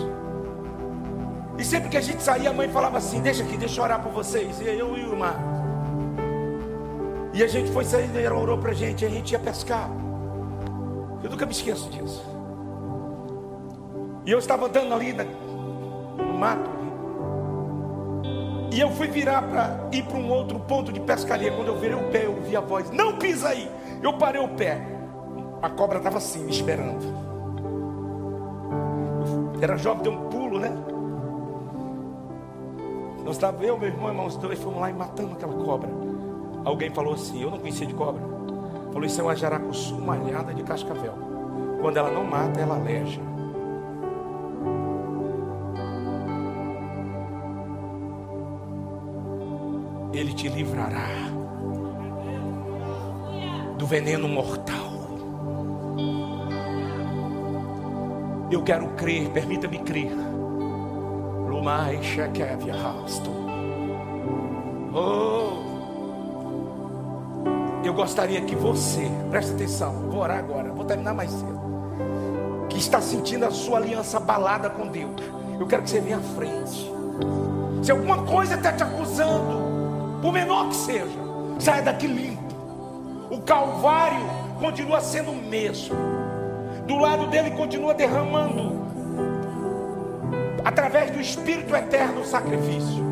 E 1.57 1.63
sempre 1.63 1.89
que 1.89 1.97
a 1.97 2.01
gente 2.01 2.21
saía, 2.21 2.49
a 2.49 2.53
mãe 2.53 2.67
falava 2.69 2.97
assim: 2.97 3.21
Deixa 3.21 3.43
aqui, 3.43 3.55
deixa 3.55 3.79
eu 3.79 3.83
orar 3.83 4.01
por 4.01 4.11
vocês. 4.11 4.59
E 4.59 4.65
eu 4.65 4.97
e 4.97 5.05
o 5.05 5.15
mar. 5.15 5.39
E 7.33 7.43
a 7.43 7.47
gente 7.47 7.71
foi 7.71 7.83
saindo 7.83 8.17
e 8.17 8.23
ela 8.23 8.37
orou 8.37 8.57
para 8.57 8.71
a 8.71 8.73
gente, 8.73 9.03
e 9.03 9.07
a 9.07 9.09
gente 9.09 9.31
ia 9.31 9.39
pescar. 9.39 9.89
Eu 11.23 11.29
nunca 11.29 11.45
me 11.45 11.51
esqueço 11.51 11.89
disso. 11.89 12.23
E 14.25 14.31
eu 14.31 14.39
estava 14.39 14.65
andando 14.67 14.93
ali 14.93 15.13
no 15.13 16.33
mato, 16.33 16.69
e 18.75 18.81
eu 18.81 18.91
fui 18.91 19.07
virar 19.07 19.41
para 19.41 19.87
ir 19.93 20.03
para 20.03 20.17
um 20.17 20.29
outro 20.29 20.59
ponto 20.59 20.91
de 20.91 20.99
pescaria. 20.99 21.49
Quando 21.49 21.69
eu 21.69 21.79
virei 21.79 21.95
o 21.95 22.11
pé, 22.11 22.25
eu 22.25 22.35
ouvi 22.35 22.57
a 22.57 22.59
voz: 22.59 22.91
Não 22.91 23.17
pisa 23.17 23.47
aí! 23.47 23.71
Eu 24.03 24.17
parei 24.17 24.41
o 24.41 24.49
pé. 24.49 24.85
A 25.61 25.69
cobra 25.69 25.97
estava 25.97 26.17
assim, 26.17 26.43
me 26.43 26.51
esperando. 26.51 27.05
Era 29.61 29.77
jovem, 29.77 30.03
deu 30.03 30.11
um 30.11 30.29
pulo, 30.29 30.59
né? 30.59 30.77
Nós 33.23 33.37
estávamos, 33.37 33.65
eu, 33.65 33.77
meu 33.77 33.87
irmão, 33.87 34.09
irmãos 34.09 34.35
dois, 34.35 34.59
fomos 34.59 34.81
lá 34.81 34.89
e 34.89 34.93
matamos 34.93 35.31
aquela 35.31 35.53
cobra. 35.53 35.89
Alguém 36.65 36.89
falou 36.89 37.13
assim: 37.13 37.41
Eu 37.41 37.51
não 37.51 37.59
conhecia 37.59 37.87
de 37.87 37.93
cobra. 37.93 38.21
Falou: 38.91 39.05
Isso 39.05 39.21
é 39.21 39.23
uma 39.23 39.37
jaracuçu 39.37 39.95
malhada 40.01 40.53
de 40.53 40.63
cascavel. 40.63 41.13
Quando 41.79 41.95
ela 41.95 42.11
não 42.11 42.25
mata, 42.25 42.59
ela 42.59 42.75
aleja. 42.75 43.21
Ele 50.15 50.33
te 50.33 50.47
livrará 50.47 51.09
do 53.77 53.85
veneno 53.85 54.29
mortal. 54.29 54.93
Eu 58.49 58.63
quero 58.63 58.87
crer, 58.95 59.29
permita-me 59.31 59.79
crer. 59.79 60.11
Shekevia 62.01 62.75
Oh, 64.93 65.65
eu 67.83 67.93
gostaria 67.93 68.41
que 68.41 68.55
você, 68.55 69.09
preste 69.29 69.53
atenção, 69.53 70.09
vou 70.09 70.21
orar 70.21 70.39
agora, 70.39 70.71
vou 70.71 70.85
terminar 70.85 71.13
mais 71.13 71.31
cedo. 71.31 71.59
Que 72.69 72.77
está 72.77 73.01
sentindo 73.01 73.45
a 73.45 73.51
sua 73.51 73.79
aliança 73.79 74.17
abalada 74.17 74.69
com 74.69 74.87
Deus. 74.87 75.11
Eu 75.59 75.65
quero 75.65 75.83
que 75.83 75.89
você 75.89 75.99
venha 75.99 76.17
à 76.17 76.21
frente. 76.21 76.91
Se 77.81 77.91
alguma 77.91 78.23
coisa 78.23 78.55
está 78.55 78.71
te 78.71 78.83
acusando, 78.83 79.64
por 80.25 80.33
menor 80.33 80.69
que 80.69 80.75
seja, 80.75 81.19
saia 81.59 81.83
daqui 81.83 82.07
limpo. 82.07 82.41
O 83.29 83.41
Calvário 83.41 84.25
continua 84.59 84.99
sendo 84.99 85.29
o 85.29 85.35
mesmo. 85.35 85.95
Do 86.87 86.97
lado 86.97 87.27
dele 87.27 87.51
continua 87.51 87.93
derramando, 87.93 88.73
através 90.63 91.11
do 91.11 91.21
Espírito 91.21 91.75
Eterno, 91.75 92.21
o 92.21 92.25
sacrifício. 92.25 93.05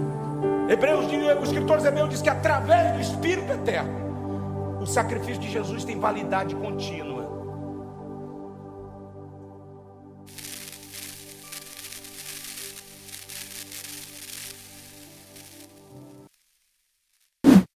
Hebreus, 0.67 1.05
os 1.39 1.49
escritores 1.49 1.85
hebreus 1.85 2.09
diz 2.09 2.21
que 2.23 2.29
através 2.29 2.93
do 2.93 3.01
Espírito 3.01 3.53
Eterno, 3.53 4.79
o 4.81 4.85
sacrifício 4.87 5.39
de 5.39 5.51
Jesus 5.51 5.83
tem 5.83 5.99
validade 5.99 6.55
contínua. 6.55 7.12